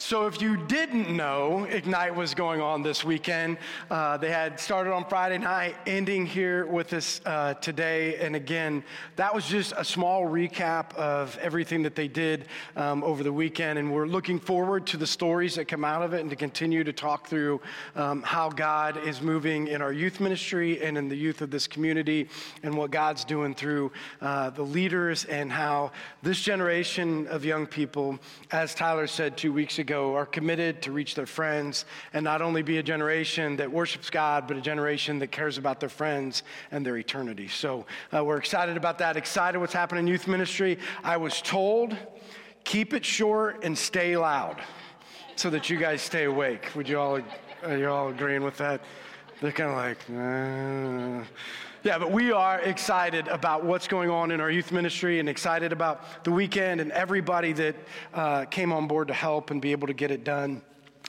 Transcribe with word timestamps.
So, 0.00 0.28
if 0.28 0.40
you 0.40 0.56
didn't 0.56 1.10
know, 1.10 1.64
Ignite 1.64 2.14
was 2.14 2.32
going 2.32 2.60
on 2.60 2.84
this 2.84 3.04
weekend. 3.04 3.58
Uh, 3.90 4.16
they 4.16 4.30
had 4.30 4.60
started 4.60 4.92
on 4.92 5.04
Friday 5.04 5.38
night, 5.38 5.74
ending 5.88 6.24
here 6.24 6.66
with 6.66 6.92
us 6.92 7.20
uh, 7.26 7.54
today. 7.54 8.14
And 8.18 8.36
again, 8.36 8.84
that 9.16 9.34
was 9.34 9.44
just 9.44 9.72
a 9.76 9.84
small 9.84 10.22
recap 10.22 10.94
of 10.94 11.36
everything 11.38 11.82
that 11.82 11.96
they 11.96 12.06
did 12.06 12.46
um, 12.76 13.02
over 13.02 13.24
the 13.24 13.32
weekend. 13.32 13.76
And 13.76 13.92
we're 13.92 14.06
looking 14.06 14.38
forward 14.38 14.86
to 14.86 14.96
the 14.96 15.06
stories 15.06 15.56
that 15.56 15.64
come 15.64 15.84
out 15.84 16.02
of 16.02 16.14
it 16.14 16.20
and 16.20 16.30
to 16.30 16.36
continue 16.36 16.84
to 16.84 16.92
talk 16.92 17.26
through 17.26 17.60
um, 17.96 18.22
how 18.22 18.50
God 18.50 19.04
is 19.04 19.20
moving 19.20 19.66
in 19.66 19.82
our 19.82 19.92
youth 19.92 20.20
ministry 20.20 20.80
and 20.80 20.96
in 20.96 21.08
the 21.08 21.16
youth 21.16 21.42
of 21.42 21.50
this 21.50 21.66
community 21.66 22.28
and 22.62 22.72
what 22.72 22.92
God's 22.92 23.24
doing 23.24 23.52
through 23.52 23.90
uh, 24.20 24.50
the 24.50 24.62
leaders 24.62 25.24
and 25.24 25.50
how 25.50 25.90
this 26.22 26.38
generation 26.38 27.26
of 27.26 27.44
young 27.44 27.66
people, 27.66 28.16
as 28.52 28.76
Tyler 28.76 29.08
said 29.08 29.36
two 29.36 29.52
weeks 29.52 29.80
ago, 29.80 29.87
are 29.94 30.26
committed 30.26 30.82
to 30.82 30.92
reach 30.92 31.14
their 31.14 31.26
friends 31.26 31.84
and 32.12 32.24
not 32.24 32.42
only 32.42 32.62
be 32.62 32.78
a 32.78 32.82
generation 32.82 33.56
that 33.56 33.70
worships 33.70 34.10
God, 34.10 34.46
but 34.46 34.56
a 34.56 34.60
generation 34.60 35.18
that 35.18 35.28
cares 35.28 35.58
about 35.58 35.80
their 35.80 35.88
friends 35.88 36.42
and 36.70 36.84
their 36.84 36.96
eternity. 36.96 37.48
So 37.48 37.86
uh, 38.14 38.24
we're 38.24 38.38
excited 38.38 38.76
about 38.76 38.98
that, 38.98 39.16
excited 39.16 39.58
what's 39.58 39.72
happening 39.72 40.06
in 40.06 40.08
youth 40.08 40.28
ministry. 40.28 40.78
I 41.02 41.16
was 41.16 41.40
told, 41.42 41.96
keep 42.64 42.94
it 42.94 43.04
short 43.04 43.64
and 43.64 43.76
stay 43.76 44.16
loud 44.16 44.60
so 45.36 45.50
that 45.50 45.70
you 45.70 45.76
guys 45.76 46.02
stay 46.02 46.24
awake. 46.24 46.68
Would 46.74 46.88
you 46.88 46.98
all, 46.98 47.20
are 47.62 47.76
you 47.76 47.88
all 47.88 48.08
agreeing 48.08 48.42
with 48.42 48.56
that? 48.58 48.80
They're 49.40 49.52
kind 49.52 49.70
of 49.70 49.76
like, 49.76 51.24
uh. 51.24 51.24
Yeah, 51.84 51.96
but 51.98 52.10
we 52.10 52.32
are 52.32 52.58
excited 52.60 53.28
about 53.28 53.64
what's 53.64 53.86
going 53.86 54.10
on 54.10 54.32
in 54.32 54.40
our 54.40 54.50
youth 54.50 54.72
ministry 54.72 55.20
and 55.20 55.28
excited 55.28 55.72
about 55.72 56.24
the 56.24 56.32
weekend 56.32 56.80
and 56.80 56.90
everybody 56.90 57.52
that 57.52 57.76
uh, 58.12 58.46
came 58.46 58.72
on 58.72 58.88
board 58.88 59.06
to 59.08 59.14
help 59.14 59.52
and 59.52 59.62
be 59.62 59.70
able 59.70 59.86
to 59.86 59.92
get 59.92 60.10
it 60.10 60.24
done. 60.24 60.60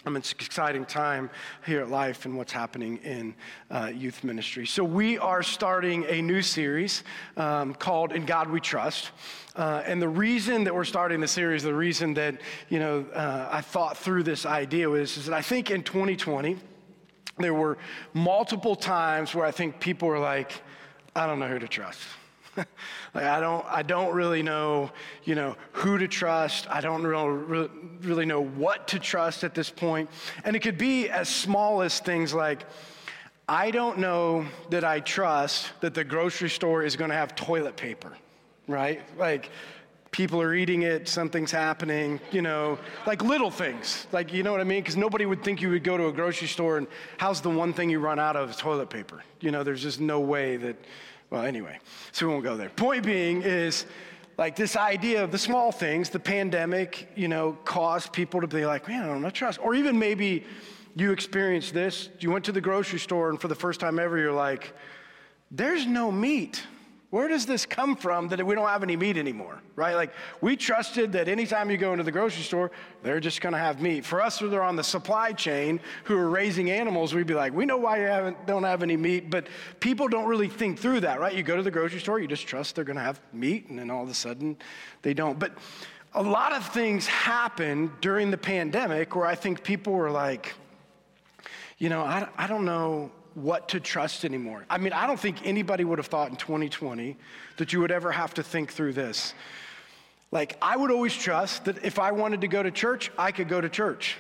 Um, 0.06 0.16
it's 0.16 0.32
an 0.32 0.38
exciting 0.42 0.86
time 0.86 1.32
here 1.66 1.82
at 1.82 1.90
Life 1.90 2.26
and 2.26 2.38
what's 2.38 2.52
happening 2.52 2.98
in 2.98 3.34
uh, 3.72 3.92
youth 3.94 4.24
ministry. 4.24 4.68
So, 4.68 4.84
we 4.84 5.18
are 5.18 5.42
starting 5.42 6.06
a 6.08 6.22
new 6.22 6.44
series 6.44 7.04
um, 7.36 7.74
called 7.74 8.12
In 8.12 8.28
God 8.28 8.48
We 8.52 8.60
Trust. 8.60 9.10
Uh, 9.56 9.82
and 9.88 10.00
the 10.00 10.08
reason 10.08 10.66
that 10.66 10.76
we're 10.76 10.86
starting 10.86 11.20
the 11.20 11.28
series, 11.28 11.64
the 11.64 11.74
reason 11.74 12.14
that, 12.14 12.40
you 12.70 12.78
know, 12.78 13.08
uh, 13.16 13.50
I 13.52 13.62
thought 13.62 13.98
through 13.98 14.22
this 14.22 14.46
idea 14.46 14.88
was 14.88 15.18
is 15.18 15.26
that 15.26 15.34
I 15.34 15.42
think 15.42 15.72
in 15.72 15.82
2020, 15.82 16.58
there 17.40 17.54
were 17.54 17.78
multiple 18.14 18.76
times 18.76 19.34
where 19.34 19.46
I 19.46 19.52
think 19.52 19.80
people 19.80 20.08
were 20.08 20.20
like, 20.20 20.62
I 21.16 21.26
don't 21.26 21.40
know 21.40 21.48
who 21.48 21.60
to 21.60 21.68
trust. 21.68 22.00
like 23.14 23.24
I 23.24 23.40
don't, 23.40 23.66
I 23.68 23.82
don't 23.82 24.14
really 24.14 24.44
know, 24.44 24.92
you 25.24 25.36
know, 25.36 25.56
who 25.74 25.98
to 25.98 26.08
trust. 26.08 26.70
I 26.70 26.82
don't 26.82 27.04
really, 27.04 27.70
really 28.02 28.26
know 28.26 28.42
what 28.42 28.88
to 28.90 29.00
trust 29.00 29.44
at 29.44 29.54
this 29.54 29.70
point. 29.70 30.10
And 30.44 30.56
it 30.56 30.60
could 30.60 30.78
be 30.78 31.10
as 31.10 31.30
small 31.30 31.82
as 31.82 32.00
things 32.00 32.34
like, 32.34 32.66
I 33.48 33.72
don't 33.72 33.98
know 33.98 34.46
that 34.70 34.84
I 34.84 35.00
trust 35.00 35.72
that 35.82 35.94
the 35.94 36.04
grocery 36.04 36.50
store 36.50 36.84
is 36.84 36.96
going 36.96 37.10
to 37.10 37.16
have 37.16 37.36
toilet 37.36 37.76
paper, 37.76 38.16
right? 38.68 39.02
Like, 39.18 39.50
people 40.12 40.42
are 40.42 40.54
eating 40.54 40.82
it, 40.82 41.08
something's 41.08 41.52
happening, 41.52 42.20
you 42.32 42.42
know, 42.42 42.80
like 43.06 43.24
little 43.24 43.52
things. 43.52 44.08
Like, 44.12 44.34
you 44.34 44.44
know 44.44 44.52
what 44.52 44.62
I 44.62 44.64
mean? 44.64 44.82
Because 44.82 44.98
nobody 44.98 45.26
would 45.26 45.44
think 45.44 45.62
you 45.62 45.70
would 45.70 45.84
go 45.84 45.98
to 45.98 46.08
a 46.08 46.12
grocery 46.12 46.48
store 46.48 46.78
and 46.78 46.88
how's 47.18 47.42
the 47.42 47.50
one 47.50 47.74
thing 47.74 47.90
you 47.90 48.00
run 48.00 48.20
out 48.20 48.36
of 48.36 48.56
toilet 48.58 48.90
paper? 48.90 49.24
You 49.40 49.52
know, 49.52 49.64
there's 49.64 49.82
just 49.82 50.00
no 50.00 50.20
way 50.20 50.58
that, 50.58 50.76
well, 51.30 51.44
anyway, 51.44 51.80
so 52.12 52.28
we 52.28 52.34
won't 52.34 52.44
go 52.44 52.58
there. 52.58 52.70
Point 52.70 53.06
being 53.06 53.44
is, 53.44 53.86
like 54.40 54.56
this 54.56 54.78
idea 54.78 55.22
of 55.22 55.32
the 55.32 55.38
small 55.38 55.70
things, 55.70 56.10
the 56.10 56.20
pandemic, 56.20 57.10
you 57.14 57.28
know, 57.28 57.58
caused 57.66 58.14
people 58.14 58.40
to 58.40 58.48
be 58.48 58.66
like, 58.66 58.88
man, 58.88 59.04
I 59.04 59.08
don't 59.08 59.34
trust. 59.34 59.60
Or 59.62 59.76
even 59.76 60.00
maybe 60.00 60.46
you 60.96 61.12
experienced 61.12 61.74
this. 61.74 62.08
You 62.20 62.32
went 62.32 62.46
to 62.46 62.54
the 62.54 62.62
grocery 62.62 63.00
store 63.00 63.30
and 63.30 63.40
for 63.40 63.50
the 63.50 63.56
first 63.56 63.82
time 63.82 64.00
ever, 64.00 64.18
you're 64.18 64.32
like, 64.32 64.74
there's 65.52 65.86
no 65.86 66.10
meat. 66.10 66.64
Where 67.12 67.28
does 67.28 67.48
this 67.48 67.66
come 67.66 67.96
from 67.96 68.28
that 68.28 68.46
we 68.46 68.54
don't 68.54 68.68
have 68.68 68.84
any 68.84 68.96
meat 68.96 69.18
anymore, 69.18 69.64
right? 69.76 69.96
Like, 69.96 70.12
we 70.42 70.56
trusted 70.56 71.12
that 71.14 71.28
anytime 71.28 71.72
you 71.72 71.78
go 71.78 71.92
into 71.92 72.04
the 72.04 72.12
grocery 72.12 72.44
store, 72.44 72.70
they're 73.02 73.20
just 73.20 73.42
gonna 73.42 73.58
have 73.58 73.82
meat. 73.82 74.06
For 74.06 74.22
us 74.22 74.38
who 74.38 74.54
are 74.54 74.62
on 74.62 74.76
the 74.76 74.84
supply 74.84 75.32
chain 75.32 75.80
who 76.04 76.16
are 76.16 76.30
raising 76.30 76.70
animals, 76.70 77.16
we'd 77.16 77.26
be 77.26 77.34
like, 77.34 77.52
we 77.52 77.66
know 77.66 77.78
why 77.78 78.02
you 78.02 78.36
don't 78.46 78.64
have 78.64 78.84
any 78.84 78.96
meat, 78.96 79.32
but 79.32 79.48
people 79.80 80.08
don't 80.08 80.28
really 80.28 80.48
think 80.48 80.78
through 80.78 81.00
that, 81.00 81.20
right? 81.20 81.34
You 81.34 81.42
go 81.42 81.56
to 81.56 81.64
the 81.64 81.72
grocery 81.72 82.00
store, 82.00 82.20
you 82.20 82.28
just 82.28 82.46
trust 82.46 82.76
they're 82.76 82.84
gonna 82.84 83.02
have 83.02 83.20
meat, 83.34 83.70
and 83.70 83.80
then 83.80 83.90
all 83.90 84.04
of 84.04 84.10
a 84.10 84.14
sudden 84.14 84.56
they 85.02 85.16
don't. 85.16 85.40
But 85.40 85.58
a 86.14 86.22
lot 86.22 86.54
of 86.54 86.68
things 86.70 87.08
happened 87.08 87.90
during 88.02 88.30
the 88.30 88.38
pandemic 88.38 89.16
where 89.16 89.26
I 89.26 89.34
think 89.34 89.64
people 89.64 89.94
were 89.94 90.12
like, 90.12 90.54
you 91.80 91.90
know, 91.90 92.02
I, 92.02 92.28
I 92.38 92.46
don't 92.46 92.66
know 92.66 93.10
what 93.44 93.70
to 93.70 93.80
trust 93.80 94.26
anymore. 94.26 94.66
I 94.70 94.78
mean, 94.78 94.94
I 94.94 95.08
don't 95.08 95.20
think 95.20 95.46
anybody 95.46 95.84
would 95.84 96.00
have 96.00 96.08
thought 96.08 96.30
in 96.30 96.36
2020 96.36 97.18
that 97.58 97.74
you 97.74 97.80
would 97.80 97.92
ever 97.92 98.12
have 98.12 98.34
to 98.36 98.44
think 98.44 98.72
through 98.72 98.94
this. 98.94 99.34
Like, 100.32 100.58
I 100.62 100.78
would 100.78 100.92
always 100.92 101.16
trust 101.16 101.66
that 101.66 101.84
if 101.84 101.98
I 101.98 102.12
wanted 102.12 102.42
to 102.42 102.48
go 102.48 102.62
to 102.62 102.72
church, 102.72 103.12
I 103.18 103.32
could 103.32 103.48
go 103.48 103.60
to 103.60 103.70
church 103.70 104.18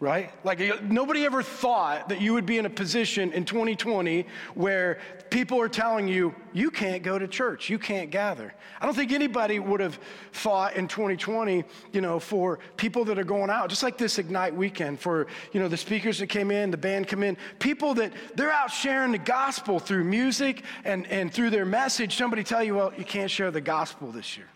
right? 0.00 0.32
Like 0.44 0.82
nobody 0.82 1.26
ever 1.26 1.42
thought 1.42 2.08
that 2.08 2.22
you 2.22 2.32
would 2.32 2.46
be 2.46 2.56
in 2.56 2.64
a 2.64 2.70
position 2.70 3.32
in 3.32 3.44
2020 3.44 4.26
where 4.54 4.98
people 5.28 5.60
are 5.60 5.68
telling 5.68 6.08
you, 6.08 6.34
you 6.54 6.70
can't 6.70 7.02
go 7.02 7.18
to 7.18 7.28
church, 7.28 7.68
you 7.68 7.78
can't 7.78 8.10
gather. 8.10 8.54
I 8.80 8.86
don't 8.86 8.94
think 8.94 9.12
anybody 9.12 9.58
would 9.58 9.80
have 9.80 9.98
thought 10.32 10.74
in 10.74 10.88
2020, 10.88 11.64
you 11.92 12.00
know, 12.00 12.18
for 12.18 12.60
people 12.78 13.04
that 13.04 13.18
are 13.18 13.24
going 13.24 13.50
out, 13.50 13.68
just 13.68 13.82
like 13.82 13.98
this 13.98 14.18
Ignite 14.18 14.56
weekend, 14.56 14.98
for, 14.98 15.26
you 15.52 15.60
know, 15.60 15.68
the 15.68 15.76
speakers 15.76 16.18
that 16.20 16.28
came 16.28 16.50
in, 16.50 16.70
the 16.70 16.78
band 16.78 17.06
come 17.06 17.22
in, 17.22 17.36
people 17.58 17.92
that 17.94 18.10
they're 18.34 18.50
out 18.50 18.70
sharing 18.70 19.12
the 19.12 19.18
gospel 19.18 19.78
through 19.78 20.04
music 20.04 20.64
and, 20.86 21.06
and 21.08 21.32
through 21.32 21.50
their 21.50 21.66
message. 21.66 22.16
Somebody 22.16 22.42
tell 22.42 22.64
you, 22.64 22.76
well, 22.76 22.92
you 22.96 23.04
can't 23.04 23.30
share 23.30 23.50
the 23.50 23.60
gospel 23.60 24.10
this 24.10 24.38
year. 24.38 24.48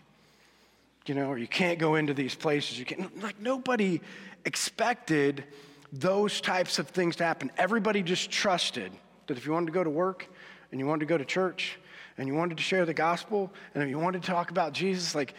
You 1.05 1.13
know, 1.13 1.27
or 1.27 1.37
you 1.37 1.47
can't 1.47 1.77
go 1.77 1.95
into 1.95 2.15
these 2.15 2.33
places. 2.33 2.79
You 2.79 2.85
can't, 2.85 3.21
like 3.21 3.39
nobody 3.39 4.01
expected 4.45 5.43
those 5.91 6.41
types 6.41 6.79
of 6.79 6.87
things 6.89 7.15
to 7.17 7.23
happen. 7.23 7.51
Everybody 7.57 8.03
just 8.03 8.29
trusted 8.29 8.91
that 9.27 9.37
if 9.37 9.45
you 9.45 9.51
wanted 9.51 9.67
to 9.67 9.71
go 9.71 9.83
to 9.83 9.89
work 9.89 10.27
and 10.71 10.79
you 10.79 10.85
wanted 10.85 11.01
to 11.01 11.05
go 11.05 11.17
to 11.17 11.25
church 11.25 11.79
and 12.17 12.27
you 12.27 12.35
wanted 12.35 12.57
to 12.57 12.63
share 12.63 12.85
the 12.85 12.93
gospel 12.93 13.51
and 13.73 13.83
if 13.83 13.89
you 13.89 13.99
wanted 13.99 14.21
to 14.21 14.27
talk 14.29 14.51
about 14.51 14.73
Jesus, 14.73 15.15
like, 15.15 15.33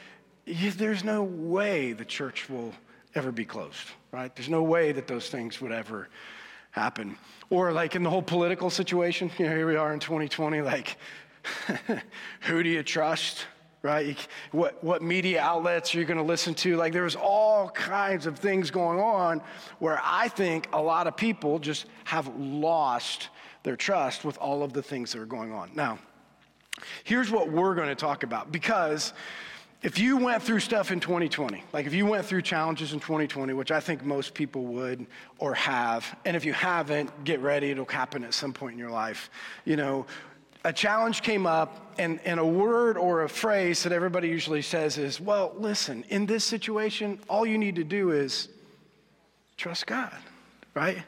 there's 0.47 1.05
no 1.05 1.23
way 1.23 1.93
the 1.93 2.05
church 2.05 2.49
will 2.49 2.73
ever 3.15 3.33
be 3.33 3.45
closed, 3.45 3.91
right? 4.13 4.35
There's 4.35 4.49
no 4.49 4.63
way 4.63 4.93
that 4.93 5.07
those 5.07 5.29
things 5.29 5.61
would 5.61 5.73
ever 5.73 6.09
happen. 6.71 7.17
Or, 7.51 7.73
like, 7.73 7.97
in 7.97 8.03
the 8.03 8.11
whole 8.11 8.23
political 8.23 8.71
situation, 8.71 9.31
you 9.39 9.47
know, 9.47 9.57
here 9.57 9.67
we 9.67 9.77
are 9.77 9.93
in 9.93 10.01
2020, 10.01 10.61
like, 10.61 10.97
who 12.43 12.63
do 12.63 12.69
you 12.69 12.83
trust? 12.83 13.47
Right? 13.87 14.19
What, 14.51 14.83
what 14.83 15.01
media 15.01 15.41
outlets 15.41 15.95
are 15.95 15.99
you 15.99 16.05
going 16.05 16.19
to 16.19 16.25
listen 16.25 16.55
to? 16.57 16.77
Like, 16.77 16.93
there's 16.93 17.15
all 17.15 17.71
kinds 17.71 18.27
of 18.27 18.37
things 18.37 18.71
going 18.73 18.99
on 18.99 19.41
where 19.79 20.01
I 20.03 20.27
think 20.27 20.69
a 20.73 20.83
lot 20.83 21.07
of 21.07 21.17
people 21.17 21.61
just 21.61 21.87
have 22.05 22.27
lost 22.37 23.29
their 23.63 23.77
trust 23.77 24.25
with 24.25 24.37
all 24.39 24.65
of 24.65 24.73
the 24.73 24.83
things 24.83 25.13
that 25.13 25.21
are 25.21 25.27
going 25.27 25.53
on. 25.53 25.71
Now, 25.75 26.01
here's 27.05 27.31
what 27.31 27.49
we're 27.49 27.77
going 27.77 27.89
to 27.89 27.95
talk 27.95 28.25
about 28.25 28.51
because 28.51 29.13
if 29.83 30.01
you 30.01 30.17
went 30.17 30.43
through 30.43 30.61
stuff 30.61 30.91
in 30.91 30.99
2020, 30.99 31.63
like 31.73 31.87
if 31.87 31.95
you 31.95 32.07
went 32.07 32.27
through 32.27 32.43
challenges 32.43 32.93
in 32.93 32.99
2020, 32.99 33.53
which 33.53 33.71
I 33.71 33.79
think 33.79 34.05
most 34.05 34.35
people 34.35 34.65
would 34.65 35.07
or 35.39 35.55
have, 35.55 36.17
and 36.25 36.37
if 36.37 36.45
you 36.45 36.53
haven't, 36.53 37.25
get 37.25 37.41
ready, 37.41 37.71
it'll 37.71 37.85
happen 37.85 38.25
at 38.25 38.35
some 38.35 38.53
point 38.53 38.73
in 38.73 38.79
your 38.81 38.91
life. 38.91 39.31
You 39.65 39.77
know, 39.77 40.07
a 40.67 40.73
challenge 40.73 41.23
came 41.23 41.47
up, 41.47 41.95
and, 41.97 42.19
and 42.25 42.41
a 42.41 42.45
word 42.45 42.99
or 42.99 43.23
a 43.23 43.29
phrase 43.29 43.85
that 43.85 43.93
everybody 43.93 44.29
usually 44.29 44.63
says 44.63 44.99
is, 44.99 45.21
Well, 45.21 45.55
listen, 45.57 46.05
in 46.09 46.27
this 46.27 46.43
situation, 46.43 47.21
all 47.29 47.47
you 47.47 47.57
need 47.57 47.77
to 47.77 47.85
do 47.85 48.11
is 48.11 48.49
trust 49.57 49.87
God, 49.87 50.13
right? 50.75 51.05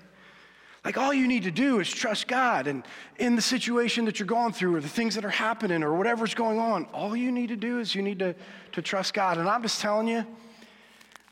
Like, 0.85 0.97
all 0.97 1.13
you 1.13 1.27
need 1.27 1.43
to 1.43 1.51
do 1.51 1.81
is 1.81 1.91
trust 1.91 2.29
God. 2.29 2.69
And 2.69 2.85
in 3.19 3.35
the 3.35 3.43
situation 3.43 4.05
that 4.05 4.21
you're 4.21 4.29
going 4.29 4.53
through, 4.53 4.77
or 4.77 4.81
the 4.81 4.89
things 4.89 5.17
that 5.17 5.25
are 5.25 5.29
happening, 5.29 5.83
or 5.83 5.93
whatever's 5.93 6.35
going 6.35 6.61
on, 6.61 6.85
all 6.95 7.17
you 7.17 7.33
need 7.33 7.49
to 7.49 7.57
do 7.57 7.81
is 7.81 7.97
you 7.97 8.03
need 8.03 8.21
to, 8.21 8.37
to 8.73 8.81
trust 8.81 9.13
God. 9.13 9.39
And 9.39 9.49
I'm 9.49 9.63
just 9.63 9.81
telling 9.81 10.07
you, 10.07 10.25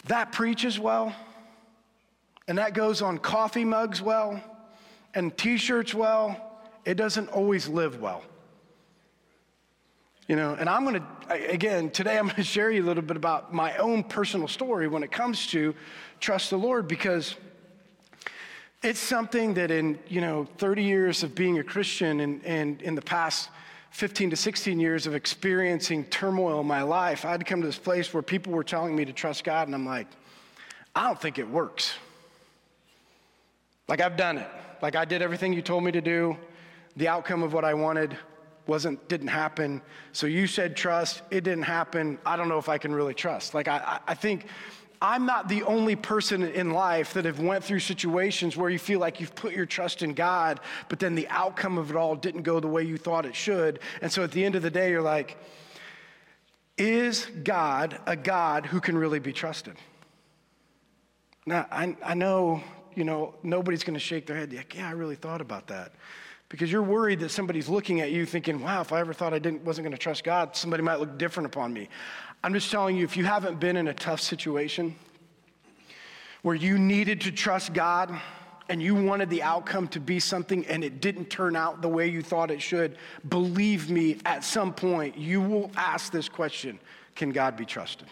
that 0.09 0.33
preaches 0.33 0.81
well, 0.81 1.15
and 2.49 2.59
that 2.59 2.75
goes 2.75 3.03
on 3.03 3.19
coffee 3.19 3.65
mugs 3.65 4.03
well, 4.03 4.43
and 5.15 5.35
t 5.39 5.59
shirts 5.59 5.95
well, 5.95 6.46
it 6.87 6.95
doesn't 6.95 7.29
always 7.29 7.69
live 7.69 8.01
well. 8.01 8.23
You 10.29 10.37
know, 10.37 10.55
and 10.55 10.69
I'm 10.69 10.85
going 10.85 11.01
to, 11.01 11.51
again, 11.51 11.91
today 11.91 12.17
I'm 12.17 12.27
going 12.27 12.37
to 12.37 12.45
share 12.45 12.71
you 12.71 12.83
a 12.83 12.87
little 12.87 13.03
bit 13.03 13.17
about 13.17 13.53
my 13.53 13.77
own 13.77 14.05
personal 14.05 14.49
story 14.49 14.89
when 14.89 15.03
it 15.03 15.11
comes 15.11 15.49
to 15.49 15.75
trust 16.21 16.51
the 16.51 16.57
Lord 16.57 16.89
because 16.89 17.35
it's 18.83 19.01
something 19.01 19.55
that 19.55 19.71
in, 19.71 19.99
you 20.09 20.21
know, 20.21 20.47
30 20.59 20.85
years 20.85 21.23
of 21.23 21.35
being 21.35 21.59
a 21.59 21.65
Christian 21.65 22.21
and, 22.21 22.45
and 22.45 22.81
in 22.83 22.95
the 22.95 23.03
past 23.03 23.51
15 23.91 24.31
to 24.31 24.37
16 24.37 24.79
years 24.79 25.07
of 25.07 25.15
experiencing 25.15 26.05
turmoil 26.05 26.61
in 26.61 26.67
my 26.67 26.83
life, 26.83 27.25
I 27.25 27.31
had 27.33 27.41
to 27.41 27.47
come 27.47 27.61
to 27.63 27.67
this 27.67 27.79
place 27.79 28.13
where 28.15 28.23
people 28.23 28.53
were 28.53 28.65
telling 28.65 28.95
me 28.95 29.05
to 29.05 29.13
trust 29.13 29.43
God, 29.43 29.67
and 29.69 29.75
I'm 29.75 29.87
like, 29.87 30.07
I 30.95 31.05
don't 31.05 31.21
think 31.21 31.39
it 31.39 31.49
works. 31.49 31.95
Like, 33.89 34.01
I've 34.01 34.17
done 34.17 34.39
it. 34.39 34.49
Like, 34.83 34.97
I 34.97 35.05
did 35.05 35.23
everything 35.23 35.53
you 35.53 35.63
told 35.63 35.83
me 35.83 35.93
to 35.93 36.01
do. 36.01 36.37
The 36.97 37.09
outcome 37.09 37.43
of 37.43 37.53
what 37.53 37.65
I 37.65 37.75
wanted 37.75 38.17
wasn't, 38.67 39.09
didn't 39.09 39.29
happen. 39.29 39.83
So 40.13 40.27
you 40.27 40.47
said 40.47 40.77
trust, 40.77 41.23
it 41.31 41.45
didn't 41.45 41.65
happen. 41.65 42.19
I 42.27 42.37
don't 42.37 42.49
know 42.49 42.59
if 42.59 42.69
I 42.69 42.79
can 42.79 42.95
really 42.95 43.15
trust. 43.15 43.55
Like, 43.55 43.69
I, 43.69 44.01
I 44.07 44.15
think 44.15 44.47
I'm 45.01 45.27
not 45.27 45.49
the 45.49 45.63
only 45.65 45.95
person 45.95 46.43
in 46.43 46.71
life 46.71 47.15
that 47.15 47.25
have 47.27 47.39
went 47.39 47.63
through 47.63 47.81
situations 47.81 48.57
where 48.57 48.71
you 48.71 48.79
feel 48.79 48.99
like 48.99 49.21
you've 49.21 49.35
put 49.35 49.53
your 49.53 49.67
trust 49.67 50.03
in 50.03 50.15
God, 50.15 50.61
but 50.89 50.99
then 50.99 51.15
the 51.15 51.29
outcome 51.29 51.79
of 51.79 51.91
it 51.91 51.97
all 51.97 52.17
didn't 52.17 52.43
go 52.43 52.61
the 52.61 52.69
way 52.69 52.83
you 52.83 52.97
thought 52.97 53.27
it 53.27 53.35
should. 53.35 53.81
And 54.01 54.11
so 54.11 54.25
at 54.25 54.33
the 54.33 54.45
end 54.45 54.55
of 54.55 54.63
the 54.63 54.71
day, 54.71 54.91
you're 54.91 55.03
like, 55.03 55.37
is 56.79 57.27
God 57.45 57.99
a 58.07 58.17
God 58.17 58.67
who 58.67 58.81
can 58.81 58.97
really 58.97 59.19
be 59.19 59.33
trusted? 59.33 59.77
Now, 61.47 61.67
I, 61.71 61.97
I 62.05 62.15
know, 62.15 62.63
you 62.95 63.05
know, 63.05 63.35
nobody's 63.43 63.85
going 63.85 63.95
to 63.95 64.01
shake 64.01 64.27
their 64.27 64.37
head 64.37 64.53
like, 64.53 64.75
yeah, 64.75 64.89
I 64.89 64.93
really 64.93 65.15
thought 65.15 65.41
about 65.41 65.69
that. 65.69 65.93
Because 66.49 66.71
you're 66.71 66.83
worried 66.83 67.21
that 67.21 67.31
somebody's 67.31 67.69
looking 67.69 68.01
at 68.01 68.13
you 68.13 68.25
thinking, 68.25 68.63
wow, 68.63 68.81
if 68.81 68.93
I 68.93 69.01
ever 69.01 69.13
thought 69.13 69.35
I 69.35 69.39
didn't, 69.39 69.65
wasn't 69.65 69.85
going 69.85 69.97
to 69.97 69.99
trust 69.99 70.23
God, 70.23 70.55
somebody 70.55 70.83
might 70.83 71.01
look 71.01 71.19
different 71.19 71.47
upon 71.47 71.73
me. 71.73 71.89
I'm 72.45 72.53
just 72.53 72.71
telling 72.71 72.97
you, 72.97 73.05
if 73.05 73.17
you 73.17 73.25
haven't 73.25 73.59
been 73.59 73.77
in 73.77 73.89
a 73.89 73.95
tough 73.95 74.21
situation 74.21 74.95
where 76.43 76.55
you 76.55 76.79
needed 76.79 77.21
to 77.23 77.33
trust 77.33 77.73
God 77.73 78.21
and 78.69 78.81
you 78.81 78.95
wanted 78.95 79.31
the 79.31 79.43
outcome 79.43 79.89
to 79.89 80.01
be 80.01 80.21
something 80.21 80.65
and 80.67 80.85
it 80.85 81.01
didn't 81.01 81.31
turn 81.31 81.57
out 81.57 81.83
the 81.83 81.89
way 81.89 82.07
you 82.07 82.23
thought 82.23 82.51
it 82.51 82.63
should, 82.63 82.97
believe 83.29 83.91
me, 83.91 84.19
at 84.25 84.45
some 84.45 84.73
point 84.73 85.19
you 85.19 85.41
will 85.41 85.71
ask 85.77 86.13
this 86.13 86.29
question 86.29 86.79
Can 87.17 87.31
God 87.31 87.57
be 87.57 87.65
trusted? 87.65 88.07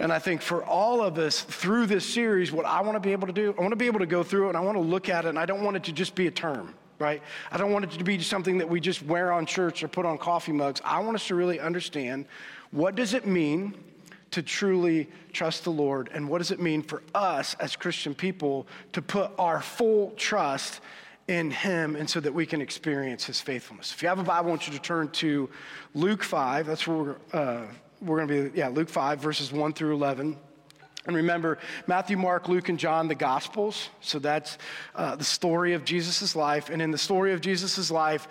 And 0.00 0.12
I 0.12 0.18
think 0.18 0.40
for 0.40 0.64
all 0.64 1.02
of 1.02 1.18
us 1.18 1.42
through 1.42 1.86
this 1.86 2.06
series, 2.06 2.50
what 2.50 2.64
I 2.64 2.80
want 2.80 2.96
to 2.96 3.00
be 3.00 3.12
able 3.12 3.26
to 3.26 3.32
do, 3.32 3.54
I 3.56 3.60
want 3.60 3.72
to 3.72 3.76
be 3.76 3.86
able 3.86 4.00
to 4.00 4.06
go 4.06 4.22
through 4.22 4.46
it 4.46 4.48
and 4.50 4.56
I 4.56 4.60
want 4.60 4.76
to 4.76 4.82
look 4.82 5.08
at 5.08 5.26
it, 5.26 5.28
and 5.28 5.38
I 5.38 5.46
don't 5.46 5.62
want 5.62 5.76
it 5.76 5.84
to 5.84 5.92
just 5.92 6.14
be 6.14 6.26
a 6.26 6.30
term 6.30 6.74
right? 6.98 7.22
I 7.50 7.56
don't 7.56 7.72
want 7.72 7.86
it 7.86 7.92
to 7.92 8.04
be 8.04 8.20
something 8.20 8.58
that 8.58 8.68
we 8.68 8.78
just 8.78 9.02
wear 9.02 9.32
on 9.32 9.46
shirts 9.46 9.82
or 9.82 9.88
put 9.88 10.04
on 10.04 10.18
coffee 10.18 10.52
mugs. 10.52 10.82
I 10.84 11.00
want 11.00 11.14
us 11.14 11.26
to 11.28 11.34
really 11.34 11.58
understand 11.58 12.26
what 12.72 12.94
does 12.94 13.14
it 13.14 13.26
mean 13.26 13.74
to 14.32 14.42
truly 14.42 15.08
trust 15.32 15.64
the 15.64 15.70
Lord 15.70 16.10
and 16.12 16.28
what 16.28 16.38
does 16.38 16.50
it 16.50 16.60
mean 16.60 16.82
for 16.82 17.02
us 17.14 17.54
as 17.54 17.74
Christian 17.74 18.14
people 18.14 18.66
to 18.92 19.02
put 19.02 19.32
our 19.38 19.60
full 19.60 20.10
trust 20.10 20.80
in 21.26 21.50
him 21.50 21.96
and 21.96 22.08
so 22.08 22.20
that 22.20 22.32
we 22.32 22.44
can 22.44 22.60
experience 22.60 23.24
his 23.24 23.40
faithfulness. 23.40 23.92
If 23.92 24.02
you 24.02 24.08
have 24.08 24.18
a 24.18 24.22
Bible, 24.22 24.48
I 24.48 24.50
want 24.50 24.66
you 24.66 24.72
to 24.74 24.80
turn 24.80 25.08
to 25.12 25.48
Luke 25.94 26.22
5. 26.22 26.66
That's 26.66 26.86
where 26.86 26.96
we're, 26.96 27.16
uh, 27.32 27.66
we're 28.00 28.24
going 28.24 28.28
to 28.28 28.50
be, 28.50 28.58
yeah, 28.58 28.68
Luke 28.68 28.88
5, 28.88 29.20
verses 29.20 29.52
1 29.52 29.72
through 29.72 29.94
11. 29.94 30.36
And 31.06 31.16
remember, 31.16 31.58
Matthew, 31.86 32.16
Mark, 32.16 32.48
Luke, 32.48 32.68
and 32.68 32.78
John, 32.78 33.08
the 33.08 33.14
Gospels. 33.14 33.88
So 34.00 34.18
that's 34.18 34.58
uh, 34.94 35.16
the 35.16 35.24
story 35.24 35.72
of 35.72 35.84
Jesus' 35.84 36.36
life. 36.36 36.70
And 36.70 36.82
in 36.82 36.90
the 36.90 36.98
story 36.98 37.32
of 37.32 37.40
Jesus' 37.40 37.90
life, 37.90 38.28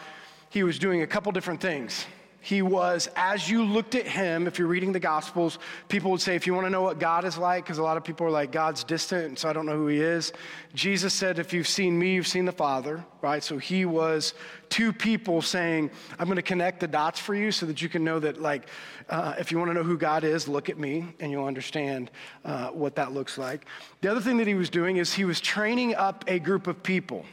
he 0.49 0.63
was 0.63 0.77
doing 0.77 1.01
a 1.01 1.07
couple 1.07 1.31
different 1.31 1.61
things. 1.61 2.05
He 2.41 2.61
was, 2.61 3.09
as 3.15 3.49
you 3.49 3.63
looked 3.63 3.95
at 3.95 4.07
him, 4.07 4.47
if 4.47 4.57
you're 4.57 4.67
reading 4.67 4.93
the 4.93 4.99
Gospels, 4.99 5.59
people 5.89 6.11
would 6.11 6.21
say, 6.21 6.35
if 6.35 6.47
you 6.47 6.53
want 6.53 6.65
to 6.67 6.69
know 6.69 6.81
what 6.81 6.97
God 6.97 7.25
is 7.25 7.37
like, 7.37 7.65
because 7.65 7.79
a 7.79 7.83
lot 7.83 7.97
of 7.97 8.03
people 8.03 8.25
are 8.25 8.31
like, 8.31 8.51
God's 8.51 8.85
distant, 8.85 9.39
so 9.39 9.49
I 9.49 9.53
don't 9.53 9.65
know 9.65 9.75
who 9.75 9.87
he 9.87 9.99
is. 9.99 10.31
Jesus 10.73 11.13
said, 11.13 11.37
if 11.37 11.51
you've 11.53 11.67
seen 11.67 11.99
me, 11.99 12.13
you've 12.13 12.27
seen 12.27 12.45
the 12.45 12.53
Father, 12.53 13.03
right? 13.21 13.43
So 13.43 13.57
he 13.57 13.83
was 13.83 14.33
two 14.69 14.93
people 14.93 15.41
saying, 15.41 15.91
I'm 16.17 16.27
going 16.27 16.37
to 16.37 16.41
connect 16.41 16.79
the 16.79 16.87
dots 16.87 17.19
for 17.19 17.35
you 17.35 17.51
so 17.51 17.65
that 17.65 17.81
you 17.81 17.89
can 17.89 18.05
know 18.05 18.19
that, 18.19 18.41
like, 18.41 18.67
uh, 19.09 19.35
if 19.37 19.51
you 19.51 19.57
want 19.57 19.71
to 19.71 19.73
know 19.73 19.83
who 19.83 19.97
God 19.97 20.23
is, 20.23 20.47
look 20.47 20.69
at 20.69 20.77
me, 20.77 21.13
and 21.19 21.31
you'll 21.31 21.45
understand 21.45 22.09
uh, 22.45 22.69
what 22.69 22.95
that 22.95 23.11
looks 23.11 23.37
like. 23.37 23.65
The 23.99 24.09
other 24.09 24.21
thing 24.21 24.37
that 24.37 24.47
he 24.47 24.53
was 24.53 24.69
doing 24.69 24.97
is 24.97 25.13
he 25.13 25.25
was 25.25 25.41
training 25.41 25.95
up 25.95 26.23
a 26.27 26.39
group 26.39 26.67
of 26.67 26.81
people 26.83 27.25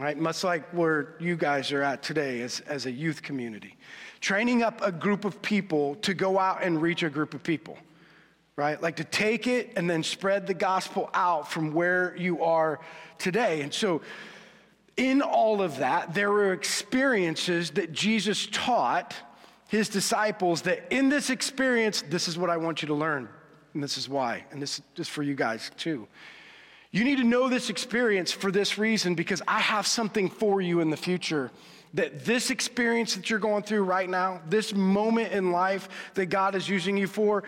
right? 0.00 0.18
Much 0.18 0.42
like 0.42 0.66
where 0.70 1.14
you 1.20 1.36
guys 1.36 1.70
are 1.72 1.82
at 1.82 2.02
today 2.02 2.40
as, 2.40 2.60
as 2.60 2.86
a 2.86 2.90
youth 2.90 3.22
community. 3.22 3.76
Training 4.20 4.62
up 4.62 4.80
a 4.82 4.90
group 4.90 5.26
of 5.26 5.42
people 5.42 5.96
to 5.96 6.14
go 6.14 6.38
out 6.38 6.62
and 6.62 6.80
reach 6.80 7.02
a 7.02 7.10
group 7.10 7.34
of 7.34 7.42
people, 7.42 7.76
right? 8.56 8.82
Like 8.82 8.96
to 8.96 9.04
take 9.04 9.46
it 9.46 9.74
and 9.76 9.88
then 9.88 10.02
spread 10.02 10.46
the 10.46 10.54
gospel 10.54 11.10
out 11.12 11.52
from 11.52 11.74
where 11.74 12.16
you 12.16 12.42
are 12.42 12.80
today. 13.18 13.60
And 13.60 13.72
so, 13.72 14.00
in 14.96 15.22
all 15.22 15.62
of 15.62 15.78
that, 15.78 16.14
there 16.14 16.30
were 16.30 16.52
experiences 16.52 17.70
that 17.72 17.92
Jesus 17.92 18.48
taught 18.50 19.14
his 19.68 19.88
disciples 19.88 20.62
that 20.62 20.84
in 20.90 21.08
this 21.08 21.30
experience, 21.30 22.02
this 22.02 22.26
is 22.26 22.36
what 22.36 22.50
I 22.50 22.56
want 22.56 22.82
you 22.82 22.88
to 22.88 22.94
learn. 22.94 23.28
And 23.72 23.82
this 23.82 23.96
is 23.96 24.08
why. 24.08 24.44
And 24.50 24.60
this 24.60 24.80
is 24.96 25.08
for 25.08 25.22
you 25.22 25.34
guys 25.34 25.70
too. 25.76 26.08
You 26.92 27.04
need 27.04 27.18
to 27.18 27.24
know 27.24 27.48
this 27.48 27.70
experience 27.70 28.32
for 28.32 28.50
this 28.50 28.76
reason 28.76 29.14
because 29.14 29.42
I 29.46 29.60
have 29.60 29.86
something 29.86 30.28
for 30.28 30.60
you 30.60 30.80
in 30.80 30.90
the 30.90 30.96
future. 30.96 31.50
That 31.94 32.24
this 32.24 32.50
experience 32.50 33.14
that 33.14 33.30
you're 33.30 33.38
going 33.38 33.62
through 33.62 33.84
right 33.84 34.08
now, 34.08 34.40
this 34.48 34.74
moment 34.74 35.32
in 35.32 35.52
life 35.52 35.88
that 36.14 36.26
God 36.26 36.54
is 36.54 36.68
using 36.68 36.96
you 36.96 37.06
for, 37.06 37.44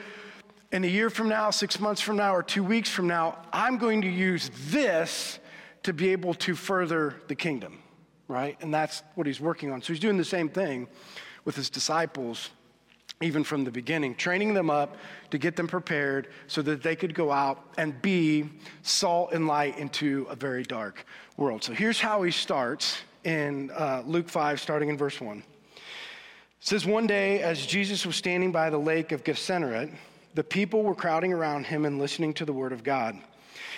in 0.70 0.84
a 0.84 0.88
year 0.88 1.10
from 1.10 1.28
now, 1.28 1.50
six 1.50 1.78
months 1.78 2.00
from 2.00 2.16
now, 2.16 2.34
or 2.34 2.42
two 2.42 2.64
weeks 2.64 2.88
from 2.88 3.06
now, 3.06 3.38
I'm 3.52 3.78
going 3.78 4.02
to 4.02 4.08
use 4.08 4.50
this 4.68 5.38
to 5.82 5.92
be 5.92 6.10
able 6.10 6.34
to 6.34 6.54
further 6.54 7.16
the 7.28 7.34
kingdom, 7.34 7.78
right? 8.26 8.56
And 8.60 8.72
that's 8.72 9.02
what 9.16 9.26
he's 9.26 9.40
working 9.40 9.70
on. 9.70 9.82
So 9.82 9.92
he's 9.92 10.00
doing 10.00 10.16
the 10.16 10.24
same 10.24 10.48
thing 10.48 10.88
with 11.44 11.56
his 11.56 11.68
disciples 11.68 12.50
even 13.24 13.44
from 13.44 13.64
the 13.64 13.70
beginning, 13.70 14.14
training 14.14 14.54
them 14.54 14.70
up 14.70 14.96
to 15.30 15.38
get 15.38 15.56
them 15.56 15.66
prepared 15.66 16.28
so 16.46 16.62
that 16.62 16.82
they 16.82 16.96
could 16.96 17.14
go 17.14 17.30
out 17.30 17.64
and 17.78 18.00
be 18.02 18.48
salt 18.82 19.32
and 19.32 19.46
light 19.46 19.78
into 19.78 20.26
a 20.30 20.36
very 20.36 20.62
dark 20.62 21.04
world. 21.36 21.62
So 21.62 21.72
here's 21.72 22.00
how 22.00 22.22
he 22.22 22.30
starts 22.30 23.02
in 23.24 23.70
uh, 23.70 24.02
Luke 24.06 24.28
5, 24.28 24.60
starting 24.60 24.88
in 24.88 24.96
verse 24.96 25.20
1. 25.20 25.38
It 25.38 25.44
says, 26.60 26.86
One 26.86 27.06
day, 27.06 27.42
as 27.42 27.66
Jesus 27.66 28.06
was 28.06 28.16
standing 28.16 28.52
by 28.52 28.70
the 28.70 28.78
lake 28.78 29.12
of 29.12 29.24
Gennesaret, 29.24 29.90
the 30.34 30.44
people 30.44 30.82
were 30.82 30.94
crowding 30.94 31.32
around 31.32 31.66
him 31.66 31.84
and 31.84 31.98
listening 31.98 32.34
to 32.34 32.44
the 32.44 32.52
word 32.52 32.72
of 32.72 32.82
God. 32.84 33.16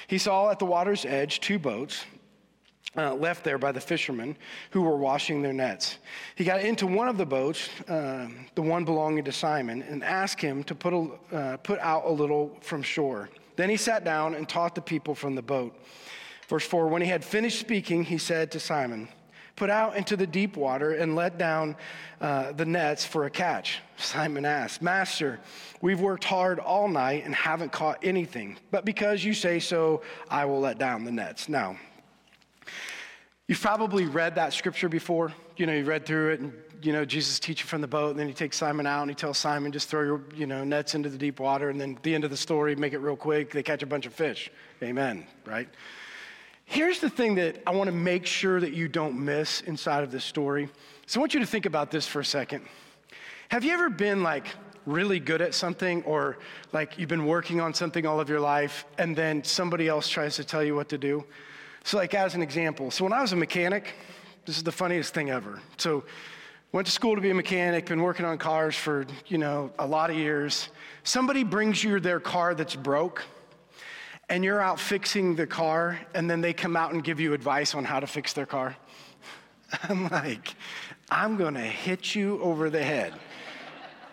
He 0.07 0.19
saw 0.19 0.51
at 0.51 0.59
the 0.59 0.67
water's 0.67 1.05
edge 1.05 1.41
two 1.41 1.59
boats 1.59 2.05
uh, 2.97 3.15
left 3.15 3.45
there 3.45 3.59
by 3.59 3.73
the 3.73 3.81
fishermen 3.81 4.37
who 4.71 4.83
were 4.83 4.97
washing 4.97 5.43
their 5.43 5.53
nets. 5.53 5.99
He 6.37 6.45
got 6.45 6.61
into 6.61 6.87
one 6.87 7.09
of 7.09 7.17
the 7.17 7.27
boats, 7.27 7.69
uh, 7.89 8.29
the 8.55 8.63
one 8.63 8.85
belonging 8.85 9.25
to 9.25 9.33
Simon, 9.33 9.83
and 9.83 10.05
asked 10.05 10.41
him 10.41 10.63
to 10.65 10.75
put, 10.75 10.93
a, 10.93 11.37
uh, 11.37 11.57
put 11.59 11.79
out 11.81 12.05
a 12.07 12.11
little 12.11 12.57
from 12.61 12.83
shore. 12.83 13.29
Then 13.57 13.71
he 13.71 13.77
sat 13.77 14.05
down 14.05 14.35
and 14.35 14.49
taught 14.49 14.75
the 14.75 14.83
people 14.83 15.15
from 15.15 15.35
the 15.35 15.43
boat. 15.43 15.77
Verse 16.49 16.67
4 16.67 16.89
When 16.89 17.03
he 17.03 17.09
had 17.09 17.25
finished 17.25 17.59
speaking, 17.59 18.05
he 18.05 18.19
said 18.19 18.51
to 18.53 18.61
Simon, 18.61 19.09
Put 19.57 19.71
out 19.71 19.97
into 19.97 20.17
the 20.17 20.27
deep 20.27 20.57
water 20.57 20.95
and 20.95 21.15
let 21.15 21.39
down 21.39 21.77
uh, 22.21 22.51
the 22.53 22.65
nets 22.65 23.05
for 23.05 23.27
a 23.27 23.31
catch. 23.31 23.79
Simon 23.97 24.45
asked, 24.45 24.83
Master, 24.83 25.39
we've 25.81 26.01
worked 26.01 26.25
hard 26.25 26.59
all 26.59 26.89
night 26.89 27.25
and 27.25 27.33
haven't 27.33 27.71
caught 27.71 27.99
anything, 28.03 28.57
but 28.73 28.85
because 28.85 29.23
you 29.23 29.33
say 29.33 29.61
so, 29.61 30.03
I 30.29 30.45
will 30.45 30.59
let 30.59 30.79
down 30.79 31.05
the 31.05 31.13
nets. 31.13 31.49
Now, 31.49 31.77
You've 33.47 33.61
probably 33.61 34.07
read 34.07 34.37
that 34.37 34.55
scripture 34.55 34.89
before. 34.89 35.31
You 35.59 35.67
know, 35.67 35.75
you 35.75 35.85
read 35.85 36.07
through 36.07 36.33
it, 36.33 36.41
and 36.41 36.53
you 36.81 36.93
know 36.93 37.05
Jesus 37.05 37.39
teaching 37.39 37.67
from 37.67 37.83
the 37.83 37.87
boat, 37.87 38.11
and 38.11 38.19
then 38.19 38.27
he 38.27 38.33
takes 38.33 38.57
Simon 38.57 38.87
out, 38.87 39.03
and 39.03 39.11
he 39.11 39.15
tells 39.15 39.37
Simon 39.37 39.71
just 39.71 39.91
throw 39.91 40.03
your 40.03 40.23
you 40.35 40.47
know 40.47 40.65
nets 40.65 40.95
into 40.95 41.11
the 41.11 41.19
deep 41.19 41.41
water, 41.41 41.69
and 41.69 41.79
then 41.79 41.99
the 42.03 42.15
end 42.15 42.25
of 42.25 42.31
the 42.31 42.39
story, 42.39 42.75
make 42.75 42.95
it 42.95 43.01
real 43.01 43.17
quick. 43.17 43.51
They 43.51 43.63
catch 43.63 43.83
a 43.83 43.87
bunch 43.87 44.07
of 44.07 44.15
fish. 44.15 44.51
Amen. 44.83 45.27
Right. 45.45 45.69
Here's 46.65 47.01
the 47.01 47.11
thing 47.11 47.35
that 47.35 47.63
I 47.67 47.73
want 47.73 47.89
to 47.89 47.95
make 47.95 48.25
sure 48.25 48.59
that 48.61 48.73
you 48.73 48.89
don't 48.89 49.23
miss 49.23 49.61
inside 49.61 50.05
of 50.05 50.11
this 50.11 50.25
story. 50.25 50.71
So 51.07 51.21
I 51.21 51.23
want 51.23 51.35
you 51.35 51.41
to 51.41 51.47
think 51.47 51.67
about 51.67 51.91
this 51.91 52.07
for 52.07 52.21
a 52.21 52.25
second. 52.25 52.67
Have 53.51 53.63
you 53.63 53.75
ever 53.75 53.91
been 53.91 54.23
like 54.23 54.47
really 54.87 55.21
good 55.21 55.43
at 55.43 55.55
something, 55.55 56.03
or 56.05 56.39
like 56.73 56.99
you've 56.99 57.11
been 57.11 57.27
working 57.27 57.61
on 57.61 57.75
something 57.75 58.07
all 58.07 58.21
of 58.21 58.31
your 58.31 58.41
life, 58.41 58.87
and 58.97 59.15
then 59.15 59.45
somebody 59.45 59.87
else 59.87 60.09
tries 60.09 60.37
to 60.37 60.45
tell 60.45 60.65
you 60.65 60.75
what 60.75 60.89
to 60.89 60.97
do? 60.97 61.25
So, 61.85 61.99
like, 61.99 62.15
as 62.15 62.35
an 62.35 62.41
example, 62.41 62.91
so 62.91 63.05
when 63.05 63.13
I 63.13 63.21
was 63.21 63.33
a 63.33 63.37
mechanic, 63.37 63.95
this 64.47 64.57
is 64.57 64.63
the 64.63 64.73
funniest 64.73 65.13
thing 65.13 65.29
ever. 65.29 65.61
So, 65.77 66.03
went 66.73 66.87
to 66.87 66.91
school 66.91 67.15
to 67.15 67.21
be 67.21 67.29
a 67.29 67.35
mechanic, 67.35 67.85
been 67.87 68.01
working 68.01 68.25
on 68.25 68.39
cars 68.39 68.75
for, 68.75 69.07
you 69.27 69.37
know, 69.37 69.71
a 69.79 69.87
lot 69.87 70.09
of 70.09 70.17
years. 70.17 70.71
Somebody 71.03 71.45
brings 71.45 71.85
you 71.85 72.01
their 72.01 72.21
car 72.21 72.55
that's 72.55 72.75
broke, 72.75 73.23
and 74.31 74.43
you're 74.43 74.63
out 74.63 74.81
fixing 74.81 75.37
the 75.37 75.47
car, 75.47 76.01
and 76.15 76.29
then 76.29 76.41
they 76.41 76.55
come 76.55 76.75
out 76.75 76.95
and 76.95 77.05
give 77.05 77.21
you 77.21 77.35
advice 77.35 77.75
on 77.75 77.85
how 77.85 78.01
to 78.01 78.07
fix 78.07 78.33
their 78.33 78.47
car. 78.47 78.75
I'm 79.83 80.09
like, 80.09 80.55
I'm 81.11 81.37
gonna 81.37 81.61
hit 81.61 82.15
you 82.15 82.41
over 82.41 82.71
the 82.71 82.83
head. 82.83 83.13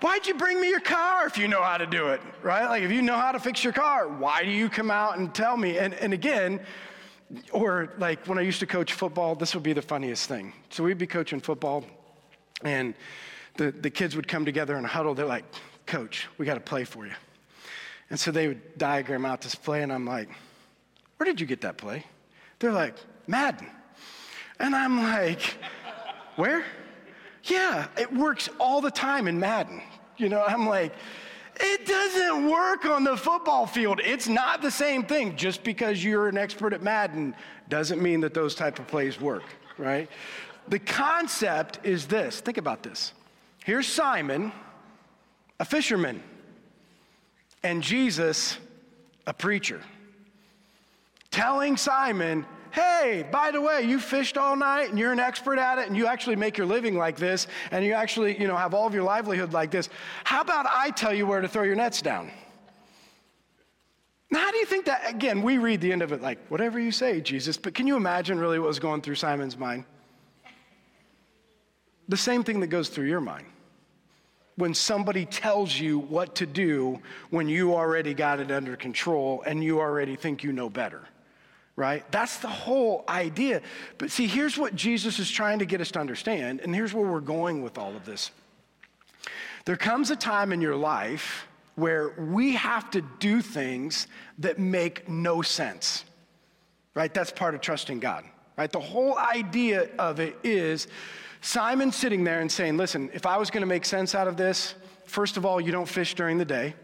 Why'd 0.01 0.27
you 0.27 0.33
bring 0.33 0.59
me 0.59 0.67
your 0.67 0.81
car 0.81 1.25
if 1.25 1.37
you 1.37 1.47
know 1.47 1.63
how 1.63 1.77
to 1.77 1.85
do 1.85 2.07
it, 2.07 2.19
right? 2.43 2.65
Like, 2.65 2.83
if 2.83 2.91
you 2.91 3.01
know 3.01 3.15
how 3.15 3.31
to 3.31 3.39
fix 3.39 3.63
your 3.63 3.71
car, 3.71 4.09
why 4.09 4.43
do 4.43 4.49
you 4.49 4.67
come 4.67 4.91
out 4.91 5.17
and 5.19 5.33
tell 5.33 5.55
me? 5.55 5.77
And, 5.77 5.93
and 5.93 6.11
again, 6.11 6.59
or 7.51 7.93
like 7.97 8.27
when 8.27 8.37
I 8.37 8.41
used 8.41 8.59
to 8.59 8.67
coach 8.67 8.93
football, 8.93 9.35
this 9.35 9.53
would 9.53 9.63
be 9.63 9.73
the 9.73 9.81
funniest 9.81 10.27
thing. 10.27 10.53
So 10.69 10.83
we'd 10.83 10.97
be 10.97 11.07
coaching 11.07 11.39
football, 11.39 11.85
and 12.63 12.93
the, 13.57 13.71
the 13.71 13.89
kids 13.89 14.15
would 14.15 14.27
come 14.27 14.45
together 14.45 14.77
in 14.77 14.85
a 14.85 14.87
huddle. 14.87 15.13
They're 15.13 15.25
like, 15.25 15.45
Coach, 15.85 16.27
we 16.37 16.45
got 16.45 16.53
to 16.55 16.59
play 16.59 16.83
for 16.83 17.05
you. 17.05 17.13
And 18.09 18.19
so 18.19 18.31
they 18.31 18.47
would 18.47 18.77
diagram 18.77 19.25
out 19.25 19.41
this 19.41 19.55
play, 19.55 19.83
and 19.83 19.91
I'm 19.91 20.05
like, 20.05 20.29
Where 21.17 21.25
did 21.25 21.41
you 21.41 21.47
get 21.47 21.61
that 21.61 21.77
play? 21.77 22.05
They're 22.59 22.71
like, 22.71 22.95
Madden. 23.27 23.67
And 24.59 24.75
I'm 24.75 25.01
like, 25.01 25.57
Where? 26.35 26.65
Yeah, 27.43 27.87
it 27.97 28.13
works 28.13 28.49
all 28.59 28.81
the 28.81 28.91
time 28.91 29.27
in 29.27 29.39
Madden. 29.39 29.81
You 30.17 30.29
know, 30.29 30.43
I'm 30.45 30.67
like, 30.67 30.93
it 31.61 31.85
doesn't 31.85 32.49
work 32.49 32.85
on 32.85 33.03
the 33.03 33.15
football 33.15 33.65
field. 33.65 34.01
It's 34.03 34.27
not 34.27 34.61
the 34.61 34.71
same 34.71 35.03
thing. 35.03 35.35
Just 35.35 35.63
because 35.63 36.03
you're 36.03 36.27
an 36.27 36.37
expert 36.37 36.73
at 36.73 36.81
Madden 36.81 37.35
doesn't 37.69 38.01
mean 38.01 38.21
that 38.21 38.33
those 38.33 38.55
type 38.55 38.79
of 38.79 38.87
plays 38.87 39.19
work, 39.21 39.43
right? 39.77 40.09
The 40.67 40.79
concept 40.79 41.79
is 41.83 42.07
this. 42.07 42.41
Think 42.41 42.57
about 42.57 42.83
this. 42.83 43.13
Here's 43.63 43.87
Simon, 43.87 44.51
a 45.59 45.65
fisherman, 45.65 46.23
and 47.63 47.83
Jesus, 47.83 48.57
a 49.27 49.33
preacher, 49.33 49.81
telling 51.29 51.77
Simon, 51.77 52.45
hey, 52.71 53.25
by 53.31 53.51
the 53.51 53.61
way, 53.61 53.83
you 53.83 53.99
fished 53.99 54.37
all 54.37 54.55
night 54.55 54.89
and 54.89 54.97
you're 54.97 55.11
an 55.11 55.19
expert 55.19 55.59
at 55.59 55.77
it 55.77 55.87
and 55.87 55.95
you 55.95 56.07
actually 56.07 56.35
make 56.35 56.57
your 56.57 56.67
living 56.67 56.97
like 56.97 57.17
this 57.17 57.47
and 57.71 57.85
you 57.85 57.93
actually, 57.93 58.39
you 58.39 58.47
know, 58.47 58.55
have 58.55 58.73
all 58.73 58.87
of 58.87 58.93
your 58.93 59.03
livelihood 59.03 59.53
like 59.53 59.71
this. 59.71 59.89
How 60.23 60.41
about 60.41 60.65
I 60.69 60.91
tell 60.91 61.13
you 61.13 61.25
where 61.25 61.41
to 61.41 61.47
throw 61.47 61.63
your 61.63 61.75
nets 61.75 62.01
down? 62.01 62.31
Now, 64.29 64.39
how 64.39 64.51
do 64.51 64.57
you 64.57 64.65
think 64.65 64.85
that, 64.85 65.09
again, 65.09 65.41
we 65.41 65.57
read 65.57 65.81
the 65.81 65.91
end 65.91 66.01
of 66.01 66.13
it 66.13 66.21
like, 66.21 66.39
whatever 66.47 66.79
you 66.79 66.91
say, 66.91 67.19
Jesus, 67.19 67.57
but 67.57 67.73
can 67.73 67.85
you 67.85 67.97
imagine 67.97 68.39
really 68.39 68.59
what 68.59 68.69
was 68.69 68.79
going 68.79 69.01
through 69.01 69.15
Simon's 69.15 69.57
mind? 69.57 69.83
The 72.07 72.17
same 72.17 72.43
thing 72.43 72.61
that 72.61 72.67
goes 72.67 72.87
through 72.87 73.07
your 73.07 73.21
mind 73.21 73.45
when 74.55 74.73
somebody 74.73 75.25
tells 75.25 75.77
you 75.77 75.99
what 75.99 76.35
to 76.35 76.45
do 76.45 76.99
when 77.29 77.49
you 77.49 77.73
already 77.73 78.13
got 78.13 78.39
it 78.39 78.51
under 78.51 78.75
control 78.75 79.43
and 79.45 79.63
you 79.63 79.79
already 79.79 80.15
think 80.15 80.43
you 80.43 80.51
know 80.51 80.69
better 80.69 81.01
right? 81.75 82.09
That's 82.11 82.37
the 82.37 82.47
whole 82.47 83.03
idea. 83.07 83.61
But 83.97 84.11
see, 84.11 84.27
here's 84.27 84.57
what 84.57 84.75
Jesus 84.75 85.19
is 85.19 85.29
trying 85.29 85.59
to 85.59 85.65
get 85.65 85.81
us 85.81 85.91
to 85.91 85.99
understand, 85.99 86.59
and 86.61 86.75
here's 86.75 86.93
where 86.93 87.09
we're 87.09 87.19
going 87.19 87.63
with 87.63 87.77
all 87.77 87.95
of 87.95 88.05
this. 88.05 88.31
There 89.65 89.77
comes 89.77 90.11
a 90.11 90.15
time 90.15 90.51
in 90.51 90.61
your 90.61 90.75
life 90.75 91.47
where 91.75 92.09
we 92.17 92.53
have 92.53 92.89
to 92.91 93.01
do 93.19 93.41
things 93.41 94.07
that 94.39 94.59
make 94.59 95.07
no 95.07 95.41
sense, 95.41 96.03
right? 96.93 97.13
That's 97.13 97.31
part 97.31 97.55
of 97.55 97.61
trusting 97.61 97.99
God, 97.99 98.25
right? 98.57 98.71
The 98.71 98.79
whole 98.79 99.17
idea 99.17 99.89
of 99.97 100.19
it 100.19 100.37
is 100.43 100.87
Simon 101.41 101.91
sitting 101.91 102.23
there 102.23 102.41
and 102.41 102.51
saying, 102.51 102.77
listen, 102.77 103.09
if 103.13 103.25
I 103.25 103.37
was 103.37 103.49
going 103.49 103.61
to 103.61 103.67
make 103.67 103.85
sense 103.85 104.13
out 104.13 104.27
of 104.27 104.37
this, 104.37 104.75
first 105.05 105.37
of 105.37 105.45
all, 105.45 105.61
you 105.61 105.71
don't 105.71 105.87
fish 105.87 106.13
during 106.13 106.37
the 106.37 106.45
day. 106.45 106.75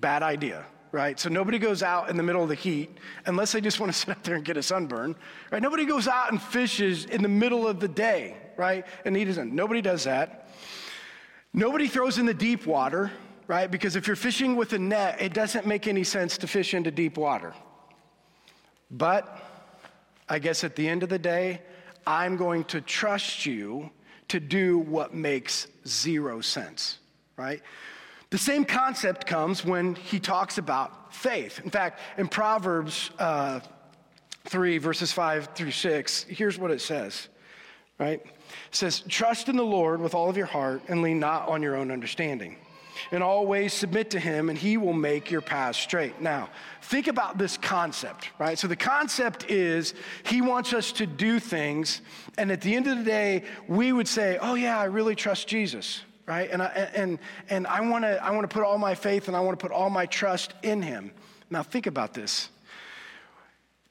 Bad 0.00 0.22
idea, 0.22 0.64
right? 0.96 1.20
So 1.20 1.28
nobody 1.28 1.58
goes 1.58 1.82
out 1.82 2.08
in 2.08 2.16
the 2.16 2.22
middle 2.22 2.42
of 2.42 2.48
the 2.48 2.54
heat 2.54 2.96
unless 3.26 3.52
they 3.52 3.60
just 3.60 3.78
want 3.78 3.92
to 3.92 3.98
sit 3.98 4.08
out 4.08 4.24
there 4.24 4.36
and 4.36 4.42
get 4.42 4.56
a 4.56 4.62
sunburn, 4.62 5.14
right? 5.50 5.60
Nobody 5.60 5.84
goes 5.84 6.08
out 6.08 6.32
and 6.32 6.40
fishes 6.40 7.04
in 7.04 7.20
the 7.20 7.28
middle 7.28 7.68
of 7.68 7.80
the 7.80 7.88
day, 7.88 8.38
right? 8.56 8.86
And 9.04 9.14
he 9.14 9.26
doesn't. 9.26 9.54
Nobody 9.54 9.82
does 9.82 10.04
that. 10.04 10.48
Nobody 11.52 11.86
throws 11.86 12.16
in 12.16 12.24
the 12.24 12.32
deep 12.32 12.66
water, 12.66 13.12
right? 13.46 13.70
Because 13.70 13.94
if 13.94 14.06
you're 14.06 14.16
fishing 14.16 14.56
with 14.56 14.72
a 14.72 14.78
net, 14.78 15.20
it 15.20 15.34
doesn't 15.34 15.66
make 15.66 15.86
any 15.86 16.02
sense 16.02 16.38
to 16.38 16.46
fish 16.46 16.72
into 16.72 16.90
deep 16.90 17.18
water. 17.18 17.52
But 18.90 19.38
I 20.30 20.38
guess 20.38 20.64
at 20.64 20.76
the 20.76 20.88
end 20.88 21.02
of 21.02 21.10
the 21.10 21.18
day, 21.18 21.60
I'm 22.06 22.38
going 22.38 22.64
to 22.64 22.80
trust 22.80 23.44
you 23.44 23.90
to 24.28 24.40
do 24.40 24.78
what 24.78 25.12
makes 25.12 25.66
zero 25.86 26.40
sense, 26.40 27.00
right? 27.36 27.60
The 28.30 28.38
same 28.38 28.64
concept 28.64 29.26
comes 29.26 29.64
when 29.64 29.94
he 29.94 30.18
talks 30.18 30.58
about 30.58 31.14
faith. 31.14 31.60
In 31.62 31.70
fact, 31.70 32.00
in 32.18 32.26
Proverbs 32.26 33.10
uh, 33.18 33.60
3, 34.46 34.78
verses 34.78 35.12
5 35.12 35.50
through 35.54 35.70
6, 35.70 36.24
here's 36.24 36.58
what 36.58 36.70
it 36.70 36.80
says, 36.80 37.28
right? 37.98 38.20
It 38.24 38.34
says, 38.72 39.00
Trust 39.08 39.48
in 39.48 39.56
the 39.56 39.64
Lord 39.64 40.00
with 40.00 40.14
all 40.14 40.28
of 40.28 40.36
your 40.36 40.46
heart 40.46 40.82
and 40.88 41.02
lean 41.02 41.20
not 41.20 41.48
on 41.48 41.62
your 41.62 41.76
own 41.76 41.92
understanding. 41.92 42.56
In 43.12 43.22
all 43.22 43.46
ways, 43.46 43.74
submit 43.74 44.10
to 44.10 44.18
him, 44.18 44.48
and 44.48 44.58
he 44.58 44.78
will 44.78 44.94
make 44.94 45.30
your 45.30 45.42
path 45.42 45.76
straight. 45.76 46.20
Now, 46.20 46.48
think 46.82 47.08
about 47.08 47.36
this 47.36 47.58
concept, 47.58 48.30
right? 48.38 48.58
So, 48.58 48.68
the 48.68 48.76
concept 48.76 49.50
is 49.50 49.92
he 50.24 50.40
wants 50.40 50.72
us 50.72 50.92
to 50.92 51.06
do 51.06 51.38
things, 51.38 52.00
and 52.38 52.50
at 52.50 52.62
the 52.62 52.74
end 52.74 52.86
of 52.86 52.96
the 52.96 53.04
day, 53.04 53.44
we 53.68 53.92
would 53.92 54.08
say, 54.08 54.38
Oh, 54.40 54.54
yeah, 54.54 54.80
I 54.80 54.84
really 54.84 55.14
trust 55.14 55.46
Jesus 55.46 56.00
right? 56.26 56.50
And 56.50 56.62
I, 56.62 56.66
and, 56.94 57.18
and 57.48 57.66
I 57.66 57.80
want 57.80 58.04
to 58.04 58.22
I 58.22 58.30
wanna 58.30 58.48
put 58.48 58.64
all 58.64 58.78
my 58.78 58.94
faith 58.94 59.28
and 59.28 59.36
I 59.36 59.40
want 59.40 59.58
to 59.58 59.62
put 59.62 59.72
all 59.72 59.90
my 59.90 60.06
trust 60.06 60.52
in 60.62 60.82
Him. 60.82 61.12
Now, 61.50 61.62
think 61.62 61.86
about 61.86 62.12
this. 62.12 62.50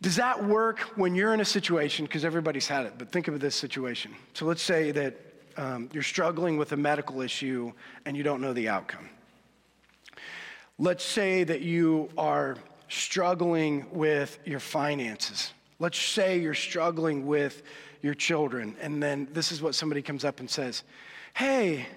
Does 0.01 0.17
that 0.17 0.43
work 0.43 0.79
when 0.97 1.15
you're 1.15 1.33
in 1.33 1.39
a 1.39 1.45
situation, 1.45 2.05
because 2.05 2.25
everybody's 2.25 2.67
had 2.67 2.85
it, 2.85 2.93
but 2.97 3.11
think 3.11 3.27
of 3.27 3.39
this 3.39 3.55
situation. 3.55 4.13
So 4.33 4.45
let's 4.45 4.61
say 4.61 4.91
that 4.91 5.15
um, 5.57 5.89
you're 5.93 6.03
struggling 6.03 6.57
with 6.57 6.73
a 6.73 6.77
medical 6.77 7.21
issue 7.21 7.71
and 8.05 8.17
you 8.17 8.23
don't 8.23 8.41
know 8.41 8.53
the 8.53 8.67
outcome. 8.67 9.09
Let's 10.77 11.05
say 11.05 11.45
that 11.45 11.61
you 11.61 12.09
are 12.17 12.57
struggling 12.89 13.85
with 13.91 14.37
your 14.45 14.59
finances. 14.59 15.53
Let's 15.79 15.97
say 15.97 16.39
you're 16.39 16.53
struggling 16.53 17.25
with 17.25 17.63
your 18.01 18.13
children, 18.13 18.75
and 18.81 19.01
then 19.01 19.27
this 19.31 19.51
is 19.51 19.61
what 19.61 19.73
somebody 19.73 20.01
comes 20.01 20.25
up 20.25 20.39
and 20.39 20.49
says 20.49 20.83
Hey, 21.33 21.87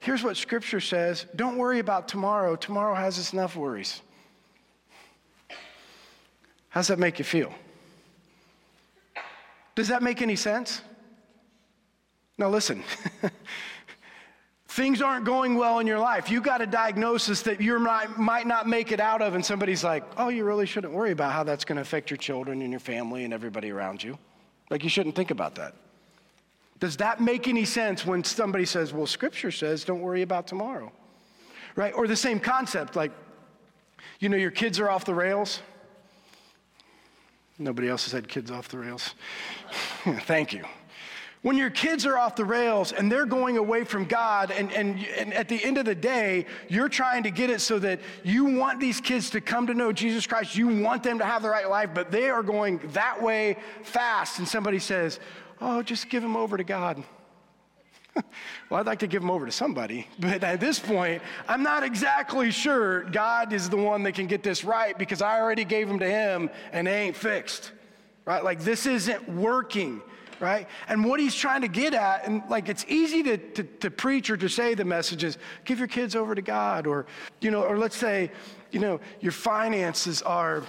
Here's 0.00 0.22
what 0.22 0.36
Scripture 0.36 0.80
says 0.80 1.26
don't 1.34 1.58
worry 1.58 1.78
about 1.78 2.08
tomorrow. 2.08 2.56
Tomorrow 2.56 2.94
has 2.94 3.32
enough 3.32 3.56
worries. 3.56 4.00
How's 6.68 6.88
that 6.88 6.98
make 6.98 7.18
you 7.18 7.24
feel? 7.24 7.52
Does 9.74 9.88
that 9.88 10.02
make 10.02 10.22
any 10.22 10.36
sense? 10.36 10.82
Now, 12.36 12.48
listen. 12.48 12.82
Things 14.68 15.02
aren't 15.02 15.24
going 15.24 15.56
well 15.56 15.80
in 15.80 15.86
your 15.86 15.98
life. 15.98 16.30
You 16.30 16.40
got 16.40 16.60
a 16.60 16.66
diagnosis 16.66 17.42
that 17.42 17.60
you 17.60 17.78
might 17.80 18.46
not 18.46 18.68
make 18.68 18.92
it 18.92 19.00
out 19.00 19.22
of, 19.22 19.34
and 19.34 19.44
somebody's 19.44 19.82
like, 19.82 20.04
oh, 20.16 20.28
you 20.28 20.44
really 20.44 20.66
shouldn't 20.66 20.92
worry 20.92 21.10
about 21.10 21.32
how 21.32 21.42
that's 21.42 21.64
going 21.64 21.76
to 21.76 21.82
affect 21.82 22.10
your 22.10 22.16
children 22.18 22.62
and 22.62 22.70
your 22.70 22.78
family 22.78 23.24
and 23.24 23.34
everybody 23.34 23.70
around 23.70 24.04
you. 24.04 24.18
Like, 24.70 24.84
you 24.84 24.90
shouldn't 24.90 25.16
think 25.16 25.30
about 25.32 25.56
that. 25.56 25.74
Does 26.80 26.96
that 26.98 27.20
make 27.20 27.48
any 27.48 27.64
sense 27.64 28.06
when 28.06 28.22
somebody 28.22 28.64
says, 28.64 28.92
well, 28.92 29.06
scripture 29.06 29.50
says, 29.50 29.84
don't 29.84 30.00
worry 30.00 30.22
about 30.22 30.46
tomorrow? 30.46 30.92
Right? 31.74 31.92
Or 31.92 32.06
the 32.06 32.16
same 32.16 32.38
concept, 32.38 32.94
like, 32.96 33.12
you 34.20 34.28
know, 34.28 34.36
your 34.36 34.50
kids 34.50 34.78
are 34.78 34.88
off 34.88 35.04
the 35.04 35.14
rails. 35.14 35.60
Nobody 37.58 37.88
else 37.88 38.04
has 38.04 38.12
had 38.12 38.28
kids 38.28 38.50
off 38.50 38.68
the 38.68 38.78
rails. 38.78 39.14
Thank 40.04 40.52
you. 40.52 40.64
When 41.42 41.56
your 41.56 41.70
kids 41.70 42.04
are 42.04 42.18
off 42.18 42.34
the 42.34 42.44
rails 42.44 42.92
and 42.92 43.10
they're 43.10 43.26
going 43.26 43.58
away 43.58 43.84
from 43.84 44.06
God, 44.06 44.50
and, 44.50 44.72
and, 44.72 45.04
and 45.16 45.32
at 45.32 45.48
the 45.48 45.62
end 45.64 45.78
of 45.78 45.84
the 45.84 45.94
day, 45.94 46.46
you're 46.68 46.88
trying 46.88 47.22
to 47.24 47.30
get 47.30 47.48
it 47.48 47.60
so 47.60 47.78
that 47.78 48.00
you 48.24 48.44
want 48.44 48.80
these 48.80 49.00
kids 49.00 49.30
to 49.30 49.40
come 49.40 49.66
to 49.68 49.74
know 49.74 49.92
Jesus 49.92 50.26
Christ, 50.26 50.56
you 50.56 50.68
want 50.82 51.04
them 51.04 51.18
to 51.18 51.24
have 51.24 51.42
the 51.42 51.48
right 51.48 51.68
life, 51.68 51.90
but 51.94 52.10
they 52.10 52.28
are 52.28 52.42
going 52.42 52.80
that 52.92 53.22
way 53.22 53.56
fast, 53.82 54.40
and 54.40 54.48
somebody 54.48 54.80
says, 54.80 55.20
oh, 55.60 55.82
just 55.82 56.08
give 56.08 56.22
him 56.22 56.36
over 56.36 56.56
to 56.56 56.64
God. 56.64 57.02
well, 58.70 58.80
I'd 58.80 58.86
like 58.86 59.00
to 59.00 59.06
give 59.06 59.22
him 59.22 59.30
over 59.30 59.46
to 59.46 59.52
somebody, 59.52 60.06
but 60.18 60.42
at 60.42 60.60
this 60.60 60.78
point, 60.78 61.22
I'm 61.46 61.62
not 61.62 61.82
exactly 61.82 62.50
sure 62.50 63.04
God 63.04 63.52
is 63.52 63.68
the 63.68 63.76
one 63.76 64.02
that 64.04 64.12
can 64.12 64.26
get 64.26 64.42
this 64.42 64.64
right 64.64 64.96
because 64.96 65.22
I 65.22 65.40
already 65.40 65.64
gave 65.64 65.88
him 65.88 65.98
to 65.98 66.08
him 66.08 66.50
and 66.72 66.86
they 66.86 67.02
ain't 67.02 67.16
fixed, 67.16 67.72
right? 68.24 68.42
Like 68.42 68.60
this 68.60 68.86
isn't 68.86 69.28
working, 69.28 70.00
right? 70.40 70.66
And 70.88 71.04
what 71.04 71.20
he's 71.20 71.34
trying 71.34 71.62
to 71.62 71.68
get 71.68 71.94
at, 71.94 72.26
and 72.26 72.42
like 72.48 72.68
it's 72.68 72.84
easy 72.88 73.22
to, 73.24 73.36
to, 73.36 73.62
to 73.62 73.90
preach 73.90 74.30
or 74.30 74.36
to 74.36 74.48
say 74.48 74.74
the 74.74 74.84
messages, 74.84 75.38
give 75.64 75.78
your 75.78 75.88
kids 75.88 76.16
over 76.16 76.34
to 76.34 76.42
God, 76.42 76.86
or, 76.86 77.06
you 77.40 77.50
know, 77.50 77.62
or 77.62 77.78
let's 77.78 77.96
say, 77.96 78.30
you 78.70 78.80
know, 78.80 79.00
your 79.20 79.32
finances 79.32 80.22
are 80.22 80.62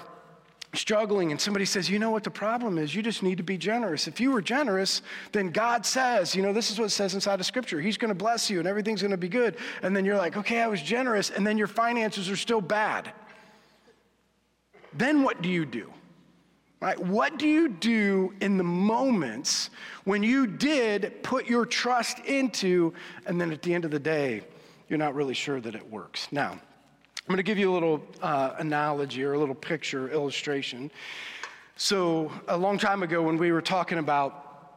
struggling 0.73 1.31
and 1.31 1.41
somebody 1.41 1.65
says, 1.65 1.89
you 1.89 1.97
know 1.97 2.11
what 2.11 2.23
the 2.23 2.29
problem 2.29 2.77
is? 2.77 2.93
You 2.93 3.01
just 3.01 3.23
need 3.23 3.37
to 3.37 3.43
be 3.43 3.57
generous. 3.57 4.07
If 4.07 4.19
you 4.19 4.31
were 4.31 4.41
generous, 4.41 5.01
then 5.31 5.49
God 5.49 5.85
says, 5.85 6.35
you 6.35 6.43
know, 6.43 6.53
this 6.53 6.69
is 6.69 6.77
what 6.77 6.85
it 6.85 6.91
says 6.91 7.15
inside 7.15 7.39
of 7.39 7.45
scripture. 7.45 7.81
He's 7.81 7.97
going 7.97 8.09
to 8.09 8.15
bless 8.15 8.49
you 8.49 8.59
and 8.59 8.67
everything's 8.67 9.01
going 9.01 9.11
to 9.11 9.17
be 9.17 9.29
good. 9.29 9.57
And 9.81 9.95
then 9.95 10.05
you're 10.05 10.17
like, 10.17 10.37
okay, 10.37 10.61
I 10.61 10.67
was 10.67 10.81
generous. 10.81 11.31
And 11.31 11.45
then 11.45 11.57
your 11.57 11.67
finances 11.67 12.29
are 12.29 12.35
still 12.35 12.61
bad. 12.61 13.11
Then 14.93 15.23
what 15.23 15.41
do 15.41 15.49
you 15.49 15.65
do? 15.65 15.91
Right? 16.81 16.97
What 16.97 17.37
do 17.37 17.47
you 17.47 17.67
do 17.67 18.33
in 18.39 18.57
the 18.57 18.63
moments 18.63 19.69
when 20.05 20.23
you 20.23 20.47
did 20.47 21.23
put 21.23 21.45
your 21.45 21.65
trust 21.65 22.19
into, 22.19 22.93
and 23.25 23.39
then 23.39 23.51
at 23.51 23.61
the 23.61 23.73
end 23.73 23.83
of 23.83 23.91
the 23.91 23.99
day, 23.99 24.43
you're 24.87 24.99
not 24.99 25.13
really 25.13 25.33
sure 25.33 25.59
that 25.59 25.75
it 25.75 25.91
works? 25.91 26.29
Now, 26.31 26.59
I'm 27.29 27.35
going 27.35 27.45
to 27.45 27.47
give 27.47 27.59
you 27.59 27.71
a 27.71 27.75
little 27.75 28.01
uh, 28.23 28.55
analogy 28.57 29.23
or 29.23 29.33
a 29.33 29.37
little 29.37 29.53
picture 29.53 30.09
illustration. 30.09 30.89
So, 31.75 32.31
a 32.47 32.57
long 32.57 32.79
time 32.79 33.03
ago, 33.03 33.21
when 33.21 33.37
we 33.37 33.51
were 33.51 33.61
talking 33.61 33.99
about 33.99 34.71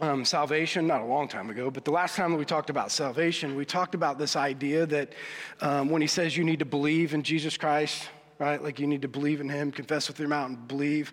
um, 0.00 0.22
salvation, 0.22 0.86
not 0.86 1.00
a 1.00 1.04
long 1.06 1.28
time 1.28 1.48
ago, 1.48 1.70
but 1.70 1.86
the 1.86 1.92
last 1.92 2.14
time 2.14 2.32
that 2.32 2.36
we 2.36 2.44
talked 2.44 2.68
about 2.68 2.92
salvation, 2.92 3.56
we 3.56 3.64
talked 3.64 3.94
about 3.94 4.18
this 4.18 4.36
idea 4.36 4.84
that 4.84 5.14
um, 5.62 5.88
when 5.88 6.02
he 6.02 6.06
says 6.06 6.36
you 6.36 6.44
need 6.44 6.58
to 6.58 6.66
believe 6.66 7.14
in 7.14 7.22
Jesus 7.22 7.56
Christ, 7.56 8.10
right? 8.38 8.62
Like 8.62 8.78
you 8.78 8.86
need 8.86 9.00
to 9.00 9.08
believe 9.08 9.40
in 9.40 9.48
him, 9.48 9.72
confess 9.72 10.06
with 10.06 10.18
your 10.18 10.28
mouth, 10.28 10.50
and 10.50 10.68
believe. 10.68 11.10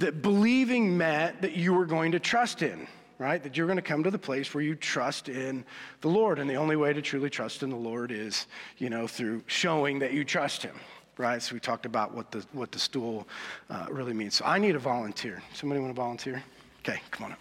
That 0.00 0.20
believing 0.20 0.98
meant 0.98 1.40
that 1.40 1.52
you 1.52 1.72
were 1.72 1.86
going 1.86 2.12
to 2.12 2.20
trust 2.20 2.60
in, 2.60 2.86
right? 3.18 3.42
That 3.42 3.56
you're 3.56 3.66
going 3.66 3.76
to 3.76 3.82
come 3.82 4.02
to 4.04 4.10
the 4.10 4.18
place 4.18 4.52
where 4.54 4.62
you 4.62 4.74
trust 4.74 5.28
in 5.28 5.64
the 6.00 6.08
Lord. 6.08 6.38
And 6.38 6.48
the 6.48 6.54
only 6.54 6.76
way 6.76 6.92
to 6.92 7.02
truly 7.02 7.30
trust 7.30 7.62
in 7.62 7.70
the 7.70 7.76
Lord 7.76 8.10
is, 8.10 8.46
you 8.78 8.90
know, 8.90 9.06
through 9.06 9.42
showing 9.46 9.98
that 10.00 10.12
you 10.12 10.24
trust 10.24 10.62
him, 10.62 10.74
right? 11.16 11.42
So 11.42 11.54
we 11.54 11.60
talked 11.60 11.86
about 11.86 12.14
what 12.14 12.30
the, 12.30 12.44
what 12.52 12.72
the 12.72 12.78
stool 12.78 13.26
uh, 13.70 13.86
really 13.90 14.12
means. 14.12 14.34
So 14.34 14.44
I 14.44 14.58
need 14.58 14.74
a 14.74 14.78
volunteer. 14.80 15.42
Somebody 15.54 15.80
want 15.80 15.94
to 15.94 16.00
volunteer? 16.00 16.42
Okay, 16.80 17.00
come 17.10 17.26
on 17.26 17.32
up. 17.32 17.40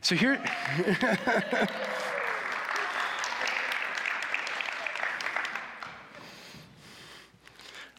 So 0.00 0.14
here. 0.14 0.42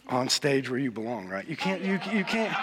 on 0.10 0.30
stage 0.30 0.70
where 0.70 0.80
you 0.80 0.92
belong, 0.92 1.28
right? 1.28 1.48
You 1.48 1.58
can't, 1.58 1.82
you, 1.82 2.00
you 2.12 2.24
can't, 2.24 2.56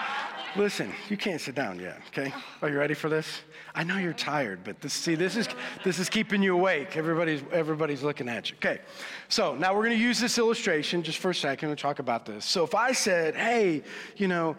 listen, 0.55 0.91
you 1.09 1.17
can't 1.17 1.41
sit 1.41 1.55
down 1.55 1.79
yet, 1.79 1.99
okay? 2.07 2.31
Oh. 2.35 2.43
Are 2.63 2.69
you 2.69 2.77
ready 2.77 2.93
for 2.93 3.09
this? 3.09 3.41
I 3.73 3.83
know 3.83 3.97
you're 3.97 4.13
tired, 4.13 4.59
but 4.63 4.79
this, 4.81 4.93
see, 4.93 5.15
this 5.15 5.35
is, 5.35 5.47
this 5.83 5.99
is 5.99 6.09
keeping 6.09 6.41
you 6.41 6.53
awake. 6.53 6.95
Everybody's, 6.95 7.43
everybody's 7.51 8.03
looking 8.03 8.29
at 8.29 8.49
you. 8.49 8.55
Okay, 8.57 8.79
so 9.27 9.55
now 9.55 9.73
we're 9.73 9.85
going 9.85 9.97
to 9.97 10.03
use 10.03 10.19
this 10.19 10.37
illustration 10.37 11.03
just 11.03 11.17
for 11.17 11.31
a 11.31 11.35
second 11.35 11.69
and 11.69 11.77
talk 11.77 11.99
about 11.99 12.25
this. 12.25 12.45
So 12.45 12.63
if 12.63 12.73
I 12.73 12.91
said, 12.91 13.35
hey, 13.35 13.83
you 14.17 14.27
know, 14.27 14.55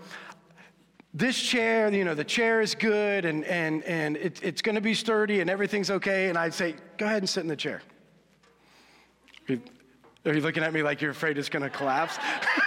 this 1.15 1.41
chair, 1.41 1.91
you 1.93 2.05
know, 2.05 2.15
the 2.15 2.25
chair 2.25 2.61
is 2.61 2.75
good 2.75 3.25
and, 3.25 3.45
and, 3.45 3.83
and 3.85 4.19
it, 4.19 4.43
it's 4.43 4.61
going 4.61 4.75
to 4.75 4.83
be 4.83 4.93
sturdy 4.93 5.41
and 5.41 5.49
everything's 5.49 5.91
okay, 5.91 6.29
and 6.29 6.37
I'd 6.37 6.55
say, 6.55 6.75
go 6.99 7.07
ahead 7.07 7.19
and 7.19 7.29
sit 7.29 7.41
in 7.41 7.49
the 7.49 7.57
chair. 7.57 7.81
Are 9.49 10.35
you 10.35 10.41
looking 10.41 10.63
at 10.63 10.73
me 10.73 10.83
like 10.83 11.01
you're 11.01 11.13
afraid 11.13 11.39
it's 11.39 11.49
going 11.49 11.63
to 11.63 11.71
collapse? 11.71 12.19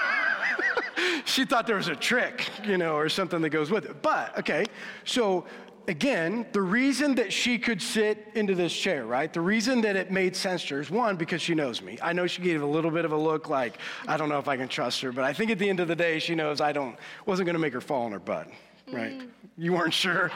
she 1.26 1.46
thought 1.46 1.68
there 1.68 1.76
was 1.76 1.88
a 1.88 1.96
trick, 1.96 2.50
you 2.66 2.78
know, 2.78 2.96
or 2.96 3.10
something 3.10 3.42
that 3.42 3.50
goes 3.50 3.72
with 3.72 3.86
it. 3.86 4.02
But, 4.02 4.38
okay, 4.40 4.66
so 5.06 5.46
again, 5.90 6.46
the 6.52 6.62
reason 6.62 7.16
that 7.16 7.34
she 7.34 7.58
could 7.58 7.82
sit 7.82 8.28
into 8.36 8.54
this 8.56 8.74
chair, 8.74 9.06
right? 9.06 9.34
The 9.34 9.42
reason 9.42 9.82
that 9.82 9.96
it 9.96 10.12
made 10.12 10.36
sense 10.36 10.64
to 10.66 10.76
her 10.76 10.82
is 10.82 10.90
one, 10.90 11.16
because 11.16 11.42
she 11.42 11.56
knows 11.56 11.82
me. 11.82 11.98
I 12.02 12.14
know 12.14 12.28
she 12.28 12.42
gave 12.42 12.62
a 12.62 12.66
little 12.66 12.92
bit 12.92 13.06
of 13.06 13.12
a 13.12 13.18
look 13.18 13.50
like, 13.50 13.78
I 14.08 14.16
don't 14.16 14.30
know 14.30 14.38
if 14.38 14.48
I 14.48 14.56
can 14.56 14.68
trust 14.68 15.02
her, 15.02 15.12
but 15.12 15.24
I 15.24 15.34
think 15.34 15.52
at 15.52 15.58
the 15.60 15.68
end 15.68 15.80
of 15.80 15.88
the 15.88 15.96
day, 15.96 16.20
she 16.20 16.36
knows 16.36 16.62
I 16.62 16.72
don't, 16.72 16.96
wasn't 17.26 17.48
gonna 17.48 17.60
make 17.60 17.74
her 17.74 17.82
fall 17.82 18.06
on 18.06 18.12
her 18.12 18.20
butt, 18.20 18.48
right? 18.92 19.18
Mm. 19.18 19.28
You 19.58 19.74
weren't 19.74 19.94
sure. 19.94 20.32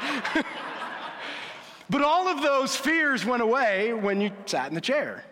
but 1.90 2.02
all 2.02 2.28
of 2.28 2.42
those 2.42 2.76
fears 2.76 3.24
went 3.24 3.44
away 3.44 3.94
when 3.94 4.20
you 4.20 4.32
sat 4.48 4.70
in 4.70 4.76
the 4.76 4.82
chair, 4.82 5.24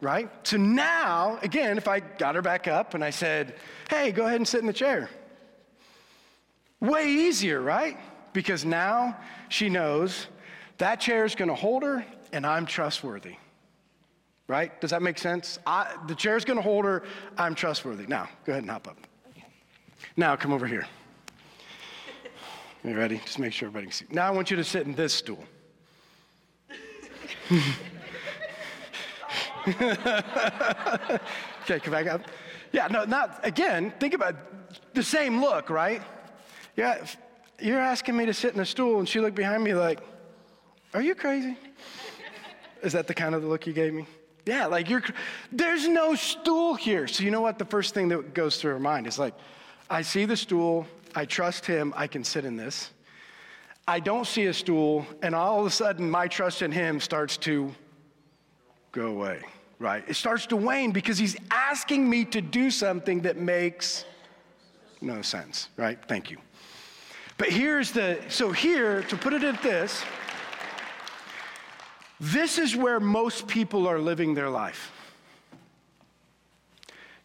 right? 0.00 0.30
So 0.46 0.56
now, 0.56 1.38
again, 1.42 1.76
if 1.76 1.88
I 1.88 2.00
got 2.00 2.34
her 2.34 2.42
back 2.42 2.68
up 2.68 2.94
and 2.94 3.02
I 3.02 3.10
said, 3.10 3.54
hey, 3.90 4.12
go 4.12 4.26
ahead 4.26 4.36
and 4.36 4.46
sit 4.46 4.60
in 4.60 4.66
the 4.66 4.72
chair. 4.72 5.08
Way 6.80 7.08
easier, 7.08 7.60
right? 7.60 7.98
Because 8.32 8.64
now 8.64 9.16
she 9.48 9.68
knows 9.68 10.28
that 10.78 11.00
chair 11.00 11.24
is 11.24 11.34
going 11.34 11.48
to 11.48 11.54
hold 11.54 11.82
her 11.82 12.04
and 12.32 12.46
I'm 12.46 12.66
trustworthy. 12.66 13.36
Right? 14.46 14.80
Does 14.80 14.90
that 14.90 15.02
make 15.02 15.18
sense? 15.18 15.58
I, 15.66 15.94
the 16.06 16.14
chair 16.14 16.36
is 16.36 16.44
going 16.44 16.56
to 16.56 16.62
hold 16.62 16.84
her. 16.84 17.02
I'm 17.36 17.54
trustworthy. 17.54 18.06
Now, 18.06 18.28
go 18.46 18.52
ahead 18.52 18.62
and 18.62 18.70
hop 18.70 18.88
up. 18.88 18.96
Now, 20.16 20.36
come 20.36 20.52
over 20.52 20.66
here. 20.66 20.86
You 22.84 22.96
ready? 22.96 23.18
Just 23.18 23.38
make 23.38 23.52
sure 23.52 23.66
everybody 23.66 23.86
can 23.86 23.92
see. 23.92 24.06
Now, 24.10 24.26
I 24.26 24.30
want 24.30 24.50
you 24.50 24.56
to 24.56 24.64
sit 24.64 24.86
in 24.86 24.94
this 24.94 25.12
stool. 25.12 25.44
okay, 31.62 31.80
come 31.80 31.92
back 31.92 32.06
up. 32.06 32.22
Yeah, 32.72 32.88
no, 32.88 33.04
not 33.04 33.40
again. 33.42 33.92
Think 33.98 34.14
about 34.14 34.36
the 34.94 35.02
same 35.02 35.40
look, 35.40 35.70
right? 35.70 36.02
Yeah, 36.76 37.04
you're 37.60 37.80
asking 37.80 38.16
me 38.16 38.26
to 38.26 38.34
sit 38.34 38.54
in 38.54 38.60
a 38.60 38.66
stool, 38.66 38.98
and 38.98 39.08
she 39.08 39.20
looked 39.20 39.36
behind 39.36 39.64
me 39.64 39.74
like, 39.74 40.00
Are 40.94 41.02
you 41.02 41.14
crazy? 41.14 41.56
Is 42.82 42.92
that 42.92 43.06
the 43.06 43.14
kind 43.14 43.34
of 43.34 43.42
the 43.42 43.48
look 43.48 43.66
you 43.66 43.72
gave 43.72 43.92
me? 43.92 44.06
Yeah, 44.46 44.66
like 44.66 44.88
you're, 44.88 45.02
there's 45.52 45.88
no 45.88 46.14
stool 46.14 46.74
here. 46.74 47.06
So, 47.06 47.24
you 47.24 47.30
know 47.30 47.40
what? 47.40 47.58
The 47.58 47.64
first 47.64 47.92
thing 47.92 48.08
that 48.08 48.32
goes 48.34 48.56
through 48.56 48.72
her 48.72 48.78
mind 48.78 49.06
is 49.06 49.18
like, 49.18 49.34
I 49.90 50.02
see 50.02 50.24
the 50.24 50.36
stool, 50.36 50.86
I 51.14 51.24
trust 51.24 51.66
him, 51.66 51.92
I 51.96 52.06
can 52.06 52.24
sit 52.24 52.44
in 52.44 52.56
this. 52.56 52.90
I 53.86 54.00
don't 54.00 54.26
see 54.26 54.46
a 54.46 54.54
stool, 54.54 55.06
and 55.22 55.34
all 55.34 55.60
of 55.60 55.66
a 55.66 55.70
sudden, 55.70 56.10
my 56.10 56.28
trust 56.28 56.62
in 56.62 56.70
him 56.70 57.00
starts 57.00 57.36
to 57.38 57.74
go 58.98 59.06
away, 59.06 59.40
right? 59.78 60.02
It 60.08 60.14
starts 60.14 60.46
to 60.46 60.56
wane 60.56 60.90
because 60.90 61.18
he's 61.18 61.36
asking 61.52 62.10
me 62.10 62.24
to 62.26 62.40
do 62.40 62.70
something 62.70 63.20
that 63.20 63.36
makes 63.36 64.04
no 65.00 65.22
sense, 65.22 65.68
right? 65.76 65.98
Thank 66.08 66.30
you. 66.30 66.38
But 67.36 67.50
here's 67.50 67.92
the, 67.92 68.18
so 68.28 68.50
here, 68.50 69.02
to 69.02 69.16
put 69.16 69.32
it 69.32 69.44
at 69.44 69.62
this, 69.62 70.02
this 72.18 72.58
is 72.58 72.74
where 72.74 72.98
most 72.98 73.46
people 73.46 73.86
are 73.86 74.00
living 74.00 74.34
their 74.34 74.50
life 74.50 74.90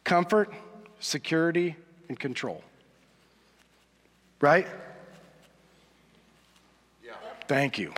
comfort, 0.03 0.53
security, 0.99 1.75
and 2.09 2.19
control. 2.19 2.61
Right? 4.41 4.67
Yeah. 7.03 7.13
Thank 7.47 7.79
you. 7.79 7.93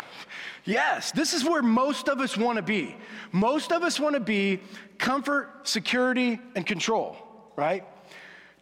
Yes, 0.66 1.12
this 1.12 1.34
is 1.34 1.44
where 1.44 1.62
most 1.62 2.10
of 2.10 2.20
us 2.20 2.36
want 2.36 2.58
to 2.58 2.64
be. 2.64 2.96
Most 3.32 3.72
of 3.72 3.84
us 3.84 4.00
want 4.00 4.16
to 4.16 4.20
be 4.20 4.60
comfort, 4.98 5.68
security, 5.68 6.40
and 6.56 6.66
control, 6.66 7.16
right? 7.56 7.84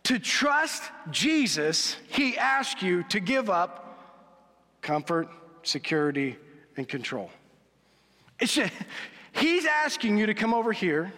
To 0.04 0.20
trust 0.20 0.84
Jesus, 1.12 1.96
he 2.10 2.38
asks 2.38 2.82
you 2.82 3.04
to 3.04 3.22
give 3.22 3.50
up 3.50 3.80
comfort, 4.82 5.30
security, 5.64 6.36
and 6.76 6.88
control. 6.88 7.32
It's 8.38 8.54
just, 8.54 8.74
he's 9.32 9.66
asking 9.66 10.18
you 10.18 10.26
to 10.26 10.34
come 10.34 10.54
over 10.54 10.74
here. 10.74 11.14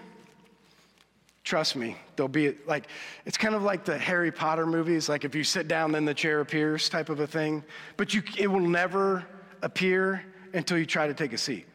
Trust 1.44 1.76
me, 1.76 1.98
there'll 2.16 2.28
be 2.28 2.56
like, 2.68 2.88
it's 3.26 3.38
kind 3.38 3.56
of 3.56 3.64
like 3.64 3.86
the 3.86 3.98
Harry 3.98 4.32
Potter 4.32 4.68
movies, 4.68 5.10
like 5.10 5.26
if 5.26 5.34
you 5.34 5.44
sit 5.44 5.68
down, 5.68 5.92
then 5.92 6.06
the 6.06 6.14
chair 6.14 6.42
appears 6.42 6.90
type 6.90 7.10
of 7.10 7.20
a 7.20 7.28
thing. 7.28 7.64
But 7.98 8.14
you, 8.14 8.22
it 8.38 8.48
will 8.48 8.60
never 8.60 9.26
appear 9.64 10.24
until 10.56 10.78
you 10.78 10.86
try 10.86 11.08
to 11.08 11.14
take 11.14 11.34
a 11.34 11.38
seat. 11.38 11.66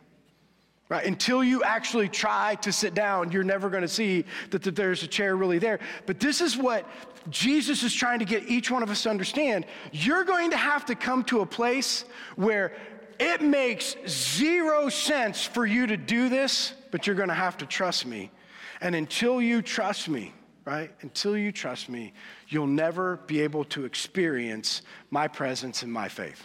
Right? 0.88 1.06
Until 1.06 1.44
you 1.44 1.62
actually 1.62 2.08
try 2.08 2.56
to 2.56 2.72
sit 2.72 2.94
down, 2.94 3.30
you're 3.30 3.44
never 3.44 3.70
going 3.70 3.82
to 3.82 3.88
see 3.88 4.24
that, 4.50 4.62
that 4.64 4.74
there's 4.74 5.04
a 5.04 5.06
chair 5.06 5.36
really 5.36 5.58
there. 5.58 5.78
But 6.04 6.18
this 6.18 6.40
is 6.40 6.56
what 6.56 6.84
Jesus 7.28 7.84
is 7.84 7.94
trying 7.94 8.18
to 8.18 8.24
get 8.24 8.48
each 8.48 8.72
one 8.72 8.82
of 8.82 8.90
us 8.90 9.04
to 9.04 9.10
understand. 9.10 9.66
You're 9.92 10.24
going 10.24 10.50
to 10.50 10.56
have 10.56 10.84
to 10.86 10.96
come 10.96 11.22
to 11.24 11.40
a 11.40 11.46
place 11.46 12.04
where 12.34 12.72
it 13.20 13.40
makes 13.40 13.94
zero 14.08 14.88
sense 14.88 15.44
for 15.44 15.64
you 15.64 15.86
to 15.86 15.96
do 15.96 16.28
this, 16.28 16.74
but 16.90 17.06
you're 17.06 17.14
going 17.14 17.28
to 17.28 17.34
have 17.34 17.56
to 17.58 17.66
trust 17.66 18.04
me. 18.04 18.32
And 18.80 18.96
until 18.96 19.40
you 19.40 19.62
trust 19.62 20.08
me, 20.08 20.32
right? 20.64 20.90
Until 21.02 21.36
you 21.36 21.52
trust 21.52 21.88
me, 21.88 22.14
you'll 22.48 22.66
never 22.66 23.18
be 23.26 23.40
able 23.42 23.64
to 23.66 23.84
experience 23.84 24.82
my 25.10 25.28
presence 25.28 25.82
and 25.82 25.92
my 25.92 26.08
faith, 26.08 26.42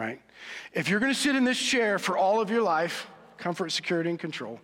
right? 0.00 0.20
If 0.72 0.88
you're 0.88 0.98
going 0.98 1.12
to 1.12 1.18
sit 1.18 1.36
in 1.36 1.44
this 1.44 1.58
chair 1.58 1.98
for 1.98 2.16
all 2.16 2.40
of 2.40 2.50
your 2.50 2.62
life, 2.62 3.06
comfort, 3.36 3.70
security, 3.70 4.08
and 4.08 4.18
control, 4.18 4.58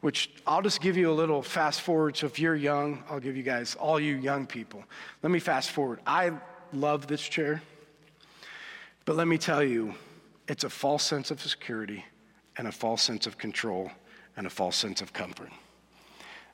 which 0.00 0.30
I'll 0.46 0.62
just 0.62 0.80
give 0.80 0.96
you 0.96 1.10
a 1.10 1.12
little 1.12 1.42
fast 1.42 1.82
forward. 1.82 2.16
So 2.16 2.26
if 2.26 2.38
you're 2.38 2.56
young, 2.56 3.04
I'll 3.08 3.20
give 3.20 3.36
you 3.36 3.42
guys, 3.42 3.74
all 3.74 4.00
you 4.00 4.16
young 4.16 4.46
people, 4.46 4.82
let 5.22 5.30
me 5.30 5.38
fast 5.38 5.70
forward. 5.70 6.00
I 6.06 6.32
love 6.72 7.06
this 7.06 7.20
chair, 7.20 7.62
but 9.04 9.16
let 9.16 9.28
me 9.28 9.36
tell 9.36 9.62
you, 9.62 9.94
it's 10.48 10.64
a 10.64 10.70
false 10.70 11.04
sense 11.04 11.30
of 11.30 11.40
security 11.40 12.04
and 12.56 12.66
a 12.66 12.72
false 12.72 13.02
sense 13.02 13.26
of 13.26 13.36
control 13.36 13.90
and 14.36 14.46
a 14.46 14.50
false 14.50 14.76
sense 14.76 15.02
of 15.02 15.12
comfort. 15.12 15.50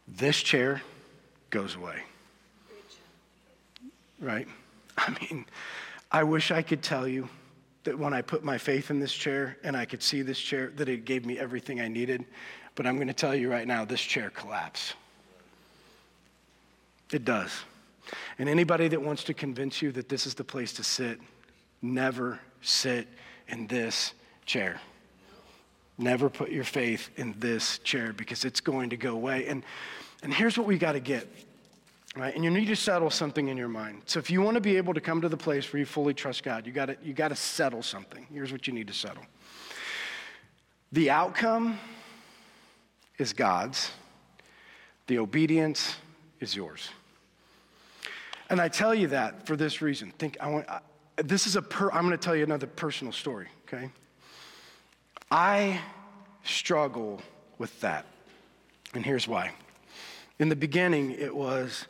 This 0.09 0.43
chair 0.43 0.83
goes 1.51 1.77
away. 1.77 2.03
Right? 4.21 4.49
I 4.99 5.17
mean, 5.21 5.47
I 6.11 6.25
wish 6.25 6.51
I 6.51 6.63
could 6.63 6.83
tell 6.83 7.07
you 7.07 7.29
that 7.89 7.99
when 7.99 8.13
I 8.13 8.21
put 8.21 8.45
my 8.45 8.59
faith 8.59 8.91
in 8.91 9.01
this 9.01 9.15
chair 9.15 9.57
and 9.65 9.75
I 9.75 9.87
could 9.87 10.03
see 10.03 10.21
this 10.21 10.39
chair, 10.39 10.71
that 10.77 10.91
it 10.91 11.07
gave 11.07 11.25
me 11.25 11.39
everything 11.39 11.81
I 11.81 11.89
needed. 11.89 12.27
But 12.75 12.87
I'm 12.87 12.97
going 12.97 13.09
to 13.09 13.15
tell 13.15 13.35
you 13.35 13.51
right 13.51 13.67
now, 13.67 13.87
this 13.87 14.03
chair 14.03 14.29
collapsed. 14.29 14.93
It 17.11 17.25
does. 17.25 17.51
And 18.39 18.47
anybody 18.47 18.89
that 18.89 19.01
wants 19.01 19.25
to 19.25 19.33
convince 19.33 19.81
you 19.81 19.91
that 19.93 20.11
this 20.11 20.27
is 20.27 20.35
the 20.35 20.45
place 20.45 20.75
to 20.75 20.85
sit, 20.85 21.19
never 21.81 22.39
sit 22.61 23.09
in 23.49 23.67
this 23.69 24.13
chair. 24.45 24.83
Never 25.97 26.29
put 26.29 26.51
your 26.51 26.65
faith 26.65 27.09
in 27.17 27.35
this 27.39 27.79
chair 27.79 28.13
because 28.13 28.45
it's 28.45 28.61
going 28.61 28.91
to 28.91 28.99
go 28.99 29.15
away. 29.15 29.47
And, 29.47 29.65
and 30.23 30.35
here's 30.35 30.59
what 30.59 30.67
we 30.67 30.77
got 30.77 30.93
to 30.93 31.01
get 31.01 31.27
Right? 32.17 32.35
And 32.35 32.43
you 32.43 32.51
need 32.51 32.67
to 32.67 32.77
settle 32.77 33.11
something 33.11 33.49
in 33.49 33.57
your 33.57 33.69
mind. 33.69 34.03
So 34.07 34.19
if 34.19 34.31
you 34.31 34.41
want 34.41 34.55
to 34.55 34.61
be 34.61 34.77
able 34.77 34.95
to 34.95 35.01
come 35.01 35.21
to 35.21 35.29
the 35.29 35.37
place 35.37 35.73
where 35.73 35.79
you 35.79 35.87
fully 35.87 36.15
trust 36.15 36.43
God, 36.43 36.67
you 36.67 36.73
got 36.73 36.87
to 36.87 36.97
you 37.03 37.13
got 37.13 37.29
to 37.29 37.37
settle 37.37 37.83
something. 37.83 38.27
Here's 38.33 38.51
what 38.51 38.67
you 38.67 38.73
need 38.73 38.89
to 38.89 38.95
settle. 38.95 39.23
The 40.91 41.11
outcome 41.11 41.79
is 43.19 43.33
God's. 43.33 43.91
The 45.07 45.19
obedience 45.19 45.97
is 46.41 46.57
yours. 46.57 46.89
And 48.51 48.61
I 48.61 48.69
tell 48.69 48.95
you 48.95 49.09
that 49.09 49.47
for 49.47 49.57
this 49.57 49.83
reason. 49.83 50.13
Think 50.19 50.39
I 50.41 50.49
want 50.49 50.69
I, 50.69 50.81
this 51.23 51.47
is 51.47 51.57
a 51.57 51.63
per, 51.63 51.91
I'm 51.91 52.07
going 52.07 52.13
to 52.13 52.17
tell 52.17 52.37
you 52.37 52.45
another 52.45 52.67
personal 52.67 53.13
story, 53.13 53.49
okay? 53.67 53.91
I 55.31 55.81
struggle 56.45 57.21
with 57.59 57.79
that. 57.81 58.07
And 58.95 59.05
here's 59.05 59.27
why. 59.27 59.53
In 60.39 60.49
the 60.49 60.57
beginning, 60.57 61.11
it 61.11 61.35
was 61.35 61.87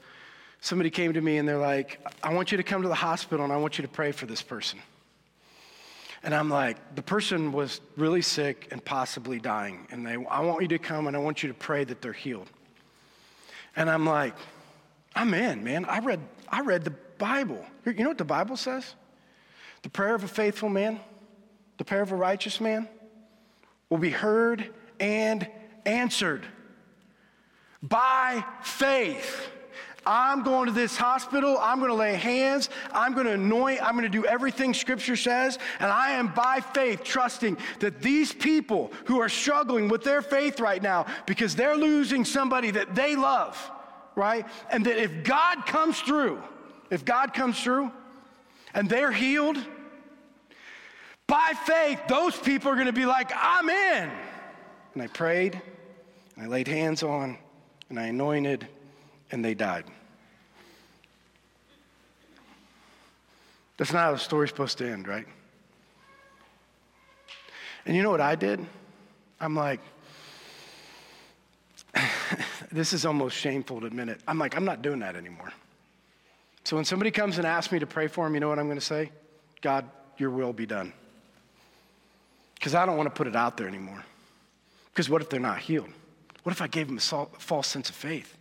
somebody 0.60 0.90
came 0.90 1.12
to 1.12 1.20
me 1.20 1.38
and 1.38 1.48
they're 1.48 1.58
like, 1.58 2.00
I 2.22 2.32
want 2.34 2.50
you 2.50 2.58
to 2.58 2.64
come 2.64 2.82
to 2.82 2.88
the 2.88 2.94
hospital 2.94 3.44
and 3.44 3.52
I 3.52 3.56
want 3.56 3.78
you 3.78 3.82
to 3.82 3.88
pray 3.88 4.12
for 4.12 4.26
this 4.26 4.42
person. 4.42 4.80
And 6.22 6.34
I'm 6.34 6.50
like, 6.50 6.96
the 6.96 7.02
person 7.02 7.52
was 7.52 7.80
really 7.96 8.22
sick 8.22 8.68
and 8.72 8.84
possibly 8.84 9.38
dying. 9.38 9.86
And 9.90 10.04
they, 10.04 10.14
I 10.14 10.40
want 10.40 10.62
you 10.62 10.68
to 10.68 10.78
come 10.78 11.06
and 11.06 11.16
I 11.16 11.20
want 11.20 11.42
you 11.42 11.48
to 11.48 11.54
pray 11.54 11.84
that 11.84 12.02
they're 12.02 12.12
healed. 12.12 12.50
And 13.76 13.88
I'm 13.88 14.04
like, 14.04 14.34
I'm 15.14 15.32
in, 15.32 15.62
man. 15.62 15.84
I 15.84 16.00
read, 16.00 16.20
I 16.48 16.62
read 16.62 16.84
the 16.84 16.94
Bible. 17.18 17.64
You 17.86 17.92
know 17.94 18.08
what 18.08 18.18
the 18.18 18.24
Bible 18.24 18.56
says? 18.56 18.94
The 19.82 19.88
prayer 19.88 20.14
of 20.14 20.24
a 20.24 20.28
faithful 20.28 20.68
man, 20.68 20.98
the 21.78 21.84
prayer 21.84 22.02
of 22.02 22.10
a 22.10 22.16
righteous 22.16 22.60
man 22.60 22.88
will 23.88 23.98
be 23.98 24.10
heard 24.10 24.72
and 24.98 25.48
answered 25.86 26.44
by 27.80 28.44
faith. 28.62 29.48
I'm 30.06 30.42
going 30.42 30.66
to 30.66 30.72
this 30.72 30.96
hospital. 30.96 31.58
I'm 31.60 31.78
going 31.78 31.90
to 31.90 31.96
lay 31.96 32.14
hands. 32.14 32.70
I'm 32.92 33.14
going 33.14 33.26
to 33.26 33.32
anoint. 33.32 33.82
I'm 33.82 33.92
going 33.92 34.04
to 34.04 34.08
do 34.08 34.24
everything 34.24 34.72
Scripture 34.72 35.16
says. 35.16 35.58
And 35.80 35.90
I 35.90 36.12
am 36.12 36.28
by 36.28 36.60
faith 36.60 37.04
trusting 37.04 37.58
that 37.80 38.00
these 38.00 38.32
people 38.32 38.92
who 39.04 39.20
are 39.20 39.28
struggling 39.28 39.88
with 39.88 40.04
their 40.04 40.22
faith 40.22 40.60
right 40.60 40.82
now 40.82 41.06
because 41.26 41.54
they're 41.54 41.76
losing 41.76 42.24
somebody 42.24 42.70
that 42.70 42.94
they 42.94 43.16
love, 43.16 43.70
right? 44.14 44.46
And 44.70 44.86
that 44.86 44.96
if 44.96 45.24
God 45.24 45.66
comes 45.66 46.00
through, 46.00 46.42
if 46.90 47.04
God 47.04 47.34
comes 47.34 47.60
through 47.60 47.92
and 48.74 48.88
they're 48.88 49.12
healed, 49.12 49.58
by 51.26 51.52
faith, 51.64 52.00
those 52.08 52.34
people 52.36 52.70
are 52.70 52.74
going 52.74 52.86
to 52.86 52.92
be 52.92 53.04
like, 53.04 53.30
I'm 53.36 53.68
in. 53.68 54.10
And 54.94 55.02
I 55.02 55.06
prayed, 55.08 55.60
and 56.34 56.44
I 56.44 56.48
laid 56.48 56.66
hands 56.66 57.02
on, 57.02 57.36
and 57.90 58.00
I 58.00 58.06
anointed, 58.06 58.66
and 59.30 59.44
they 59.44 59.54
died. 59.54 59.84
That's 63.76 63.92
not 63.92 64.00
how 64.00 64.12
the 64.12 64.18
story's 64.18 64.50
supposed 64.50 64.78
to 64.78 64.90
end, 64.90 65.06
right? 65.06 65.26
And 67.86 67.96
you 67.96 68.02
know 68.02 68.10
what 68.10 68.20
I 68.20 68.34
did? 68.34 68.64
I'm 69.40 69.54
like, 69.54 69.80
this 72.72 72.92
is 72.92 73.06
almost 73.06 73.36
shameful 73.36 73.80
to 73.80 73.86
admit 73.86 74.08
it. 74.08 74.20
I'm 74.26 74.38
like, 74.38 74.56
I'm 74.56 74.64
not 74.64 74.82
doing 74.82 74.98
that 75.00 75.16
anymore. 75.16 75.52
So 76.64 76.76
when 76.76 76.84
somebody 76.84 77.10
comes 77.10 77.38
and 77.38 77.46
asks 77.46 77.72
me 77.72 77.78
to 77.78 77.86
pray 77.86 78.08
for 78.08 78.26
them, 78.26 78.34
you 78.34 78.40
know 78.40 78.48
what 78.48 78.58
I'm 78.58 78.66
going 78.66 78.78
to 78.78 78.84
say? 78.84 79.10
God, 79.62 79.88
your 80.18 80.30
will 80.30 80.52
be 80.52 80.66
done. 80.66 80.92
Because 82.54 82.74
I 82.74 82.84
don't 82.84 82.96
want 82.96 83.06
to 83.06 83.14
put 83.14 83.26
it 83.26 83.36
out 83.36 83.56
there 83.56 83.68
anymore. 83.68 84.04
Because 84.92 85.08
what 85.08 85.22
if 85.22 85.30
they're 85.30 85.40
not 85.40 85.60
healed? 85.60 85.88
What 86.42 86.52
if 86.52 86.60
I 86.60 86.66
gave 86.66 86.88
them 86.88 86.98
a 86.98 87.00
false 87.38 87.68
sense 87.68 87.88
of 87.88 87.94
faith? 87.94 88.36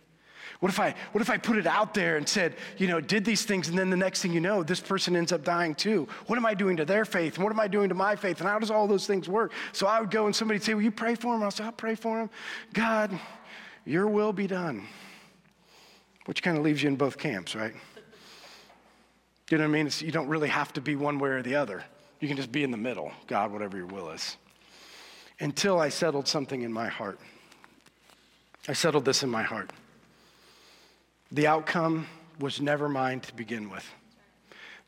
What 0.60 0.70
if 0.70 0.80
I 0.80 0.94
what 1.12 1.22
if 1.22 1.30
I 1.30 1.36
put 1.36 1.56
it 1.56 1.66
out 1.66 1.94
there 1.94 2.16
and 2.16 2.28
said, 2.28 2.56
you 2.78 2.88
know, 2.88 3.00
did 3.00 3.24
these 3.24 3.44
things 3.44 3.68
and 3.68 3.78
then 3.78 3.90
the 3.90 3.96
next 3.96 4.22
thing 4.22 4.32
you 4.32 4.40
know, 4.40 4.64
this 4.64 4.80
person 4.80 5.14
ends 5.14 5.30
up 5.30 5.44
dying 5.44 5.74
too? 5.74 6.08
What 6.26 6.36
am 6.36 6.44
I 6.44 6.54
doing 6.54 6.76
to 6.78 6.84
their 6.84 7.04
faith? 7.04 7.36
And 7.36 7.44
what 7.44 7.52
am 7.52 7.60
I 7.60 7.68
doing 7.68 7.88
to 7.90 7.94
my 7.94 8.16
faith? 8.16 8.40
And 8.40 8.48
how 8.48 8.58
does 8.58 8.70
all 8.70 8.88
those 8.88 9.06
things 9.06 9.28
work? 9.28 9.52
So 9.72 9.86
I 9.86 10.00
would 10.00 10.10
go 10.10 10.26
and 10.26 10.34
somebody'd 10.34 10.64
say, 10.64 10.74
Will 10.74 10.82
you 10.82 10.90
pray 10.90 11.14
for 11.14 11.34
him? 11.34 11.44
I'll 11.44 11.52
say, 11.52 11.64
I'll 11.64 11.72
pray 11.72 11.94
for 11.94 12.20
him. 12.20 12.28
God, 12.72 13.16
your 13.84 14.08
will 14.08 14.32
be 14.32 14.48
done. 14.48 14.86
Which 16.24 16.42
kind 16.42 16.58
of 16.58 16.64
leaves 16.64 16.82
you 16.82 16.88
in 16.88 16.96
both 16.96 17.18
camps, 17.18 17.54
right? 17.54 17.74
You 19.48 19.58
know 19.58 19.64
what 19.64 19.70
I 19.70 19.72
mean? 19.72 19.86
It's, 19.86 20.02
you 20.02 20.12
don't 20.12 20.28
really 20.28 20.48
have 20.48 20.72
to 20.74 20.80
be 20.80 20.96
one 20.96 21.18
way 21.18 21.30
or 21.30 21.42
the 21.42 21.54
other. 21.54 21.84
You 22.20 22.28
can 22.28 22.36
just 22.36 22.52
be 22.52 22.64
in 22.64 22.70
the 22.70 22.76
middle. 22.76 23.12
God, 23.28 23.52
whatever 23.52 23.76
your 23.76 23.86
will 23.86 24.10
is. 24.10 24.36
Until 25.40 25.80
I 25.80 25.88
settled 25.88 26.26
something 26.26 26.62
in 26.62 26.72
my 26.72 26.88
heart. 26.88 27.18
I 28.66 28.72
settled 28.72 29.04
this 29.04 29.22
in 29.22 29.30
my 29.30 29.42
heart. 29.42 29.70
The 31.30 31.46
outcome 31.46 32.06
was 32.38 32.60
never 32.60 32.88
mine 32.88 33.20
to 33.20 33.34
begin 33.34 33.68
with. 33.70 33.86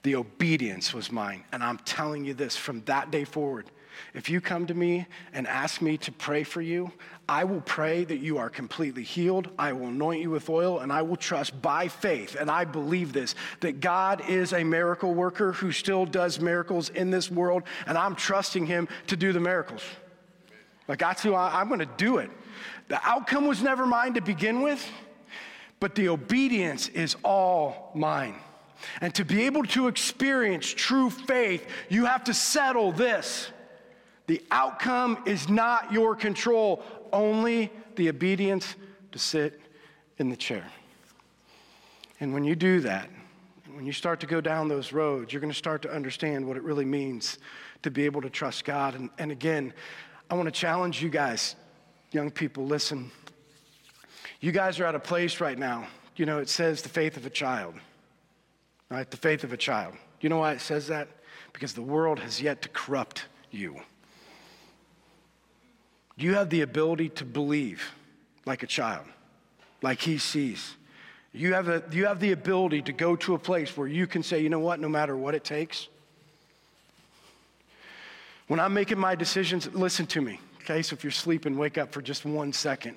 The 0.03 0.15
obedience 0.15 0.95
was 0.95 1.13
mine. 1.13 1.45
And 1.53 1.63
I'm 1.63 1.79
telling 1.79 2.25
you 2.25 2.35
this 2.35 2.57
from 2.57 2.83
that 2.87 3.11
day 3.11 3.25
forward. 3.25 3.67
If 4.15 4.31
you 4.31 4.41
come 4.41 4.67
to 4.67 4.75
me 4.75 5.07
and 5.35 5.47
ask 5.47 5.83
me 5.83 5.99
to 5.99 6.13
pray 6.13 6.43
for 6.43 6.63
you, 6.63 6.91
I 7.29 7.45
will 7.45 7.61
pray 7.61 8.05
that 8.05 8.17
you 8.17 8.39
are 8.39 8.49
completely 8.49 9.03
healed. 9.03 9.51
I 9.59 9.73
will 9.73 9.89
anoint 9.89 10.23
you 10.23 10.31
with 10.31 10.49
oil, 10.49 10.79
and 10.79 10.93
I 10.93 11.03
will 11.03 11.17
trust 11.17 11.61
by 11.61 11.89
faith, 11.89 12.35
and 12.35 12.51
I 12.51 12.65
believe 12.65 13.13
this, 13.13 13.35
that 13.61 13.81
God 13.81 14.23
is 14.29 14.53
a 14.53 14.65
miracle 14.65 15.13
worker 15.13 15.53
who 15.53 15.71
still 15.71 16.07
does 16.07 16.41
miracles 16.41 16.89
in 16.89 17.11
this 17.11 17.31
world, 17.31 17.65
and 17.87 17.99
I'm 17.99 18.17
trusting 18.17 18.67
Him 18.67 18.89
to 19.09 19.17
do 19.17 19.33
the 19.33 19.41
miracles. 19.41 19.83
Like, 20.89 20.99
that's 20.99 21.23
who 21.23 21.35
I, 21.35 21.61
I'm 21.61 21.69
gonna 21.69 21.87
do 21.99 22.19
it. 22.19 22.31
The 22.89 23.01
outcome 23.07 23.47
was 23.47 23.63
never 23.63 23.87
mine 23.87 24.15
to 24.15 24.21
begin 24.21 24.63
with 24.63 24.85
but 25.81 25.95
the 25.95 26.09
obedience 26.09 26.89
is 26.89 27.17
all 27.25 27.91
mine. 27.95 28.35
And 29.01 29.15
to 29.15 29.25
be 29.25 29.43
able 29.43 29.65
to 29.65 29.89
experience 29.89 30.69
true 30.69 31.11
faith, 31.11 31.67
you 31.89 32.07
have 32.07 32.25
to 32.25 32.35
settle 32.35 32.93
this. 32.93 33.51
The 34.27 34.43
outcome 34.51 35.23
is 35.27 35.49
not 35.49 35.93
your 35.93 36.15
control, 36.15 36.83
only 37.13 37.73
the 37.97 38.09
obedience 38.09 38.77
to 39.13 39.19
sit 39.19 39.61
in 40.19 40.29
the 40.31 40.37
chair. 40.37 40.65
And 42.21 42.33
when 42.33 42.45
you 42.45 42.55
do 42.55 42.81
that, 42.81 43.09
when 43.75 43.87
you 43.87 43.93
start 43.93 44.21
to 44.21 44.27
go 44.27 44.41
down 44.41 44.69
those 44.69 44.93
roads, 44.93 45.33
you're 45.33 45.41
going 45.41 45.53
to 45.53 45.59
start 45.59 45.83
to 45.83 45.91
understand 45.91 46.47
what 46.47 46.57
it 46.57 46.63
really 46.63 46.85
means 46.85 47.39
to 47.83 47.91
be 47.91 48.05
able 48.05 48.21
to 48.21 48.31
trust 48.31 48.65
God. 48.65 48.95
And, 48.95 49.11
and 49.19 49.33
again, 49.33 49.73
I 50.31 50.35
want 50.35 50.47
to 50.47 50.53
challenge 50.53 51.03
you 51.03 51.09
guys, 51.09 51.57
young 52.13 52.31
people, 52.31 52.67
listen. 52.67 53.11
You 54.41 54.53
guys 54.53 54.81
are 54.81 54.87
at 54.87 54.95
a 54.95 55.01
place 55.01 55.39
right 55.41 55.59
now, 55.59 55.87
you 56.17 56.25
know, 56.25 56.39
it 56.39 56.49
says 56.49 56.81
the 56.81 56.89
faith 56.89 57.19
of 57.19 57.27
a 57.27 57.31
child, 57.31 57.75
right? 58.91 59.11
The 59.11 59.19
faith 59.19 59.45
of 59.45 59.53
a 59.53 59.57
child. 59.57 59.95
You 60.21 60.31
know 60.31 60.39
why 60.39 60.53
it 60.53 60.61
says 60.61 60.87
that? 60.89 61.09
Because 61.53 61.75
the 61.75 61.83
world 61.83 62.19
has 62.19 62.41
yet 62.41 62.63
to 62.63 62.69
corrupt 62.71 63.27
you. 63.51 63.81
You 66.17 66.35
have 66.35 66.51
the 66.51 66.63
ability 66.63 67.11
to 67.11 67.25
believe 67.25 67.83
like 68.47 68.63
a 68.63 68.67
child, 68.67 69.07
like 69.83 70.01
he 70.01 70.17
sees. 70.17 70.75
You 71.33 71.55
have, 71.55 71.69
a, 71.69 71.83
you 71.93 72.07
have 72.07 72.19
the 72.19 72.33
ability 72.33 72.83
to 72.83 72.93
go 72.93 73.17
to 73.17 73.35
a 73.35 73.39
place 73.39 73.77
where 73.77 73.87
you 73.87 74.07
can 74.07 74.23
say, 74.23 74.41
you 74.41 74.49
know 74.49 74.59
what, 74.59 74.81
no 74.81 74.89
matter 74.89 75.17
what 75.17 75.35
it 75.35 75.45
takes. 75.45 75.89
When 78.49 78.59
I'm 78.59 78.75
making 78.75 78.99
my 78.99 79.15
decisions, 79.15 79.73
listen 79.73 80.07
to 80.09 80.21
me, 80.21 80.41
okay? 80.63 80.83
So 80.83 80.95
if 80.95 81.05
you're 81.05 81.11
sleeping, 81.11 81.57
wake 81.57 81.79
up 81.79 81.93
for 81.93 82.03
just 82.03 82.25
one 82.25 82.53
second. 82.53 82.97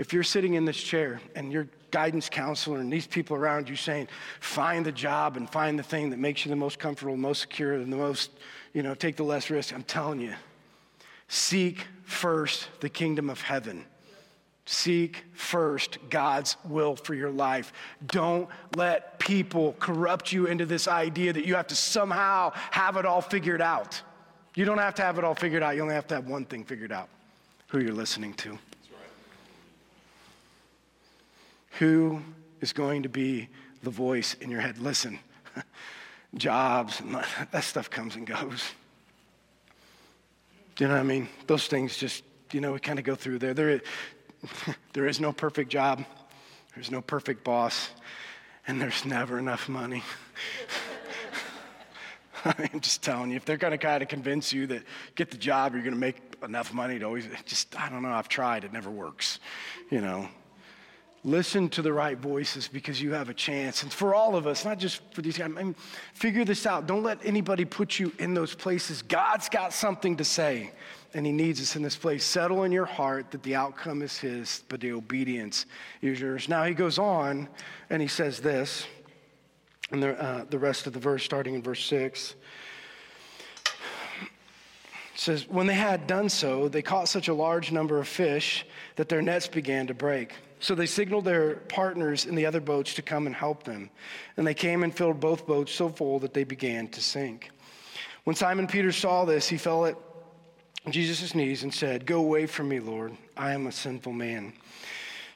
If 0.00 0.14
you're 0.14 0.22
sitting 0.22 0.54
in 0.54 0.64
this 0.64 0.78
chair 0.78 1.20
and 1.34 1.52
your 1.52 1.68
guidance 1.90 2.30
counselor 2.30 2.78
and 2.78 2.90
these 2.90 3.06
people 3.06 3.36
around 3.36 3.68
you 3.68 3.76
saying, 3.76 4.08
find 4.40 4.86
the 4.86 4.92
job 4.92 5.36
and 5.36 5.48
find 5.48 5.78
the 5.78 5.82
thing 5.82 6.08
that 6.08 6.18
makes 6.18 6.42
you 6.42 6.48
the 6.48 6.56
most 6.56 6.78
comfortable, 6.78 7.18
most 7.18 7.42
secure, 7.42 7.74
and 7.74 7.92
the 7.92 7.98
most, 7.98 8.30
you 8.72 8.82
know, 8.82 8.94
take 8.94 9.16
the 9.16 9.24
less 9.24 9.50
risk, 9.50 9.74
I'm 9.74 9.82
telling 9.82 10.18
you, 10.18 10.32
seek 11.28 11.86
first 12.04 12.68
the 12.80 12.88
kingdom 12.88 13.28
of 13.28 13.42
heaven. 13.42 13.84
Seek 14.64 15.22
first 15.34 15.98
God's 16.08 16.56
will 16.64 16.96
for 16.96 17.12
your 17.12 17.30
life. 17.30 17.70
Don't 18.06 18.48
let 18.76 19.18
people 19.18 19.76
corrupt 19.80 20.32
you 20.32 20.46
into 20.46 20.64
this 20.64 20.88
idea 20.88 21.34
that 21.34 21.44
you 21.44 21.56
have 21.56 21.66
to 21.66 21.76
somehow 21.76 22.52
have 22.54 22.96
it 22.96 23.04
all 23.04 23.20
figured 23.20 23.60
out. 23.60 24.00
You 24.54 24.64
don't 24.64 24.78
have 24.78 24.94
to 24.94 25.02
have 25.02 25.18
it 25.18 25.24
all 25.24 25.34
figured 25.34 25.62
out. 25.62 25.76
You 25.76 25.82
only 25.82 25.94
have 25.94 26.06
to 26.06 26.14
have 26.14 26.26
one 26.26 26.46
thing 26.46 26.64
figured 26.64 26.90
out 26.90 27.10
who 27.68 27.80
you're 27.80 27.92
listening 27.92 28.32
to. 28.34 28.58
Who 31.80 32.20
is 32.60 32.74
going 32.74 33.04
to 33.04 33.08
be 33.08 33.48
the 33.82 33.88
voice 33.88 34.34
in 34.34 34.50
your 34.50 34.60
head? 34.60 34.76
Listen, 34.76 35.18
jobs 36.34 37.00
that 37.52 37.64
stuff 37.64 37.88
comes 37.88 38.16
and 38.16 38.26
goes. 38.26 38.70
Do 40.76 40.84
you 40.84 40.88
know 40.88 40.94
what 40.94 41.00
I 41.00 41.04
mean? 41.04 41.26
Those 41.46 41.68
things 41.68 41.96
just, 41.96 42.22
you 42.52 42.60
know, 42.60 42.72
we 42.72 42.80
kind 42.80 42.98
of 42.98 43.06
go 43.06 43.14
through 43.14 43.38
there. 43.38 43.54
There 43.54 43.80
there 44.92 45.06
is 45.06 45.20
no 45.20 45.32
perfect 45.32 45.70
job, 45.70 46.04
there's 46.74 46.90
no 46.90 47.00
perfect 47.00 47.44
boss, 47.44 47.88
and 48.66 48.78
there's 48.78 49.06
never 49.06 49.38
enough 49.38 49.66
money. 49.66 50.02
I'm 52.44 52.80
just 52.80 53.02
telling 53.02 53.30
you, 53.30 53.36
if 53.36 53.46
they're 53.46 53.56
going 53.56 53.72
to 53.72 53.78
kind 53.78 54.02
of 54.02 54.08
convince 54.10 54.52
you 54.52 54.66
that 54.66 54.82
get 55.14 55.30
the 55.30 55.38
job, 55.38 55.72
you're 55.72 55.82
going 55.82 55.94
to 55.94 56.00
make 56.00 56.16
enough 56.42 56.74
money 56.74 56.98
to 56.98 57.06
always, 57.06 57.26
just, 57.46 57.74
I 57.80 57.88
don't 57.88 58.02
know, 58.02 58.12
I've 58.12 58.28
tried, 58.28 58.64
it 58.64 58.72
never 58.74 58.90
works, 58.90 59.40
you 59.90 60.02
know. 60.02 60.28
Listen 61.22 61.68
to 61.68 61.82
the 61.82 61.92
right 61.92 62.16
voices 62.16 62.66
because 62.66 63.00
you 63.00 63.12
have 63.12 63.28
a 63.28 63.34
chance. 63.34 63.82
And 63.82 63.92
for 63.92 64.14
all 64.14 64.36
of 64.36 64.46
us, 64.46 64.64
not 64.64 64.78
just 64.78 65.02
for 65.12 65.20
these 65.20 65.36
guys, 65.36 65.50
I 65.54 65.62
mean, 65.62 65.74
figure 66.14 66.46
this 66.46 66.64
out. 66.64 66.86
Don't 66.86 67.02
let 67.02 67.18
anybody 67.26 67.66
put 67.66 67.98
you 67.98 68.10
in 68.18 68.32
those 68.32 68.54
places. 68.54 69.02
God's 69.02 69.50
got 69.50 69.74
something 69.74 70.16
to 70.16 70.24
say, 70.24 70.72
and 71.12 71.26
He 71.26 71.32
needs 71.32 71.60
us 71.60 71.76
in 71.76 71.82
this 71.82 71.96
place. 71.96 72.24
Settle 72.24 72.64
in 72.64 72.72
your 72.72 72.86
heart 72.86 73.30
that 73.32 73.42
the 73.42 73.54
outcome 73.54 74.00
is 74.00 74.16
His, 74.16 74.64
but 74.70 74.80
the 74.80 74.92
obedience 74.92 75.66
is 76.00 76.18
yours. 76.20 76.48
Now, 76.48 76.64
He 76.64 76.72
goes 76.72 76.98
on 76.98 77.48
and 77.90 78.00
He 78.00 78.08
says 78.08 78.40
this, 78.40 78.86
and 79.90 80.02
the, 80.02 80.18
uh, 80.22 80.44
the 80.48 80.58
rest 80.58 80.86
of 80.86 80.94
the 80.94 81.00
verse, 81.00 81.22
starting 81.22 81.54
in 81.54 81.62
verse 81.62 81.84
6 81.84 82.34
says, 85.16 85.46
When 85.48 85.66
they 85.66 85.74
had 85.74 86.06
done 86.06 86.30
so, 86.30 86.68
they 86.68 86.80
caught 86.80 87.08
such 87.08 87.28
a 87.28 87.34
large 87.34 87.72
number 87.72 87.98
of 87.98 88.08
fish 88.08 88.64
that 88.96 89.10
their 89.10 89.20
nets 89.20 89.48
began 89.48 89.86
to 89.88 89.94
break. 89.94 90.32
So 90.60 90.74
they 90.74 90.86
signaled 90.86 91.24
their 91.24 91.56
partners 91.56 92.26
in 92.26 92.34
the 92.34 92.46
other 92.46 92.60
boats 92.60 92.94
to 92.94 93.02
come 93.02 93.26
and 93.26 93.34
help 93.34 93.64
them. 93.64 93.90
And 94.36 94.46
they 94.46 94.54
came 94.54 94.82
and 94.82 94.94
filled 94.94 95.18
both 95.18 95.46
boats 95.46 95.72
so 95.72 95.88
full 95.88 96.18
that 96.20 96.34
they 96.34 96.44
began 96.44 96.88
to 96.88 97.00
sink. 97.00 97.50
When 98.24 98.36
Simon 98.36 98.66
Peter 98.66 98.92
saw 98.92 99.24
this, 99.24 99.48
he 99.48 99.56
fell 99.56 99.86
at 99.86 99.96
Jesus' 100.90 101.34
knees 101.34 101.62
and 101.62 101.72
said, 101.72 102.04
Go 102.04 102.20
away 102.20 102.46
from 102.46 102.68
me, 102.68 102.78
Lord. 102.78 103.16
I 103.36 103.52
am 103.52 103.66
a 103.66 103.72
sinful 103.72 104.12
man. 104.12 104.52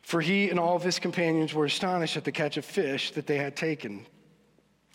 For 0.03 0.21
he 0.21 0.51
and 0.51 0.61
all 0.61 0.77
of 0.77 0.83
his 0.83 0.99
companions 0.99 1.55
were 1.55 1.65
astonished 1.65 2.19
at 2.19 2.25
the 2.25 2.33
catch 2.33 2.59
of 2.59 2.65
fish 2.67 3.11
that 3.13 3.27
they 3.27 3.39
had 3.39 3.57
taken. 3.57 4.07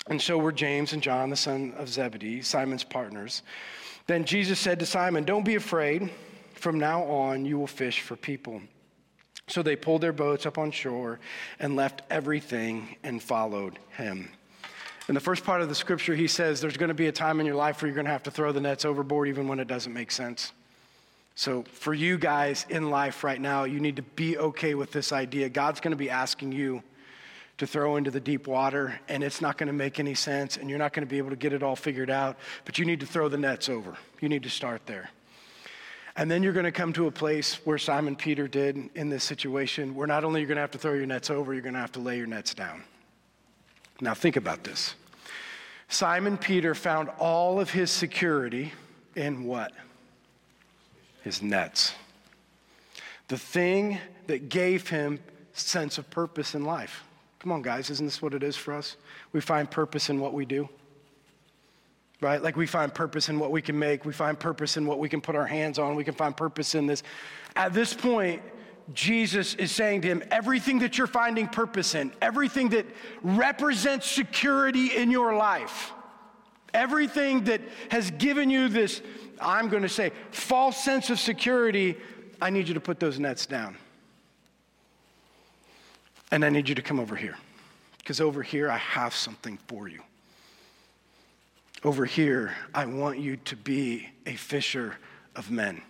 And 0.07 0.21
so 0.21 0.37
were 0.37 0.51
James 0.51 0.93
and 0.93 1.01
John, 1.01 1.31
the 1.31 1.35
son 1.35 1.73
of 1.77 1.89
Zebedee, 1.89 2.43
Simon's 2.43 2.83
partners. 2.83 3.41
Then 4.05 4.25
Jesus 4.25 4.59
said 4.59 4.79
to 4.79 4.85
Simon, 4.85 5.23
Don't 5.23 5.45
be 5.45 5.55
afraid. 5.55 6.11
From 6.53 6.77
now 6.77 7.03
on, 7.03 7.45
you 7.45 7.57
will 7.57 7.67
fish 7.67 8.01
for 8.01 8.15
people. 8.15 8.61
So 9.49 9.63
they 9.63 9.75
pulled 9.75 10.01
their 10.01 10.13
boats 10.13 10.45
up 10.45 10.57
on 10.57 10.71
shore 10.71 11.19
and 11.59 11.75
left 11.75 12.03
everything 12.09 12.95
and 13.03 13.21
followed 13.21 13.79
him. 13.97 14.29
In 15.09 15.15
the 15.15 15.21
first 15.21 15.43
part 15.43 15.61
of 15.61 15.69
the 15.69 15.75
scripture, 15.75 16.15
he 16.15 16.27
says 16.27 16.61
there's 16.61 16.77
going 16.77 16.89
to 16.89 16.93
be 16.93 17.07
a 17.07 17.11
time 17.11 17.39
in 17.39 17.47
your 17.47 17.55
life 17.55 17.81
where 17.81 17.87
you're 17.87 17.95
going 17.95 18.05
to 18.05 18.11
have 18.11 18.23
to 18.23 18.31
throw 18.31 18.51
the 18.51 18.61
nets 18.61 18.85
overboard 18.85 19.27
even 19.27 19.47
when 19.47 19.59
it 19.59 19.67
doesn't 19.67 19.91
make 19.91 20.11
sense. 20.11 20.51
So, 21.33 21.63
for 21.71 21.93
you 21.93 22.17
guys 22.17 22.65
in 22.69 22.91
life 22.91 23.23
right 23.23 23.39
now, 23.39 23.63
you 23.63 23.79
need 23.79 23.95
to 23.95 24.01
be 24.01 24.37
okay 24.37 24.75
with 24.75 24.91
this 24.91 25.11
idea. 25.11 25.49
God's 25.49 25.79
going 25.79 25.93
to 25.93 25.97
be 25.97 26.09
asking 26.09 26.51
you 26.51 26.83
to 27.59 27.65
throw 27.65 27.95
into 27.95 28.11
the 28.11 28.19
deep 28.19 28.45
water, 28.45 28.99
and 29.07 29.23
it's 29.23 29.41
not 29.41 29.57
going 29.57 29.67
to 29.67 29.73
make 29.73 29.99
any 29.99 30.15
sense, 30.15 30.57
and 30.57 30.69
you're 30.69 30.79
not 30.79 30.93
going 30.93 31.07
to 31.07 31.09
be 31.09 31.17
able 31.17 31.29
to 31.29 31.35
get 31.35 31.53
it 31.53 31.63
all 31.63 31.75
figured 31.75 32.09
out, 32.09 32.37
but 32.65 32.77
you 32.77 32.85
need 32.85 32.99
to 32.99 33.05
throw 33.05 33.29
the 33.29 33.37
nets 33.37 33.69
over. 33.69 33.97
You 34.19 34.29
need 34.29 34.43
to 34.43 34.49
start 34.49 34.85
there. 34.85 35.09
And 36.19 36.29
then 36.29 36.43
you're 36.43 36.51
going 36.51 36.65
to 36.65 36.71
come 36.73 36.91
to 36.93 37.07
a 37.07 37.11
place 37.11 37.65
where 37.65 37.77
Simon 37.77 38.13
Peter 38.13 38.45
did 38.45 38.89
in 38.93 39.07
this 39.07 39.23
situation, 39.23 39.95
where 39.95 40.05
not 40.05 40.25
only 40.25 40.41
you're 40.41 40.49
going 40.49 40.57
to 40.57 40.61
have 40.61 40.71
to 40.71 40.77
throw 40.77 40.91
your 40.91 41.05
nets 41.05 41.29
over, 41.29 41.53
you're 41.53 41.63
going 41.63 41.75
to 41.75 41.79
have 41.79 41.93
to 41.93 42.01
lay 42.01 42.17
your 42.17 42.27
nets 42.27 42.53
down. 42.53 42.83
Now, 44.01 44.13
think 44.13 44.35
about 44.35 44.65
this. 44.65 44.95
Simon 45.87 46.37
Peter 46.37 46.75
found 46.75 47.07
all 47.19 47.61
of 47.61 47.69
his 47.69 47.89
security 47.89 48.73
in 49.15 49.45
what? 49.45 49.71
His 51.23 51.41
nets. 51.41 51.93
The 53.29 53.37
thing 53.37 53.97
that 54.27 54.49
gave 54.49 54.89
him 54.89 55.21
sense 55.53 55.97
of 55.97 56.09
purpose 56.09 56.53
in 56.53 56.65
life. 56.65 57.01
Come 57.39 57.53
on, 57.53 57.61
guys, 57.61 57.89
isn't 57.89 58.05
this 58.05 58.21
what 58.21 58.33
it 58.33 58.43
is 58.43 58.57
for 58.57 58.73
us? 58.73 58.97
We 59.31 59.39
find 59.39 59.71
purpose 59.71 60.09
in 60.09 60.19
what 60.19 60.33
we 60.33 60.43
do 60.43 60.67
right? 62.21 62.41
Like 62.41 62.55
we 62.55 62.65
find 62.65 62.93
purpose 62.93 63.29
in 63.29 63.39
what 63.39 63.51
we 63.51 63.61
can 63.61 63.77
make, 63.77 64.05
we 64.05 64.13
find 64.13 64.39
purpose 64.39 64.77
in 64.77 64.85
what 64.85 64.99
we 64.99 65.09
can 65.09 65.21
put 65.21 65.35
our 65.35 65.47
hands 65.47 65.79
on, 65.79 65.95
we 65.95 66.03
can 66.03 66.15
find 66.15 66.35
purpose 66.35 66.75
in 66.75 66.85
this. 66.85 67.03
At 67.55 67.73
this 67.73 67.93
point, 67.93 68.41
Jesus 68.93 69.55
is 69.55 69.71
saying 69.71 70.01
to 70.01 70.07
him, 70.07 70.23
everything 70.31 70.79
that 70.79 70.97
you're 70.97 71.07
finding 71.07 71.47
purpose 71.47 71.95
in, 71.95 72.11
everything 72.21 72.69
that 72.69 72.85
represents 73.21 74.09
security 74.09 74.97
in 74.97 75.11
your 75.11 75.35
life, 75.35 75.93
everything 76.73 77.43
that 77.45 77.61
has 77.89 78.11
given 78.11 78.49
you 78.49 78.67
this, 78.67 79.01
I'm 79.39 79.69
going 79.69 79.83
to 79.83 79.89
say, 79.89 80.11
false 80.31 80.83
sense 80.83 81.09
of 81.09 81.19
security, 81.19 81.97
I 82.41 82.49
need 82.49 82.67
you 82.67 82.73
to 82.73 82.79
put 82.79 82.99
those 82.99 83.19
nets 83.19 83.45
down. 83.45 83.77
And 86.31 86.43
I 86.43 86.49
need 86.49 86.69
you 86.69 86.75
to 86.75 86.81
come 86.81 86.99
over 86.99 87.15
here. 87.15 87.37
Because 87.97 88.21
over 88.21 88.41
here, 88.41 88.69
I 88.69 88.77
have 88.77 89.13
something 89.13 89.57
for 89.67 89.87
you. 89.87 90.01
Over 91.83 92.05
here, 92.05 92.53
I 92.73 92.85
want 92.85 93.19
you 93.19 93.37
to 93.37 93.55
be 93.55 94.09
a 94.25 94.35
fisher 94.35 94.97
of 95.35 95.49
men. 95.49 95.81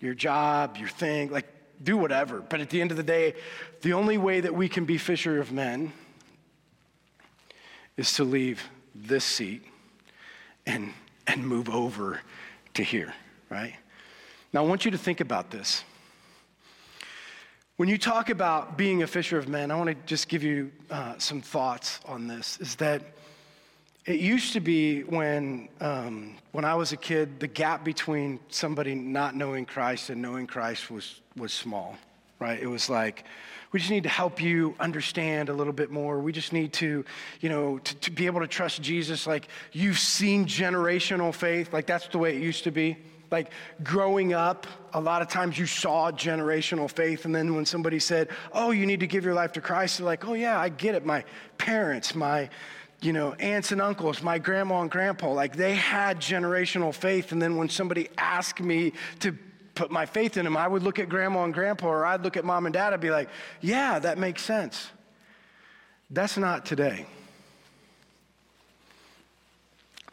Your 0.00 0.14
job, 0.14 0.76
your 0.76 0.88
thing, 0.88 1.30
like 1.30 1.46
do 1.82 1.96
whatever. 1.96 2.40
But 2.40 2.60
at 2.60 2.70
the 2.70 2.80
end 2.80 2.92
of 2.92 2.96
the 2.96 3.02
day, 3.02 3.34
the 3.82 3.94
only 3.94 4.16
way 4.16 4.40
that 4.40 4.54
we 4.54 4.68
can 4.68 4.84
be 4.84 4.96
fisher 4.96 5.40
of 5.40 5.50
men 5.50 5.92
is 7.96 8.12
to 8.14 8.24
leave 8.24 8.62
this 8.94 9.24
seat 9.24 9.64
and, 10.66 10.92
and 11.26 11.44
move 11.46 11.68
over 11.68 12.20
to 12.74 12.84
here, 12.84 13.12
right? 13.50 13.74
Now, 14.52 14.64
I 14.64 14.66
want 14.68 14.84
you 14.84 14.92
to 14.92 14.98
think 14.98 15.20
about 15.20 15.50
this. 15.50 15.82
When 17.76 17.88
you 17.88 17.98
talk 17.98 18.30
about 18.30 18.78
being 18.78 19.02
a 19.02 19.06
fisher 19.08 19.36
of 19.36 19.48
men, 19.48 19.72
I 19.72 19.74
want 19.74 19.88
to 19.88 19.96
just 20.06 20.28
give 20.28 20.44
you 20.44 20.70
uh, 20.90 21.14
some 21.18 21.40
thoughts 21.40 21.98
on 22.06 22.28
this. 22.28 22.56
Is 22.60 22.76
that 22.76 23.02
it 24.06 24.20
used 24.20 24.52
to 24.52 24.60
be 24.60 25.02
when, 25.02 25.68
um, 25.80 26.36
when 26.52 26.64
I 26.64 26.74
was 26.74 26.92
a 26.92 26.96
kid, 26.96 27.40
the 27.40 27.46
gap 27.46 27.84
between 27.84 28.38
somebody 28.50 28.94
not 28.94 29.34
knowing 29.34 29.64
Christ 29.64 30.10
and 30.10 30.20
knowing 30.20 30.46
Christ 30.46 30.90
was, 30.90 31.20
was 31.36 31.52
small, 31.52 31.96
right? 32.38 32.60
It 32.60 32.66
was 32.66 32.90
like, 32.90 33.24
we 33.72 33.80
just 33.80 33.90
need 33.90 34.02
to 34.02 34.10
help 34.10 34.42
you 34.42 34.76
understand 34.78 35.48
a 35.48 35.54
little 35.54 35.72
bit 35.72 35.90
more. 35.90 36.20
We 36.20 36.32
just 36.32 36.52
need 36.52 36.74
to, 36.74 37.04
you 37.40 37.48
know, 37.48 37.78
to, 37.78 37.94
to 37.96 38.10
be 38.10 38.26
able 38.26 38.40
to 38.40 38.46
trust 38.46 38.82
Jesus. 38.82 39.26
Like, 39.26 39.48
you've 39.72 39.98
seen 39.98 40.46
generational 40.46 41.34
faith. 41.34 41.72
Like, 41.72 41.86
that's 41.86 42.06
the 42.08 42.18
way 42.18 42.36
it 42.36 42.42
used 42.42 42.64
to 42.64 42.70
be. 42.70 42.98
Like, 43.30 43.50
growing 43.82 44.32
up, 44.32 44.68
a 44.92 45.00
lot 45.00 45.22
of 45.22 45.28
times 45.28 45.58
you 45.58 45.66
saw 45.66 46.12
generational 46.12 46.88
faith. 46.88 47.24
And 47.24 47.34
then 47.34 47.56
when 47.56 47.66
somebody 47.66 47.98
said, 47.98 48.28
oh, 48.52 48.70
you 48.70 48.86
need 48.86 49.00
to 49.00 49.08
give 49.08 49.24
your 49.24 49.34
life 49.34 49.52
to 49.52 49.60
Christ, 49.60 49.98
they're 49.98 50.06
like, 50.06 50.24
oh, 50.28 50.34
yeah, 50.34 50.60
I 50.60 50.68
get 50.68 50.94
it. 50.94 51.04
My 51.04 51.24
parents, 51.58 52.14
my, 52.14 52.50
you 53.04 53.12
know, 53.12 53.34
aunts 53.34 53.70
and 53.70 53.82
uncles, 53.82 54.22
my 54.22 54.38
grandma 54.38 54.80
and 54.80 54.90
grandpa, 54.90 55.30
like 55.30 55.56
they 55.56 55.74
had 55.74 56.20
generational 56.20 56.94
faith. 56.94 57.32
And 57.32 57.42
then 57.42 57.56
when 57.56 57.68
somebody 57.68 58.08
asked 58.16 58.60
me 58.60 58.92
to 59.20 59.36
put 59.74 59.90
my 59.90 60.06
faith 60.06 60.36
in 60.36 60.44
them, 60.44 60.56
I 60.56 60.66
would 60.66 60.82
look 60.82 60.98
at 60.98 61.08
grandma 61.08 61.44
and 61.44 61.52
grandpa 61.52 61.86
or 61.86 62.06
I'd 62.06 62.22
look 62.22 62.36
at 62.36 62.44
mom 62.44 62.66
and 62.66 62.72
dad, 62.72 62.94
I'd 62.94 63.00
be 63.00 63.10
like, 63.10 63.28
yeah, 63.60 63.98
that 63.98 64.16
makes 64.16 64.42
sense. 64.42 64.88
That's 66.10 66.38
not 66.38 66.64
today. 66.64 67.06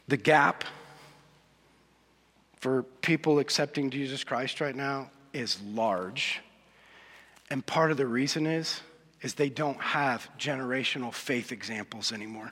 The 0.07 0.17
gap 0.17 0.65
for 2.59 2.83
people 3.01 3.39
accepting 3.39 3.89
Jesus 3.89 4.23
Christ 4.23 4.59
right 4.59 4.75
now 4.75 5.09
is 5.31 5.61
large. 5.61 6.41
And 7.49 7.65
part 7.65 7.91
of 7.91 7.97
the 7.97 8.07
reason 8.07 8.45
is 8.45 8.81
is 9.21 9.35
they 9.35 9.49
don't 9.49 9.79
have 9.79 10.27
generational 10.37 11.13
faith 11.13 11.51
examples 11.51 12.11
anymore. 12.11 12.51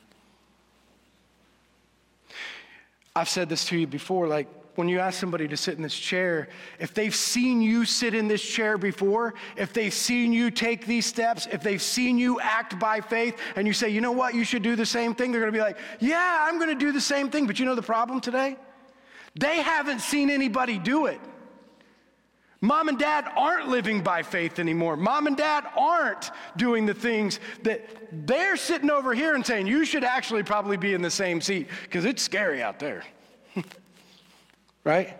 I've 3.15 3.30
said 3.30 3.50
this 3.50 3.65
to 3.65 3.78
you 3.78 3.88
before 3.88 4.28
like, 4.28 4.48
when 4.76 4.88
you 4.88 5.00
ask 5.00 5.19
somebody 5.19 5.45
to 5.45 5.58
sit 5.58 5.76
in 5.76 5.84
this 5.84 5.98
chair, 5.98 6.48
if 6.80 6.93
they've 6.93 7.13
seen 7.13 7.62
you 7.62 7.84
sit 7.84 8.13
in 8.13 8.30
this 8.30 8.41
chair 8.41 8.78
before, 8.78 9.34
if 9.58 9.74
they've 9.74 9.93
seen 9.93 10.32
you 10.32 10.50
take 10.50 10.86
these 10.86 11.06
steps, 11.06 11.50
if 11.52 11.62
they've 11.62 11.82
seen 11.82 12.17
you 12.17 12.39
act 12.39 12.80
by 12.80 13.02
faith, 13.02 13.38
and 13.58 13.67
you 13.67 13.74
say, 13.74 13.89
you 13.89 14.00
know 14.00 14.13
what, 14.13 14.36
you 14.36 14.45
should 14.45 14.63
do 14.63 14.78
the 14.78 14.86
same 14.86 15.13
thing, 15.13 15.34
they're 15.34 15.41
gonna 15.41 15.52
be 15.52 15.60
like, 15.60 15.78
yeah, 16.00 16.45
I'm 16.48 16.60
gonna 16.60 16.76
do 16.76 16.93
the 16.93 17.02
same 17.02 17.30
thing. 17.30 17.45
But 17.45 17.60
you 17.60 17.65
know 17.65 17.76
the 17.76 17.82
problem 17.82 18.22
today? 18.22 18.56
They 19.36 19.62
haven't 19.62 20.00
seen 20.00 20.30
anybody 20.30 20.80
do 20.80 21.08
it. 21.08 21.19
Mom 22.62 22.89
and 22.89 23.00
dad 23.00 23.26
aren't 23.38 23.69
living 23.69 24.02
by 24.02 24.22
faith 24.22 24.60
anymore. 24.60 24.98
Mom 24.98 25.28
and 25.28 25.38
dad 25.38 25.65
aren't 25.78 26.30
doing 26.58 26.86
the 26.86 26.93
things 26.93 27.39
that 27.63 27.88
they're 28.28 28.58
sitting 28.58 28.89
over 28.89 29.13
here 29.13 29.34
and 29.36 29.45
saying, 29.45 29.65
you 29.65 29.86
should 29.86 30.04
actually 30.04 30.43
probably 30.43 30.76
be 30.76 30.93
in 30.93 31.02
the 31.02 31.10
same 31.10 31.39
seat 31.39 31.69
because 31.84 32.04
it's 32.04 32.22
scary 32.22 32.62
out 32.62 32.78
there. 32.80 33.04
right? 34.84 35.17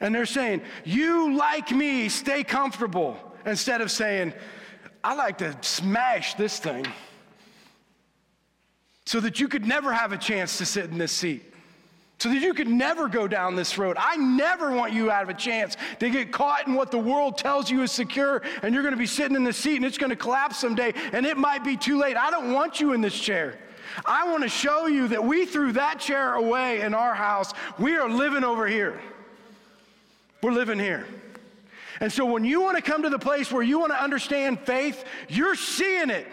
And 0.00 0.14
they're 0.14 0.24
saying, 0.24 0.62
you 0.84 1.36
like 1.36 1.70
me, 1.70 2.08
stay 2.08 2.42
comfortable, 2.42 3.18
instead 3.44 3.82
of 3.82 3.90
saying, 3.90 4.32
I 5.04 5.14
like 5.14 5.38
to 5.38 5.56
smash 5.60 6.34
this 6.34 6.58
thing 6.58 6.86
so 9.04 9.20
that 9.20 9.40
you 9.40 9.48
could 9.48 9.66
never 9.66 9.92
have 9.92 10.12
a 10.12 10.18
chance 10.18 10.56
to 10.58 10.66
sit 10.66 10.86
in 10.86 10.96
this 10.96 11.12
seat 11.12 11.52
so 12.18 12.30
that 12.30 12.40
you 12.40 12.54
could 12.54 12.68
never 12.68 13.08
go 13.08 13.28
down 13.28 13.56
this 13.56 13.76
road. 13.76 13.96
I 13.98 14.16
never 14.16 14.72
want 14.72 14.92
you 14.92 15.10
out 15.10 15.22
of 15.22 15.28
a 15.28 15.34
chance 15.34 15.76
to 16.00 16.08
get 16.08 16.32
caught 16.32 16.66
in 16.66 16.74
what 16.74 16.90
the 16.90 16.98
world 16.98 17.36
tells 17.36 17.70
you 17.70 17.82
is 17.82 17.92
secure, 17.92 18.42
and 18.62 18.74
you're 18.74 18.82
to 18.94 18.98
be 18.98 19.06
sitting 19.06 19.36
in 19.36 19.44
the 19.44 19.52
seat 19.52 19.76
and 19.76 19.84
it's 19.84 19.98
to 20.10 20.16
collapse 20.16 20.58
someday, 20.58 20.94
and 21.12 21.26
it 21.26 21.36
might 21.36 21.62
be 21.62 21.76
too 21.76 21.98
late. 21.98 22.16
I 22.16 22.30
don't 22.30 22.52
want 22.52 22.80
you 22.80 22.92
in 22.92 23.00
this 23.00 23.18
chair. 23.18 23.58
I 24.04 24.30
want 24.30 24.42
to 24.42 24.48
show 24.48 24.86
you 24.86 25.08
that 25.08 25.24
we 25.24 25.46
threw 25.46 25.72
that 25.72 26.00
chair 26.00 26.34
away 26.34 26.80
in 26.80 26.94
our 26.94 27.14
house. 27.14 27.52
We 27.78 27.96
are 27.96 28.08
living 28.08 28.44
over 28.44 28.66
here. 28.66 29.00
We're 30.42 30.52
living 30.52 30.78
here. 30.78 31.06
And 32.00 32.12
so 32.12 32.26
when 32.26 32.44
you 32.44 32.60
want 32.60 32.76
to 32.76 32.82
come 32.82 33.02
to 33.02 33.10
the 33.10 33.18
place 33.18 33.50
where 33.50 33.62
you 33.62 33.78
want 33.78 33.92
to 33.92 34.02
understand 34.02 34.60
faith, 34.60 35.04
you're 35.28 35.54
seeing 35.54 36.10
it. 36.10 36.26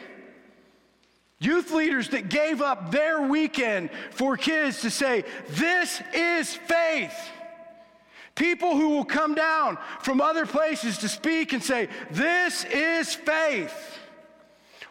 Youth 1.44 1.72
leaders 1.72 2.10
that 2.10 2.30
gave 2.30 2.62
up 2.62 2.92
their 2.92 3.22
weekend 3.22 3.90
for 4.12 4.38
kids 4.38 4.82
to 4.82 4.90
say, 4.90 5.26
This 5.50 6.02
is 6.14 6.56
faith. 6.56 7.14
People 8.36 8.78
who 8.78 8.90
will 8.90 9.06
come 9.06 9.36
down 9.36 9.78
from 10.02 10.22
other 10.22 10.46
places 10.46 11.00
to 11.00 11.10
speak 11.10 11.52
and 11.52 11.62
say, 11.62 11.90
This 12.12 12.64
is 12.64 13.14
faith. 13.14 13.74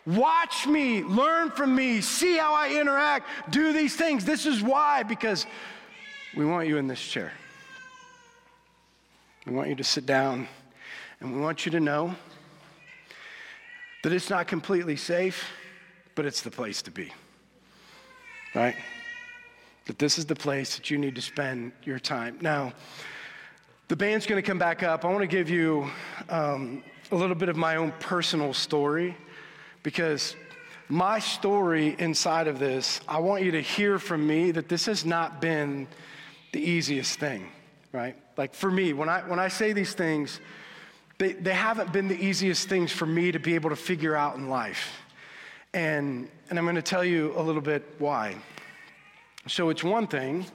Watch 0.05 0.67
me, 0.67 1.03
learn 1.03 1.53
from 1.53 1.75
me, 1.75 2.01
see 2.01 2.37
how 2.37 2.55
I 2.55 2.79
interact, 2.79 3.29
do 3.51 3.73
these 3.73 3.97
things. 3.97 4.25
This 4.25 4.47
is 4.47 4.61
why, 4.62 5.05
because 5.05 5.47
we 6.37 6.45
want 6.45 6.69
you 6.69 6.77
in 6.77 6.87
this 6.87 7.01
chair. 7.01 7.33
We 9.47 9.55
want 9.55 9.69
you 9.69 9.77
to 9.77 9.85
sit 9.85 10.05
down, 10.05 10.49
and 11.21 11.35
we 11.35 11.41
want 11.41 11.65
you 11.65 11.73
to 11.73 11.81
know 11.81 12.15
that 14.03 14.12
it's 14.12 14.29
not 14.29 14.49
completely 14.49 14.97
safe, 14.97 15.49
but 16.14 16.27
it's 16.27 16.42
the 16.42 16.51
place 16.51 16.83
to 16.83 16.90
be. 16.90 17.12
Right? 18.55 18.77
That 19.87 19.98
this 19.98 20.18
is 20.18 20.27
the 20.27 20.35
place 20.35 20.77
that 20.77 20.90
you 20.90 20.98
need 20.98 21.14
to 21.14 21.22
spend 21.22 21.72
your 21.83 21.98
time. 21.98 22.38
Now, 22.40 22.72
the 23.88 23.96
band's 23.96 24.27
going 24.27 24.40
to 24.40 24.46
come 24.46 24.59
back 24.59 24.83
up. 24.83 25.05
I 25.05 25.09
want 25.09 25.20
to 25.20 25.27
give 25.27 25.51
you 25.51 25.90
um, 26.29 26.83
a 27.11 27.14
little 27.16 27.37
bit 27.37 27.48
of 27.48 27.57
my 27.57 27.77
own 27.77 27.92
personal 28.01 28.55
story 28.55 29.16
because 29.83 30.37
my 30.88 31.18
story 31.18 31.96
inside 31.98 32.48
of 32.48 32.59
this, 32.59 33.01
I 33.09 33.18
want 33.18 33.42
you 33.42 33.51
to 33.53 33.61
hear 33.61 33.98
from 33.98 34.27
me 34.27 34.51
that 34.53 34.68
this 34.68 34.87
has 34.87 35.05
not 35.05 35.40
been 35.40 35.88
the 36.53 36.61
easiest 36.61 37.18
thing, 37.18 37.48
right? 37.92 38.16
Like 38.37 38.55
for 38.55 38.70
me, 38.70 38.92
when 38.92 39.09
I, 39.09 39.20
when 39.22 39.38
I 39.38 39.48
say 39.48 39.72
these 39.72 39.94
things, 39.94 40.40
they, 41.18 41.33
they 41.33 41.55
haven't 41.55 41.92
been 41.92 42.09
the 42.09 42.22
easiest 42.22 42.68
things 42.68 42.92
for 42.92 43.07
me 43.07 43.33
to 43.33 43.38
be 43.38 43.55
able 43.55 43.70
to 43.70 43.77
figure 43.77 44.16
out 44.16 44.37
in 44.37 44.48
life. 44.48 45.02
And, 45.75 46.29
and 46.51 46.59
I'm 46.59 46.65
going 46.65 46.77
to 46.77 46.83
tell 46.83 47.05
you 47.05 47.33
a 47.37 47.43
little 47.43 47.63
bit 47.63 47.83
why. 47.99 48.37
So 49.49 49.71
it's 49.71 49.83
one 49.83 50.07
thing, 50.07 50.47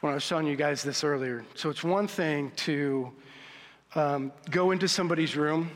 when 0.00 0.12
I 0.12 0.14
was 0.14 0.22
showing 0.22 0.46
you 0.46 0.56
guys 0.56 0.82
this 0.82 1.04
earlier, 1.04 1.44
so 1.54 1.70
it's 1.70 1.82
one 1.82 2.06
thing 2.06 2.52
to 2.56 3.12
um, 3.94 4.32
go 4.50 4.70
into 4.70 4.88
somebody's 4.88 5.36
room 5.36 5.70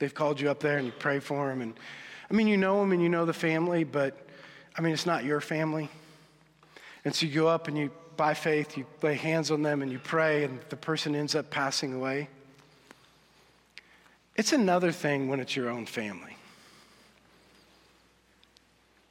They've 0.00 0.12
called 0.12 0.40
you 0.40 0.50
up 0.50 0.60
there 0.60 0.78
and 0.78 0.86
you 0.86 0.92
pray 0.98 1.20
for 1.20 1.48
them. 1.48 1.60
And 1.60 1.74
I 2.30 2.34
mean, 2.34 2.48
you 2.48 2.56
know 2.56 2.80
them 2.80 2.90
and 2.92 3.02
you 3.02 3.10
know 3.10 3.26
the 3.26 3.34
family, 3.34 3.84
but 3.84 4.26
I 4.76 4.80
mean, 4.80 4.94
it's 4.94 5.06
not 5.06 5.24
your 5.24 5.42
family. 5.42 5.90
And 7.04 7.14
so 7.14 7.26
you 7.26 7.34
go 7.34 7.46
up 7.46 7.68
and 7.68 7.76
you, 7.76 7.90
by 8.16 8.32
faith, 8.32 8.78
you 8.78 8.86
lay 9.02 9.14
hands 9.14 9.50
on 9.50 9.62
them 9.62 9.82
and 9.82 9.92
you 9.92 9.98
pray, 9.98 10.44
and 10.44 10.58
the 10.70 10.76
person 10.76 11.14
ends 11.14 11.34
up 11.34 11.50
passing 11.50 11.92
away. 11.92 12.28
It's 14.36 14.54
another 14.54 14.90
thing 14.90 15.28
when 15.28 15.38
it's 15.38 15.54
your 15.54 15.68
own 15.68 15.84
family. 15.84 16.34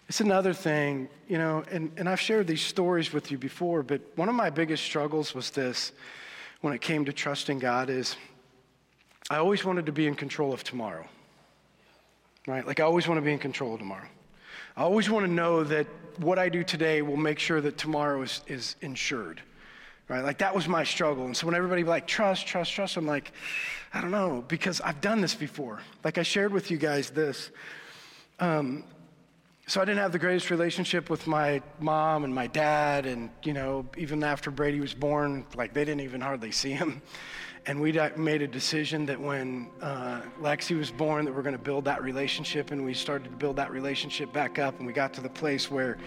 It's 0.10 0.22
another 0.22 0.54
thing, 0.54 1.08
you 1.28 1.38
know, 1.38 1.63
and, 1.69 1.91
and 1.95 2.10
I've 2.10 2.19
shared 2.19 2.48
these 2.48 2.63
stories 2.63 3.13
with 3.13 3.30
you 3.30 3.38
before, 3.38 3.84
but 3.84 4.02
one 4.15 4.28
of 4.28 4.34
my 4.34 4.50
biggest 4.50 4.84
struggles 4.84 5.36
was 5.36 5.52
this 5.52 5.91
when 6.62 6.74
it 6.74 6.82
came 6.82 7.06
to 7.06 7.13
trusting 7.13 7.60
God 7.60 7.91
is 7.91 8.15
I 9.30 9.38
always 9.38 9.63
wanted 9.63 9.86
to 9.86 9.91
be 9.91 10.08
in 10.08 10.15
control 10.15 10.52
of 10.52 10.63
tomorrow, 10.63 11.06
right? 12.48 12.65
Like, 12.65 12.80
I 12.80 12.84
always 12.84 13.08
want 13.08 13.19
to 13.19 13.22
be 13.22 13.32
in 13.32 13.38
control 13.38 13.74
of 13.74 13.80
tomorrow. 13.80 14.08
I 14.76 14.82
always 14.82 15.12
want 15.12 15.28
to 15.28 15.32
know 15.32 15.63
that 15.65 15.86
what 16.17 16.39
I 16.39 16.50
do 16.50 16.63
today 16.63 17.04
will 17.04 17.15
make 17.15 17.38
sure 17.38 17.62
that 17.62 17.78
tomorrow 17.78 18.24
is, 18.24 18.41
is 18.48 18.78
insured, 18.82 19.43
right? 20.08 20.24
Like, 20.24 20.39
that 20.39 20.56
was 20.56 20.67
my 20.67 20.84
struggle. 20.84 21.26
And 21.26 21.38
so 21.38 21.45
when 21.45 21.54
everybody 21.54 21.84
like, 21.84 22.08
trust, 22.08 22.48
trust, 22.48 22.74
trust, 22.74 22.98
I'm 22.98 23.06
like, 23.06 23.32
I 23.93 24.02
don't 24.02 24.10
know, 24.10 24.43
because 24.48 24.82
I've 24.82 25.02
done 25.02 25.22
this 25.22 25.36
before. 25.36 25.82
Like, 26.04 26.17
I 26.17 26.24
shared 26.24 26.52
with 26.52 26.72
you 26.72 26.78
guys 26.78 27.12
this. 27.12 27.52
Um, 28.39 28.86
so 29.69 29.79
I 29.79 29.86
didn't 29.86 29.99
have 29.99 30.12
the 30.12 30.17
greatest 30.17 30.49
relationship 30.49 31.12
with 31.12 31.27
my 31.27 31.62
mom 31.79 32.23
and 32.23 32.34
my 32.34 32.47
dad, 32.47 33.05
and 33.05 33.29
you 33.43 33.53
know, 33.53 33.86
even 33.97 34.23
after 34.23 34.49
Brady 34.49 34.79
was 34.79 34.95
born, 34.95 35.45
like 35.55 35.75
they 35.75 35.86
didn't 35.86 36.01
even 36.01 36.21
hardly 36.21 36.51
see 36.51 36.71
him. 36.71 37.03
And 37.67 37.79
we 37.79 37.91
made 38.17 38.41
a 38.41 38.47
decision 38.47 39.05
that 39.05 39.21
when 39.21 39.67
uh, 39.79 40.21
Lexi 40.41 40.75
was 40.75 40.89
born, 40.89 41.23
that 41.25 41.36
we're 41.36 41.43
going 41.43 41.55
to 41.55 41.62
build 41.62 41.86
that 41.86 42.01
relationship, 42.01 42.71
and 42.71 42.84
we 42.84 42.95
started 42.95 43.25
to 43.25 43.38
build 43.38 43.58
that 43.58 43.69
relationship 43.69 44.34
back 44.34 44.58
up, 44.58 44.79
and 44.79 44.88
we 44.88 44.93
got 44.93 45.13
to 45.13 45.21
the 45.21 45.29
place 45.29 45.69
where 45.69 45.99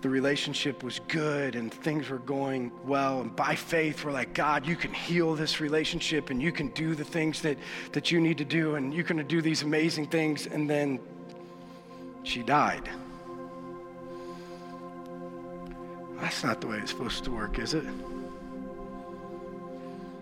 the 0.00 0.08
relationship 0.08 0.82
was 0.82 1.00
good 1.08 1.56
and 1.56 1.74
things 1.74 2.08
were 2.08 2.20
going 2.20 2.70
well. 2.84 3.20
And 3.20 3.34
by 3.34 3.56
faith, 3.56 4.04
we're 4.04 4.12
like, 4.12 4.32
God, 4.32 4.64
you 4.64 4.76
can 4.76 4.94
heal 4.94 5.34
this 5.34 5.60
relationship, 5.60 6.30
and 6.30 6.40
you 6.40 6.52
can 6.52 6.68
do 6.68 6.94
the 6.94 7.04
things 7.04 7.42
that 7.42 7.58
that 7.92 8.10
you 8.10 8.18
need 8.18 8.38
to 8.38 8.46
do, 8.46 8.76
and 8.76 8.94
you're 8.94 9.04
going 9.04 9.18
to 9.18 9.24
do 9.24 9.42
these 9.42 9.62
amazing 9.62 10.06
things. 10.06 10.46
And 10.46 10.70
then 10.70 11.00
she 12.28 12.42
died. 12.42 12.88
That's 16.20 16.44
not 16.44 16.60
the 16.60 16.66
way 16.66 16.78
it's 16.78 16.90
supposed 16.90 17.24
to 17.24 17.30
work, 17.30 17.58
is 17.58 17.74
it? 17.74 17.84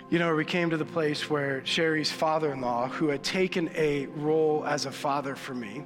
You 0.08 0.20
know, 0.20 0.34
we 0.36 0.44
came 0.44 0.70
to 0.70 0.76
the 0.76 0.84
place 0.84 1.28
where 1.28 1.64
Sherry's 1.66 2.12
father 2.12 2.52
in 2.52 2.60
law, 2.60 2.86
who 2.86 3.08
had 3.08 3.24
taken 3.24 3.70
a 3.74 4.06
role 4.06 4.64
as 4.64 4.86
a 4.86 4.92
father 4.92 5.34
for 5.34 5.52
me, 5.52 5.84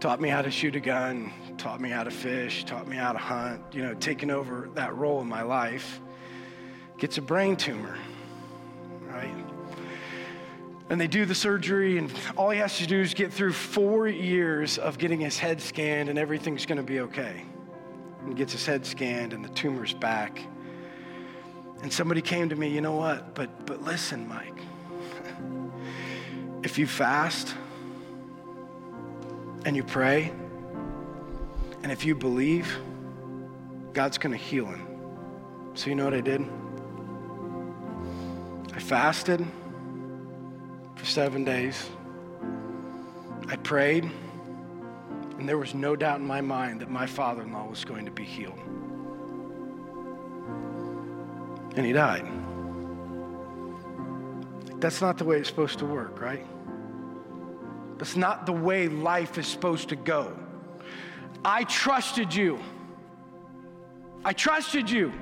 taught 0.00 0.20
me 0.20 0.30
how 0.30 0.40
to 0.40 0.50
shoot 0.50 0.74
a 0.76 0.80
gun, 0.80 1.30
taught 1.58 1.80
me 1.80 1.90
how 1.90 2.04
to 2.04 2.10
fish, 2.10 2.64
taught 2.64 2.88
me 2.88 2.96
how 2.96 3.12
to 3.12 3.18
hunt, 3.18 3.60
you 3.72 3.82
know, 3.82 3.92
taking 3.94 4.30
over 4.30 4.70
that 4.74 4.94
role 4.96 5.20
in 5.20 5.26
my 5.26 5.42
life, 5.42 6.00
gets 6.96 7.18
a 7.18 7.22
brain 7.22 7.54
tumor, 7.54 7.98
right? 9.08 9.47
And 10.90 11.00
they 11.00 11.06
do 11.06 11.26
the 11.26 11.34
surgery, 11.34 11.98
and 11.98 12.10
all 12.36 12.50
he 12.50 12.58
has 12.58 12.78
to 12.78 12.86
do 12.86 13.00
is 13.00 13.12
get 13.12 13.32
through 13.32 13.52
four 13.52 14.08
years 14.08 14.78
of 14.78 14.96
getting 14.96 15.20
his 15.20 15.38
head 15.38 15.60
scanned, 15.60 16.08
and 16.08 16.18
everything's 16.18 16.64
gonna 16.64 16.82
be 16.82 17.00
okay. 17.00 17.44
And 18.20 18.28
he 18.28 18.34
gets 18.34 18.52
his 18.52 18.64
head 18.64 18.86
scanned, 18.86 19.32
and 19.32 19.44
the 19.44 19.50
tumor's 19.50 19.92
back. 19.92 20.40
And 21.82 21.92
somebody 21.92 22.22
came 22.22 22.48
to 22.48 22.56
me, 22.56 22.68
you 22.68 22.80
know 22.80 22.96
what? 22.96 23.34
But 23.34 23.66
but 23.66 23.82
listen, 23.82 24.26
Mike. 24.26 24.60
if 26.62 26.78
you 26.78 26.86
fast 26.86 27.54
and 29.64 29.76
you 29.76 29.84
pray, 29.84 30.32
and 31.82 31.92
if 31.92 32.04
you 32.04 32.14
believe, 32.14 32.78
God's 33.92 34.18
going 34.18 34.32
to 34.32 34.38
heal 34.38 34.66
him. 34.66 34.86
So 35.74 35.90
you 35.90 35.96
know 35.96 36.04
what 36.04 36.14
I 36.14 36.20
did? 36.20 36.42
I 38.74 38.80
fasted 38.80 39.46
7 41.08 41.44
days. 41.44 41.88
I 43.48 43.56
prayed, 43.56 44.10
and 45.38 45.48
there 45.48 45.58
was 45.58 45.74
no 45.74 45.96
doubt 45.96 46.20
in 46.20 46.26
my 46.26 46.40
mind 46.40 46.80
that 46.80 46.90
my 46.90 47.06
father-in-law 47.06 47.68
was 47.68 47.84
going 47.84 48.04
to 48.04 48.10
be 48.10 48.24
healed 48.24 48.58
and 51.78 51.86
he 51.86 51.92
died. 51.92 52.26
That's 54.80 55.00
not 55.00 55.16
the 55.16 55.24
way 55.24 55.38
it's 55.38 55.48
supposed 55.48 55.78
to 55.78 55.86
work, 55.86 56.20
right? 56.20 56.44
That's 57.98 58.16
not 58.16 58.46
the 58.46 58.52
way 58.52 58.88
life 58.88 59.38
is 59.38 59.46
supposed 59.46 59.88
to 59.90 59.96
go. 59.96 60.36
I 61.44 61.62
trusted 61.64 62.34
you. 62.34 62.58
I 64.24 64.32
trusted 64.32 64.90
you. 64.90 65.12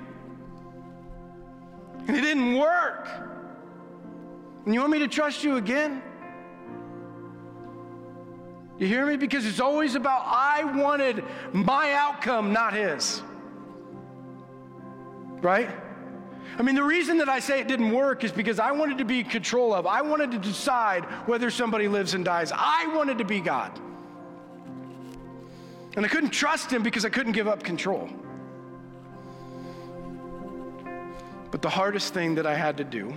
And 2.07 2.17
it 2.17 2.23
didn't 2.23 2.55
work. 2.57 3.07
And 4.67 4.75
you 4.75 4.81
want 4.81 4.93
me 4.93 4.99
to 4.99 5.09
trust 5.09 5.45
you 5.45 5.57
again? 5.57 6.03
You 8.79 8.87
hear 8.89 9.07
me? 9.07 9.17
Because 9.17 9.47
it's 9.47 9.61
always 9.61 9.95
about 9.95 10.25
I 10.27 10.65
wanted 10.65 11.25
my 11.53 11.93
outcome, 11.93 12.53
not 12.53 12.75
his. 12.75 13.23
Right? 15.41 15.71
I 16.59 16.63
mean, 16.63 16.75
the 16.75 16.83
reason 16.83 17.19
that 17.19 17.29
I 17.29 17.39
say 17.39 17.61
it 17.61 17.69
didn't 17.69 17.93
work 17.93 18.25
is 18.25 18.33
because 18.33 18.59
I 18.59 18.73
wanted 18.73 18.99
to 18.99 19.05
be 19.05 19.21
in 19.21 19.27
control 19.27 19.73
of, 19.73 19.87
I 19.87 20.03
wanted 20.03 20.33
to 20.33 20.39
decide 20.39 21.05
whether 21.27 21.49
somebody 21.49 21.87
lives 21.87 22.15
and 22.15 22.25
dies. 22.25 22.51
I 22.53 22.93
wanted 22.95 23.19
to 23.19 23.25
be 23.25 23.41
God. 23.41 23.79
And 25.97 26.05
I 26.05 26.09
couldn't 26.09 26.31
trust 26.31 26.73
him 26.73 26.83
because 26.83 27.05
I 27.05 27.09
couldn't 27.09 27.33
give 27.33 27.47
up 27.47 27.63
control. 27.63 28.09
But 31.53 31.63
the 31.63 31.71
hardest 31.71 32.13
thing 32.13 32.35
that 32.35 32.47
I 32.47 32.55
had 32.55 32.77
to 32.79 32.85
do 32.85 33.17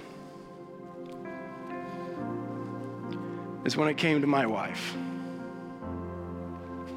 is 3.65 3.75
when 3.75 3.87
it 3.89 3.97
came 3.97 4.21
to 4.21 4.27
my 4.27 4.45
wife. 4.45 4.95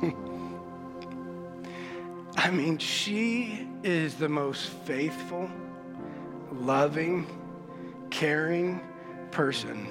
I 2.37 2.51
mean, 2.51 2.79
she 2.79 3.69
is 3.83 4.15
the 4.15 4.29
most 4.29 4.69
faithful 4.69 5.51
loving, 6.53 7.27
caring 8.11 8.81
person. 9.31 9.87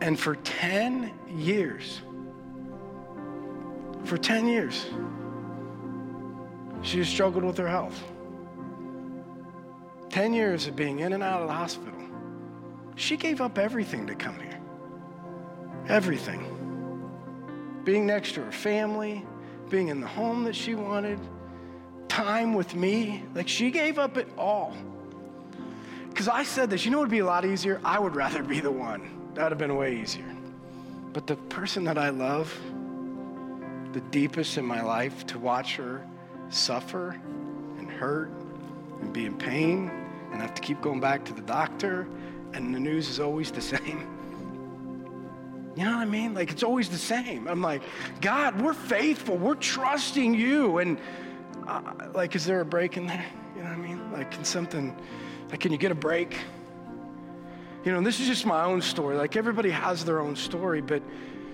And 0.00 0.18
for 0.18 0.36
10 0.36 1.12
years, 1.28 2.00
for 4.04 4.16
10 4.16 4.46
years, 4.46 4.86
she 6.82 7.02
struggled 7.02 7.44
with 7.44 7.58
her 7.58 7.68
health. 7.68 8.02
10 10.10 10.32
years 10.32 10.66
of 10.66 10.76
being 10.76 11.00
in 11.00 11.12
and 11.12 11.22
out 11.22 11.42
of 11.42 11.48
the 11.48 11.54
hospital. 11.54 11.92
She 12.94 13.16
gave 13.16 13.40
up 13.40 13.58
everything 13.58 14.06
to 14.06 14.14
come 14.14 14.38
here. 14.38 14.60
Everything. 15.88 16.52
Being 17.84 18.06
next 18.06 18.32
to 18.32 18.44
her 18.44 18.52
family, 18.52 19.24
being 19.68 19.88
in 19.88 20.00
the 20.00 20.06
home 20.06 20.44
that 20.44 20.56
she 20.56 20.74
wanted, 20.74 21.20
time 22.08 22.54
with 22.54 22.74
me. 22.74 23.22
Like 23.34 23.48
she 23.48 23.70
gave 23.70 23.98
up 23.98 24.16
it 24.16 24.28
all. 24.36 24.74
Because 26.08 26.28
I 26.28 26.44
said 26.44 26.70
this, 26.70 26.84
you 26.84 26.90
know 26.90 26.98
what 26.98 27.04
would 27.04 27.10
be 27.10 27.18
a 27.18 27.26
lot 27.26 27.44
easier? 27.44 27.80
I 27.84 27.98
would 27.98 28.16
rather 28.16 28.42
be 28.42 28.60
the 28.60 28.70
one. 28.70 29.32
That 29.34 29.44
would 29.44 29.52
have 29.52 29.58
been 29.58 29.76
way 29.76 30.00
easier. 30.00 30.34
But 31.12 31.26
the 31.26 31.36
person 31.36 31.84
that 31.84 31.98
I 31.98 32.08
love, 32.08 32.58
the 33.92 34.00
deepest 34.10 34.56
in 34.58 34.64
my 34.64 34.82
life, 34.82 35.26
to 35.26 35.38
watch 35.38 35.76
her 35.76 36.06
suffer 36.48 37.20
and 37.78 37.90
hurt 37.90 38.30
and 39.00 39.12
be 39.12 39.26
in 39.26 39.36
pain 39.36 39.90
and 40.32 40.40
have 40.40 40.54
to 40.54 40.62
keep 40.62 40.80
going 40.80 41.00
back 41.00 41.24
to 41.26 41.32
the 41.32 41.42
doctor, 41.42 42.08
and 42.54 42.74
the 42.74 42.80
news 42.80 43.08
is 43.08 43.20
always 43.20 43.50
the 43.50 43.60
same. 43.76 44.15
You 45.76 45.84
know 45.84 45.92
what 45.92 46.00
I 46.00 46.06
mean? 46.06 46.32
Like 46.32 46.50
it's 46.50 46.62
always 46.62 46.88
the 46.88 46.98
same. 46.98 47.46
I'm 47.46 47.60
like, 47.60 47.82
God, 48.22 48.60
we're 48.60 48.72
faithful. 48.72 49.36
We're 49.36 49.54
trusting 49.54 50.34
you. 50.34 50.78
And 50.78 50.98
uh, 51.68 51.82
like, 52.14 52.34
is 52.34 52.46
there 52.46 52.60
a 52.62 52.64
break 52.64 52.96
in 52.96 53.06
there? 53.06 53.24
You 53.54 53.62
know 53.62 53.68
what 53.68 53.78
I 53.78 53.80
mean? 53.80 54.12
Like, 54.12 54.30
can 54.30 54.44
something, 54.44 54.96
like, 55.50 55.60
can 55.60 55.72
you 55.72 55.78
get 55.78 55.92
a 55.92 55.96
break? 55.96 56.36
You 57.84 57.92
know, 57.92 58.00
this 58.00 58.20
is 58.20 58.26
just 58.26 58.46
my 58.46 58.64
own 58.64 58.80
story. 58.80 59.16
Like, 59.16 59.36
everybody 59.36 59.70
has 59.70 60.04
their 60.04 60.20
own 60.20 60.34
story, 60.34 60.80
but 60.80 61.02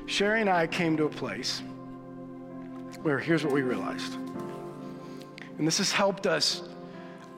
Sherry 0.07 0.41
and 0.41 0.49
I 0.49 0.67
came 0.67 0.97
to 0.97 1.05
a 1.05 1.11
place 1.11 1.63
where 3.03 3.19
here's 3.19 3.45
what 3.45 3.53
we 3.53 3.63
realized. 3.63 4.15
And 5.59 5.67
this 5.67 5.79
has 5.79 5.93
helped 5.93 6.27
us 6.27 6.63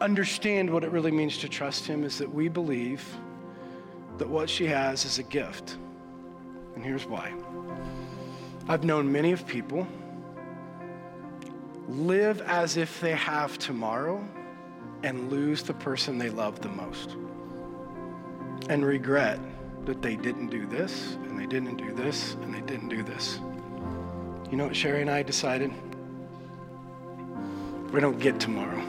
understand 0.00 0.70
what 0.70 0.84
it 0.84 0.90
really 0.90 1.10
means 1.10 1.38
to 1.38 1.48
trust 1.48 1.86
Him 1.86 2.04
is 2.04 2.18
that 2.18 2.32
we 2.32 2.48
believe 2.48 3.04
that 4.18 4.28
what 4.28 4.48
she 4.48 4.66
has 4.66 5.04
is 5.04 5.18
a 5.18 5.22
gift. 5.22 5.76
And 6.74 6.84
here's 6.84 7.06
why 7.06 7.32
I've 8.68 8.84
known 8.84 9.10
many 9.10 9.32
of 9.32 9.46
people 9.46 9.86
live 11.88 12.40
as 12.42 12.76
if 12.76 13.00
they 13.00 13.12
have 13.12 13.58
tomorrow 13.58 14.26
and 15.02 15.30
lose 15.30 15.62
the 15.62 15.74
person 15.74 16.18
they 16.18 16.30
love 16.30 16.60
the 16.60 16.68
most 16.68 17.16
and 18.70 18.84
regret 18.84 19.38
that 19.84 20.00
they 20.00 20.16
didn't 20.16 20.48
do 20.48 20.66
this 20.66 21.14
and 21.24 21.38
they 21.38 21.46
didn't 21.46 21.76
do 21.76 21.92
this 21.92 22.34
and 22.42 22.54
they 22.54 22.62
didn't 22.62 22.88
do 22.88 23.02
this. 23.02 23.38
You 24.50 24.56
know 24.56 24.66
what 24.66 24.76
Sherry 24.76 25.02
and 25.02 25.10
I 25.10 25.22
decided? 25.22 25.70
We 27.92 28.00
don't 28.00 28.18
get 28.18 28.40
tomorrow. 28.40 28.82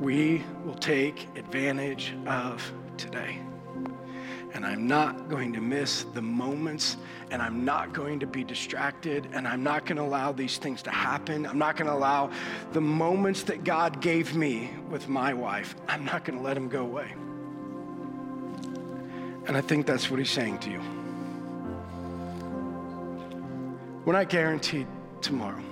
We 0.00 0.42
will 0.64 0.74
take 0.74 1.28
advantage 1.36 2.14
of 2.26 2.72
today. 2.96 3.40
And 4.54 4.64
I'm 4.64 4.86
not 4.86 5.28
going 5.28 5.52
to 5.52 5.60
miss 5.60 6.04
the 6.14 6.22
moments, 6.22 6.96
and 7.32 7.42
I'm 7.42 7.64
not 7.64 7.92
going 7.92 8.20
to 8.20 8.26
be 8.26 8.44
distracted, 8.44 9.28
and 9.32 9.48
I'm 9.48 9.64
not 9.64 9.84
going 9.84 9.96
to 9.96 10.02
allow 10.02 10.30
these 10.30 10.58
things 10.58 10.80
to 10.84 10.90
happen. 10.90 11.44
I'm 11.44 11.58
not 11.58 11.76
going 11.76 11.88
to 11.88 11.92
allow 11.92 12.30
the 12.72 12.80
moments 12.80 13.42
that 13.44 13.64
God 13.64 14.00
gave 14.00 14.36
me 14.36 14.70
with 14.88 15.08
my 15.08 15.34
wife, 15.34 15.74
I'm 15.88 16.04
not 16.04 16.24
going 16.24 16.38
to 16.38 16.44
let 16.44 16.54
them 16.54 16.68
go 16.68 16.82
away. 16.82 17.12
And 19.46 19.56
I 19.56 19.60
think 19.60 19.86
that's 19.86 20.08
what 20.08 20.20
he's 20.20 20.30
saying 20.30 20.58
to 20.60 20.70
you. 20.70 20.80
We're 24.04 24.12
not 24.12 24.28
guaranteed 24.28 24.86
tomorrow. 25.20 25.62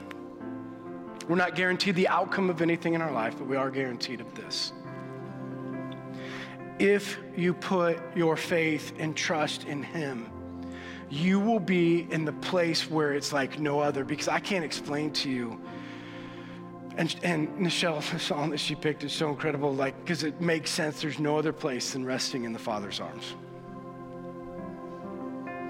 We're 1.28 1.36
not 1.36 1.54
guaranteed 1.54 1.94
the 1.94 2.08
outcome 2.08 2.50
of 2.50 2.60
anything 2.60 2.94
in 2.94 3.00
our 3.00 3.12
life, 3.12 3.36
but 3.38 3.46
we 3.46 3.56
are 3.56 3.70
guaranteed 3.70 4.20
of 4.20 4.34
this 4.34 4.72
if 6.82 7.16
you 7.36 7.54
put 7.54 8.00
your 8.16 8.36
faith 8.36 8.92
and 8.98 9.16
trust 9.16 9.64
in 9.64 9.84
Him, 9.84 10.28
you 11.08 11.38
will 11.38 11.60
be 11.60 12.08
in 12.10 12.24
the 12.24 12.32
place 12.32 12.90
where 12.90 13.12
it's 13.12 13.32
like 13.32 13.60
no 13.60 13.78
other 13.78 14.04
because 14.04 14.26
I 14.26 14.40
can't 14.40 14.64
explain 14.64 15.12
to 15.12 15.30
you. 15.30 15.60
And, 16.96 17.14
and 17.22 17.48
Nichelle, 17.56 18.02
the 18.12 18.18
song 18.18 18.50
that 18.50 18.58
she 18.58 18.74
picked 18.74 19.04
is 19.04 19.12
so 19.12 19.28
incredible, 19.28 19.72
like, 19.72 19.96
because 20.00 20.24
it 20.24 20.40
makes 20.40 20.70
sense. 20.70 21.00
There's 21.00 21.20
no 21.20 21.38
other 21.38 21.52
place 21.52 21.92
than 21.92 22.04
resting 22.04 22.44
in 22.44 22.52
the 22.52 22.58
Father's 22.58 22.98
arms. 22.98 23.36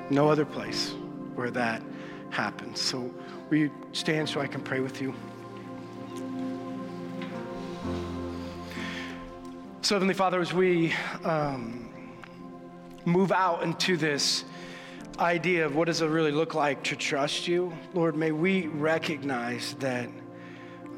No 0.09 0.31
other 0.31 0.47
place 0.47 0.95
where 1.35 1.51
that 1.51 1.83
happens. 2.31 2.81
So, 2.81 3.13
will 3.51 3.59
you 3.59 3.71
stand 3.93 4.29
so 4.29 4.41
I 4.41 4.47
can 4.47 4.63
pray 4.63 4.81
with 4.81 5.03
you? 5.03 5.15
So, 9.85 9.97
Heavenly 9.97 10.15
Father, 10.15 10.41
as 10.41 10.53
we 10.53 10.95
um, 11.25 11.91
move 13.05 13.33
out 13.33 13.65
into 13.65 13.97
this 13.97 14.45
idea 15.19 15.67
of 15.67 15.75
what 15.75 15.87
does 15.87 16.03
it 16.03 16.07
really 16.07 16.31
look 16.31 16.55
like 16.55 16.85
to 16.85 16.95
trust 16.95 17.49
you, 17.49 17.73
Lord, 17.93 18.15
may 18.15 18.31
we 18.31 18.69
recognize 18.69 19.75
that 19.81 20.09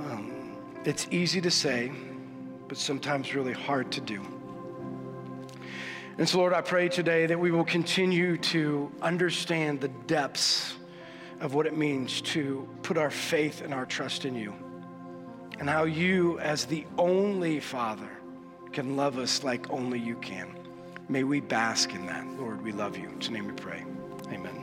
um, 0.01 0.59
it's 0.85 1.09
easy 1.11 1.41
to 1.41 1.51
say, 1.51 1.93
but 2.69 2.77
sometimes 2.77 3.35
really 3.35 3.55
hard 3.55 3.91
to 3.93 4.03
do. 4.03 4.21
And 6.19 6.29
so, 6.29 6.37
Lord, 6.37 6.53
I 6.53 6.61
pray 6.61 6.91
today 6.91 7.25
that 7.25 7.41
we 7.41 7.53
will 7.53 7.65
continue 7.65 8.37
to 8.37 8.93
understand 9.01 9.81
the 9.81 9.89
depths 9.89 10.75
of 11.41 11.55
what 11.55 11.65
it 11.65 11.75
means 11.75 12.21
to 12.21 12.69
put 12.83 12.99
our 12.99 13.11
faith 13.11 13.63
and 13.63 13.73
our 13.73 13.87
trust 13.87 14.27
in 14.27 14.35
you, 14.35 14.53
and 15.59 15.71
how 15.71 15.85
you, 15.85 16.39
as 16.41 16.67
the 16.67 16.85
only 16.99 17.61
Father, 17.61 18.14
can 18.75 18.97
love 18.97 19.19
us 19.19 19.45
like 19.45 19.71
only 19.71 20.01
you 20.01 20.17
can. 20.17 20.49
May 21.09 21.23
we 21.23 21.41
bask 21.41 21.95
in 21.95 22.07
that. 22.07 22.27
Lord, 22.41 22.61
we 22.61 22.73
love 22.73 22.97
you. 22.99 23.09
In 23.09 23.21
your 23.21 23.31
name 23.31 23.47
we 23.47 23.53
pray. 23.53 23.85
Amen. 24.33 24.57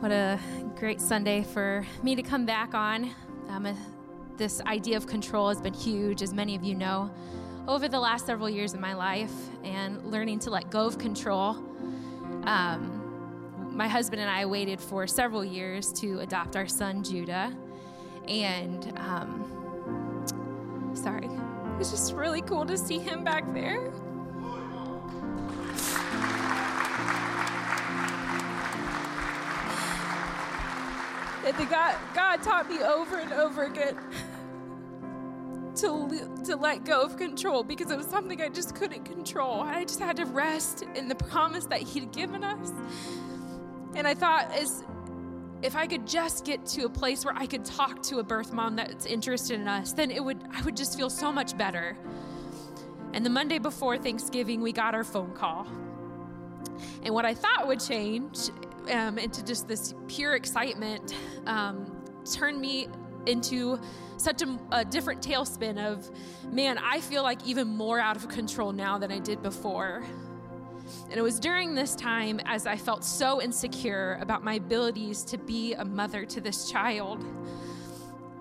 What 0.00 0.12
a 0.12 0.38
great 0.76 1.00
Sunday 1.00 1.42
for 1.42 1.86
me 2.02 2.14
to 2.14 2.22
come 2.22 2.44
back 2.44 2.74
on. 2.74 3.10
Um, 3.48 3.64
a, 3.64 3.74
this 4.36 4.60
idea 4.66 4.98
of 4.98 5.06
control 5.06 5.48
has 5.48 5.58
been 5.58 5.72
huge, 5.72 6.20
as 6.20 6.34
many 6.34 6.54
of 6.54 6.62
you 6.62 6.74
know, 6.74 7.10
over 7.66 7.88
the 7.88 7.98
last 7.98 8.26
several 8.26 8.50
years 8.50 8.74
of 8.74 8.80
my 8.80 8.92
life, 8.92 9.32
and 9.62 10.04
learning 10.04 10.40
to 10.40 10.50
let 10.50 10.68
go 10.68 10.84
of 10.84 10.98
control. 10.98 11.56
Um, 12.44 13.70
my 13.72 13.88
husband 13.88 14.20
and 14.20 14.30
I 14.30 14.44
waited 14.44 14.82
for 14.82 15.06
several 15.06 15.46
years 15.46 15.94
to 15.94 16.20
adopt 16.20 16.56
our 16.56 16.66
son, 16.66 17.02
Judah. 17.02 17.56
And 18.28 18.92
um, 18.98 19.63
sorry. 20.96 21.28
It's 21.80 21.90
just 21.90 22.12
really 22.14 22.42
cool 22.42 22.64
to 22.66 22.78
see 22.78 22.98
him 22.98 23.24
back 23.24 23.52
there. 23.52 23.92
And 31.44 31.54
the 31.58 31.66
God, 31.66 31.96
God 32.14 32.42
taught 32.42 32.70
me 32.70 32.78
over 32.80 33.18
and 33.18 33.32
over 33.32 33.64
again 33.64 33.96
to, 35.76 36.30
to 36.46 36.56
let 36.56 36.84
go 36.84 37.02
of 37.02 37.16
control 37.16 37.62
because 37.64 37.90
it 37.90 37.96
was 37.96 38.06
something 38.06 38.40
I 38.40 38.48
just 38.48 38.74
couldn't 38.74 39.04
control. 39.04 39.60
I 39.60 39.84
just 39.84 40.00
had 40.00 40.16
to 40.16 40.24
rest 40.24 40.84
in 40.94 41.08
the 41.08 41.14
promise 41.14 41.66
that 41.66 41.80
He'd 41.80 42.12
given 42.12 42.44
us. 42.44 42.72
And 43.94 44.06
I 44.06 44.14
thought, 44.14 44.50
as 44.52 44.84
if 45.64 45.74
I 45.74 45.86
could 45.86 46.06
just 46.06 46.44
get 46.44 46.66
to 46.66 46.84
a 46.84 46.90
place 46.90 47.24
where 47.24 47.34
I 47.34 47.46
could 47.46 47.64
talk 47.64 48.02
to 48.04 48.18
a 48.18 48.22
birth 48.22 48.52
mom 48.52 48.76
that's 48.76 49.06
interested 49.06 49.58
in 49.58 49.66
us, 49.66 49.94
then 49.94 50.10
it 50.10 50.22
would 50.22 50.38
I 50.52 50.60
would 50.62 50.76
just 50.76 50.94
feel 50.96 51.08
so 51.08 51.32
much 51.32 51.56
better. 51.56 51.96
And 53.14 53.24
the 53.24 53.30
Monday 53.30 53.58
before 53.58 53.96
Thanksgiving, 53.96 54.60
we 54.60 54.72
got 54.72 54.94
our 54.94 55.04
phone 55.04 55.32
call. 55.32 55.66
And 57.02 57.14
what 57.14 57.24
I 57.24 57.32
thought 57.32 57.66
would 57.66 57.80
change 57.80 58.50
um, 58.90 59.18
into 59.18 59.42
just 59.42 59.66
this 59.66 59.94
pure 60.06 60.34
excitement 60.34 61.14
um, 61.46 61.96
turned 62.30 62.60
me 62.60 62.88
into 63.24 63.80
such 64.18 64.42
a, 64.42 64.58
a, 64.70 64.84
different 64.84 65.22
tailspin 65.22 65.78
of, 65.78 66.10
man, 66.52 66.76
I 66.76 67.00
feel 67.00 67.22
like 67.22 67.46
even 67.46 67.68
more 67.68 67.98
out 67.98 68.16
of 68.16 68.28
control 68.28 68.72
now 68.72 68.98
than 68.98 69.10
I 69.10 69.18
did 69.18 69.42
before. 69.42 70.04
And 71.04 71.14
it 71.14 71.22
was 71.22 71.38
during 71.40 71.74
this 71.74 71.94
time, 71.94 72.40
as 72.44 72.66
I 72.66 72.76
felt 72.76 73.04
so 73.04 73.40
insecure 73.40 74.18
about 74.20 74.42
my 74.44 74.54
abilities 74.54 75.22
to 75.24 75.38
be 75.38 75.74
a 75.74 75.84
mother 75.84 76.24
to 76.26 76.40
this 76.40 76.70
child, 76.70 77.24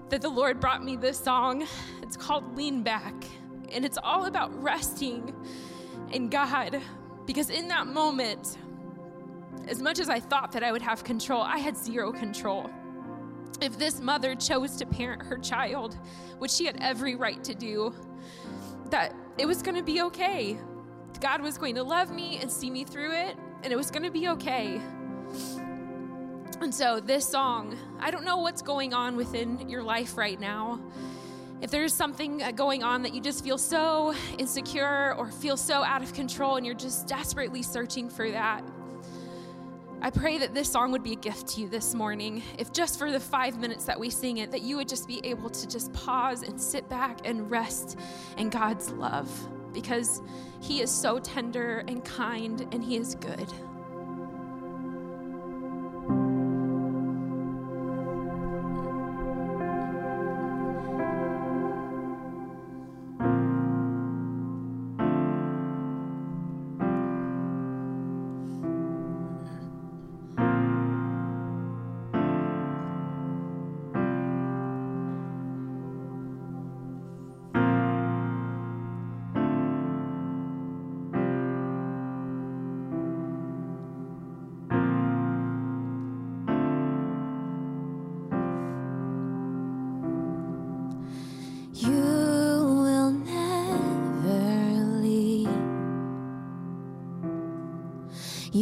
that 0.09 0.21
the 0.21 0.29
Lord 0.29 0.59
brought 0.59 0.83
me 0.83 0.95
this 0.95 1.19
song. 1.19 1.65
It's 2.01 2.17
called 2.17 2.55
Lean 2.55 2.83
Back, 2.83 3.15
and 3.71 3.85
it's 3.85 3.97
all 4.03 4.25
about 4.25 4.53
resting 4.61 5.33
in 6.11 6.29
God. 6.29 6.81
Because 7.25 7.49
in 7.49 7.67
that 7.69 7.87
moment, 7.87 8.57
as 9.67 9.81
much 9.81 9.99
as 9.99 10.09
I 10.09 10.19
thought 10.19 10.51
that 10.51 10.63
I 10.63 10.71
would 10.71 10.81
have 10.81 11.03
control, 11.03 11.41
I 11.41 11.57
had 11.57 11.77
zero 11.77 12.11
control. 12.11 12.69
If 13.61 13.77
this 13.77 14.01
mother 14.01 14.35
chose 14.35 14.75
to 14.77 14.85
parent 14.85 15.21
her 15.23 15.37
child, 15.37 15.97
which 16.39 16.51
she 16.51 16.65
had 16.65 16.77
every 16.81 17.15
right 17.15 17.41
to 17.45 17.55
do, 17.55 17.93
that 18.89 19.15
it 19.37 19.45
was 19.45 19.61
going 19.61 19.75
to 19.75 19.83
be 19.83 20.01
okay 20.01 20.57
God 21.19 21.41
was 21.41 21.57
going 21.57 21.75
to 21.75 21.83
love 21.83 22.11
me 22.11 22.39
and 22.41 22.51
see 22.51 22.69
me 22.69 22.83
through 22.83 23.13
it, 23.13 23.35
and 23.63 23.71
it 23.71 23.75
was 23.75 23.91
going 23.91 24.03
to 24.03 24.11
be 24.11 24.27
okay. 24.29 24.81
And 26.61 26.73
so, 26.73 26.99
this 26.99 27.27
song, 27.27 27.77
I 27.99 28.11
don't 28.11 28.23
know 28.23 28.37
what's 28.37 28.61
going 28.61 28.93
on 28.93 29.15
within 29.15 29.69
your 29.69 29.83
life 29.83 30.17
right 30.17 30.39
now. 30.39 30.79
If 31.61 31.71
there's 31.71 31.93
something 31.93 32.43
uh, 32.43 32.51
going 32.51 32.83
on 32.83 33.03
that 33.03 33.13
you 33.13 33.21
just 33.21 33.43
feel 33.43 33.57
so 33.57 34.13
insecure 34.37 35.13
or 35.17 35.31
feel 35.31 35.57
so 35.57 35.83
out 35.83 36.03
of 36.03 36.13
control 36.13 36.57
and 36.57 36.65
you're 36.65 36.75
just 36.75 37.07
desperately 37.07 37.63
searching 37.63 38.09
for 38.09 38.29
that, 38.29 38.63
I 40.01 40.09
pray 40.09 40.37
that 40.39 40.53
this 40.53 40.69
song 40.69 40.91
would 40.91 41.03
be 41.03 41.13
a 41.13 41.17
gift 41.17 41.47
to 41.49 41.61
you 41.61 41.69
this 41.69 41.95
morning. 41.95 42.43
If 42.57 42.73
just 42.73 42.99
for 42.99 43.11
the 43.11 43.19
five 43.19 43.59
minutes 43.59 43.85
that 43.85 43.97
we 43.97 44.09
sing 44.09 44.37
it, 44.37 44.51
that 44.51 44.61
you 44.61 44.75
would 44.75 44.89
just 44.89 45.07
be 45.07 45.25
able 45.25 45.49
to 45.49 45.67
just 45.67 45.93
pause 45.93 46.43
and 46.43 46.59
sit 46.59 46.89
back 46.89 47.19
and 47.23 47.49
rest 47.49 47.97
in 48.37 48.49
God's 48.49 48.91
love 48.91 49.29
because 49.73 50.21
He 50.61 50.81
is 50.81 50.91
so 50.91 51.19
tender 51.19 51.83
and 51.87 52.03
kind 52.05 52.67
and 52.71 52.83
He 52.83 52.97
is 52.97 53.15
good. 53.15 53.51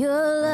Love 0.08 0.51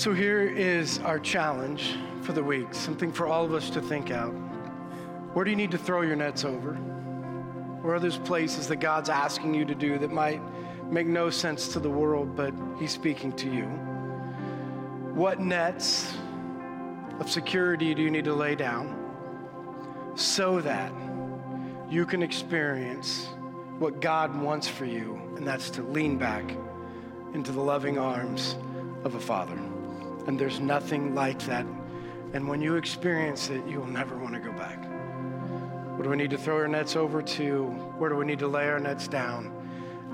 So 0.00 0.14
here 0.14 0.40
is 0.40 0.98
our 1.00 1.18
challenge 1.18 1.94
for 2.22 2.32
the 2.32 2.42
week, 2.42 2.72
something 2.72 3.12
for 3.12 3.26
all 3.26 3.44
of 3.44 3.52
us 3.52 3.68
to 3.68 3.82
think 3.82 4.10
out. 4.10 4.32
Where 5.34 5.44
do 5.44 5.50
you 5.50 5.58
need 5.58 5.72
to 5.72 5.76
throw 5.76 6.00
your 6.00 6.16
nets 6.16 6.42
over? 6.42 6.72
Where 6.72 7.96
are 7.96 8.00
those 8.00 8.16
places 8.16 8.66
that 8.68 8.76
God's 8.76 9.10
asking 9.10 9.52
you 9.52 9.66
to 9.66 9.74
do 9.74 9.98
that 9.98 10.10
might 10.10 10.40
make 10.90 11.06
no 11.06 11.28
sense 11.28 11.68
to 11.74 11.80
the 11.80 11.90
world, 11.90 12.34
but 12.34 12.54
He's 12.78 12.92
speaking 12.92 13.30
to 13.32 13.50
you? 13.54 13.64
What 15.12 15.38
nets 15.38 16.14
of 17.18 17.30
security 17.30 17.94
do 17.94 18.00
you 18.00 18.10
need 18.10 18.24
to 18.24 18.34
lay 18.34 18.54
down 18.54 18.96
so 20.14 20.62
that 20.62 20.94
you 21.90 22.06
can 22.06 22.22
experience 22.22 23.28
what 23.78 24.00
God 24.00 24.34
wants 24.40 24.66
for 24.66 24.86
you, 24.86 25.20
and 25.36 25.46
that's 25.46 25.68
to 25.72 25.82
lean 25.82 26.16
back 26.16 26.56
into 27.34 27.52
the 27.52 27.60
loving 27.60 27.98
arms 27.98 28.56
of 29.04 29.14
a 29.14 29.20
father. 29.20 29.60
And 30.26 30.38
there's 30.38 30.60
nothing 30.60 31.14
like 31.14 31.38
that. 31.46 31.66
And 32.32 32.48
when 32.48 32.60
you 32.60 32.76
experience 32.76 33.50
it, 33.50 33.66
you 33.66 33.80
will 33.80 33.86
never 33.86 34.16
want 34.16 34.34
to 34.34 34.40
go 34.40 34.52
back. 34.52 34.78
What 35.96 36.04
do 36.04 36.10
we 36.10 36.16
need 36.16 36.30
to 36.30 36.38
throw 36.38 36.56
our 36.56 36.68
nets 36.68 36.96
over 36.96 37.20
to? 37.20 37.66
Where 37.98 38.08
do 38.08 38.16
we 38.16 38.24
need 38.24 38.38
to 38.38 38.48
lay 38.48 38.68
our 38.68 38.80
nets 38.80 39.06
down 39.06 39.52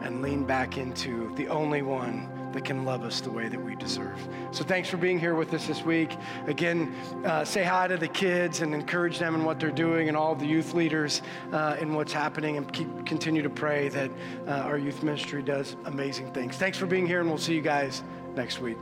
and 0.02 0.20
lean 0.20 0.44
back 0.44 0.78
into 0.78 1.32
the 1.36 1.46
only 1.48 1.82
one 1.82 2.28
that 2.52 2.64
can 2.64 2.84
love 2.84 3.04
us 3.04 3.20
the 3.20 3.30
way 3.30 3.48
that 3.48 3.62
we 3.62 3.76
deserve? 3.76 4.18
So 4.50 4.64
thanks 4.64 4.88
for 4.88 4.96
being 4.96 5.20
here 5.20 5.34
with 5.36 5.54
us 5.54 5.66
this 5.66 5.84
week. 5.84 6.16
Again, 6.46 6.92
uh, 7.24 7.44
say 7.44 7.62
hi 7.62 7.86
to 7.86 7.96
the 7.96 8.08
kids 8.08 8.62
and 8.62 8.74
encourage 8.74 9.20
them 9.20 9.34
in 9.34 9.44
what 9.44 9.60
they're 9.60 9.70
doing 9.70 10.08
and 10.08 10.16
all 10.16 10.34
the 10.34 10.46
youth 10.46 10.74
leaders 10.74 11.22
uh, 11.52 11.76
in 11.78 11.94
what's 11.94 12.12
happening 12.12 12.56
and 12.56 12.72
keep 12.72 13.06
continue 13.06 13.42
to 13.42 13.50
pray 13.50 13.88
that 13.90 14.10
uh, 14.48 14.52
our 14.62 14.78
youth 14.78 15.04
ministry 15.04 15.42
does 15.42 15.76
amazing 15.84 16.32
things. 16.32 16.56
Thanks 16.56 16.78
for 16.78 16.86
being 16.86 17.06
here 17.06 17.20
and 17.20 17.28
we'll 17.28 17.38
see 17.38 17.54
you 17.54 17.62
guys 17.62 18.02
next 18.34 18.60
week. 18.60 18.78